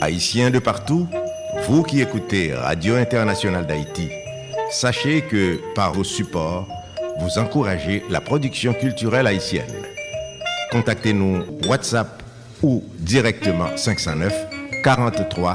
Haïtiens 0.00 0.50
de 0.50 0.58
partout, 0.58 1.06
vous 1.68 1.82
qui 1.82 2.00
écoutez 2.00 2.52
Radio 2.54 2.96
Internationale 2.96 3.66
d'Haïti, 3.66 4.08
sachez 4.70 5.22
que 5.22 5.60
par 5.74 5.92
vos 5.92 6.04
supports, 6.04 6.66
vous 7.20 7.38
encouragez 7.38 8.02
la 8.10 8.20
production 8.20 8.74
culturelle 8.74 9.28
haïtienne. 9.28 9.72
Contactez-nous 10.72 11.44
WhatsApp 11.68 12.22
ou 12.62 12.82
directement 12.98 13.68
509 13.76 14.32
43 14.82 15.54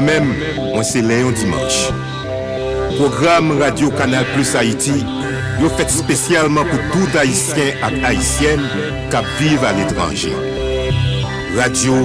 Men, 0.00 0.24
mwen 0.72 0.84
se 0.84 1.00
Léon 1.04 1.32
Dimanche. 1.32 1.92
Program 2.96 3.50
Radio 3.60 3.90
Kanal 3.90 4.24
Plus 4.32 4.54
Haïti, 4.56 4.94
yo 5.60 5.68
fet 5.76 5.92
spesyalman 5.92 6.68
pou 6.70 6.80
tout 6.94 7.18
Haïtien 7.20 7.76
ak 7.84 7.98
Haïtien 8.06 8.64
kap 9.12 9.28
vive 9.40 9.66
al 9.68 9.82
etranje. 9.84 10.32
Radio 11.58 11.98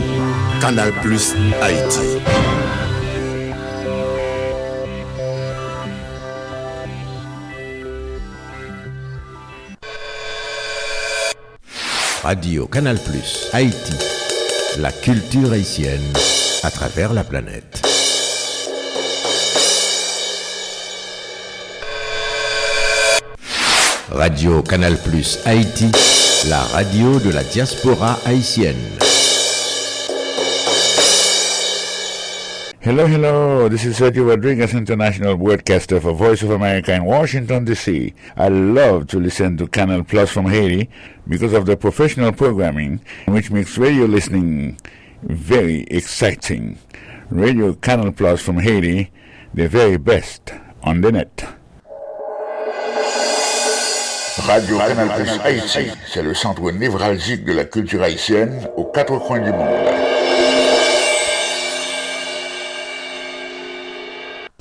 Kanal 0.60 0.92
Plus 1.02 1.32
Haïti. 1.62 2.20
Radio 12.26 12.68
Canal 12.68 12.98
Plus 13.08 13.48
Haïti, 13.54 14.00
la 14.80 14.92
culture 14.92 15.54
haïtienne 15.54 16.12
à 16.64 16.72
travers 16.72 17.14
la 17.14 17.24
planète. 17.24 17.75
Radio 24.16 24.62
Canal 24.62 24.98
Plus 25.04 25.40
Haïti, 25.46 25.92
la 26.48 26.62
radio 26.72 27.20
de 27.20 27.34
la 27.34 27.44
diaspora 27.44 28.18
haïtienne. 28.26 28.78
Hello, 32.80 33.06
hello. 33.06 33.68
This 33.68 33.84
is 33.84 33.98
Sergio 33.98 34.26
Rodriguez, 34.26 34.74
international 34.74 35.36
broadcaster 35.36 36.00
for 36.00 36.14
Voice 36.14 36.42
of 36.44 36.52
America 36.52 36.94
in 36.94 37.04
Washington, 37.04 37.66
D.C. 37.66 38.14
I 38.38 38.48
love 38.48 39.08
to 39.08 39.20
listen 39.20 39.58
to 39.58 39.68
Canal 39.68 40.04
Plus 40.04 40.32
from 40.32 40.46
Haiti 40.46 40.90
because 41.28 41.52
of 41.52 41.66
the 41.66 41.76
professional 41.76 42.32
programming, 42.32 43.02
which 43.28 43.52
makes 43.52 43.78
radio 43.78 44.06
listening 44.06 44.80
very 45.24 45.82
exciting. 45.92 46.78
Radio 47.30 47.74
Canal 47.74 48.14
Plus 48.14 48.42
from 48.42 48.60
Haiti, 48.60 49.12
the 49.54 49.68
very 49.68 49.98
best 49.98 50.54
on 50.84 51.02
the 51.02 51.12
net. 51.12 51.46
Radio 54.48 54.78
Canal 54.78 55.10
Plus 55.16 55.40
Haïti, 55.44 55.92
c'est 56.08 56.22
le 56.22 56.34
centre 56.34 56.72
névralgique 56.72 57.44
de 57.46 57.54
la 57.54 57.66
culture 57.66 58.04
haïtienne 58.04 58.68
aux 58.78 58.86
quatre 58.86 59.18
coins 59.18 59.40
du 59.40 59.52
monde. 59.52 60.15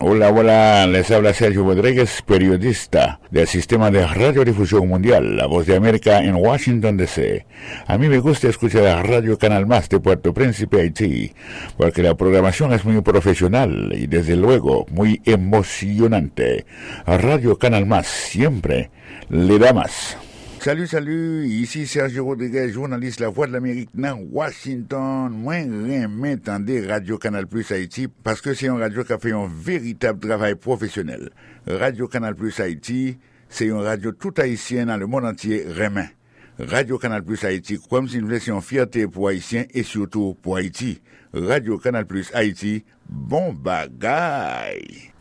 Hola, 0.06 0.28
hola, 0.28 0.86
les 0.86 1.10
habla 1.10 1.32
Sergio 1.32 1.64
Rodríguez, 1.64 2.20
periodista 2.26 3.20
del 3.31 3.47
sistema 3.47 3.90
de 3.90 4.06
radiodifusión 4.06 4.86
mundial, 4.86 5.35
La 5.35 5.47
Voz 5.47 5.64
de 5.66 5.76
América 5.76 6.22
en 6.22 6.35
Washington, 6.35 6.98
D.C. 6.98 7.47
A 7.86 7.97
mí 7.97 8.10
me 8.10 8.18
gusta 8.18 8.48
escuchar 8.48 9.09
Radio 9.09 9.39
Canal 9.39 9.64
Más 9.64 9.89
de 9.89 10.01
Puerto 10.01 10.35
Príncipe, 10.35 10.82
Haití, 10.82 11.32
porque 11.78 12.02
la 12.02 12.14
programación 12.16 12.74
es 12.74 12.85
muy 12.85 13.01
profesional 13.01 13.94
y 13.97 14.06
desde 14.06 14.36
luego 14.36 14.85
muy 14.90 15.22
emocionante. 15.24 16.66
Radio 17.06 17.59
Canal 17.59 17.86
Más 17.86 18.06
siempre 18.06 18.90
le 19.31 19.59
da 19.59 19.72
más. 19.72 20.18
Salut, 20.65 20.86
salut, 20.86 21.47
ici 21.47 21.86
Sergio 21.86 22.24
Rodriguez, 22.24 22.70
journaliste 22.70 23.20
La 23.20 23.28
Voix 23.28 23.47
de 23.47 23.53
l'Amérique 23.53 23.91
dans 23.93 24.19
Washington. 24.32 25.31
Moi, 25.31 25.57
remets 25.57 26.39
tendez 26.39 26.86
Radio 26.86 27.19
Canal 27.19 27.47
Plus 27.47 27.70
Haïti 27.70 28.09
parce 28.09 28.41
que 28.41 28.55
c'est 28.55 28.69
une 28.69 28.81
radio 28.81 29.05
qui 29.05 29.12
a 29.12 29.19
fait 29.19 29.32
un 29.32 29.47
véritable 29.47 30.27
travail 30.27 30.55
professionnel. 30.55 31.28
Radio 31.66 32.09
Canal 32.09 32.35
Plus 32.35 32.59
Haïti, 32.61 33.19
c'est 33.51 33.66
une 33.66 33.74
radio 33.74 34.12
tout 34.12 34.32
haïtienne 34.39 34.89
dans 34.89 34.97
le 34.97 35.07
monde 35.07 35.27
entier 35.27 35.66
remet. 35.69 36.09
Radio 36.59 36.97
Canal 36.97 37.23
Plus 37.23 37.45
Haïti, 37.45 37.78
comme 37.91 38.09
si 38.09 38.23
nous 38.23 38.28
laissions 38.28 38.62
fierté 38.62 39.07
pour 39.07 39.28
Haïtiens 39.28 39.66
et 39.74 39.82
surtout 39.82 40.35
pour 40.41 40.57
Haïti. 40.57 41.03
Radio 41.35 41.77
Canal 41.77 42.07
Plus 42.07 42.31
Haïti, 42.32 42.86
bon 43.07 43.53
bagaille. 43.53 45.14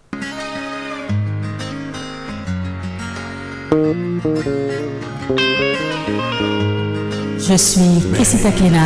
Je 7.40 7.58
suis 7.58 8.04
Cressita 8.14 8.52
Kénard, 8.52 8.84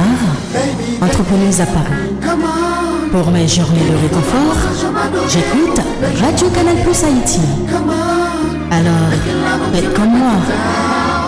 entrepreneuse 1.02 1.60
à 1.60 1.66
Paris. 1.66 2.16
Pour 3.12 3.30
mes 3.32 3.50
journées 3.50 3.82
de 3.82 3.96
réconfort, 4.02 4.56
j'écoute 5.28 5.82
Radio 6.22 6.48
Canal 6.52 6.78
Plus 6.84 7.04
Haïti. 7.04 7.42
Alors, 8.72 9.12
faites 9.74 9.94
comme 9.94 10.18
moi. 10.18 10.32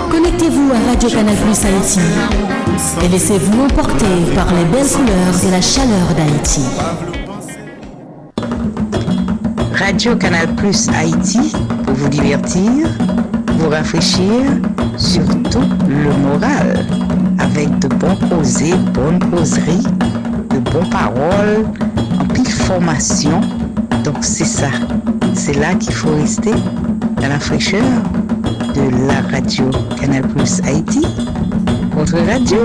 Connectez-vous 0.09 0.71
à 0.71 0.91
Radio 0.91 1.09
Canal 1.09 1.35
Plus 1.35 1.65
Haïti 1.65 1.99
et 3.03 3.07
laissez-vous 3.09 3.63
emporter 3.65 4.05
par 4.35 4.53
les 4.53 4.63
belles 4.65 4.87
couleurs 4.87 5.43
et 5.45 5.51
la 5.51 5.61
chaleur 5.61 6.13
d'Haïti. 6.15 6.61
Radio 9.73 10.15
Canal 10.15 10.47
Plus 10.55 10.87
Haïti 10.89 11.51
pour 11.83 11.93
vous 11.95 12.09
divertir, 12.09 12.87
vous 13.59 13.69
rafraîchir, 13.69 14.45
surtout 14.97 15.67
le 15.87 16.13
moral, 16.23 16.85
avec 17.39 17.77
de 17.79 17.87
bons 17.89 18.15
causés, 18.29 18.73
bonnes 18.93 19.19
causeries, 19.31 19.83
de 20.49 20.59
bonnes 20.71 20.89
paroles, 20.89 21.65
en 22.19 22.25
pile 22.33 22.47
formation. 22.47 23.41
Donc 24.05 24.17
c'est 24.21 24.45
ça, 24.45 24.69
c'est 25.33 25.55
là 25.55 25.73
qu'il 25.75 25.93
faut 25.93 26.15
rester, 26.15 26.53
dans 27.21 27.27
la 27.27 27.39
fraîcheur 27.39 27.83
de 28.75 29.07
la 29.07 29.21
radio 29.29 29.65
Canal 29.99 30.21
Plus 30.29 30.61
Haïti, 30.65 31.05
votre 31.91 32.17
radio 32.17 32.59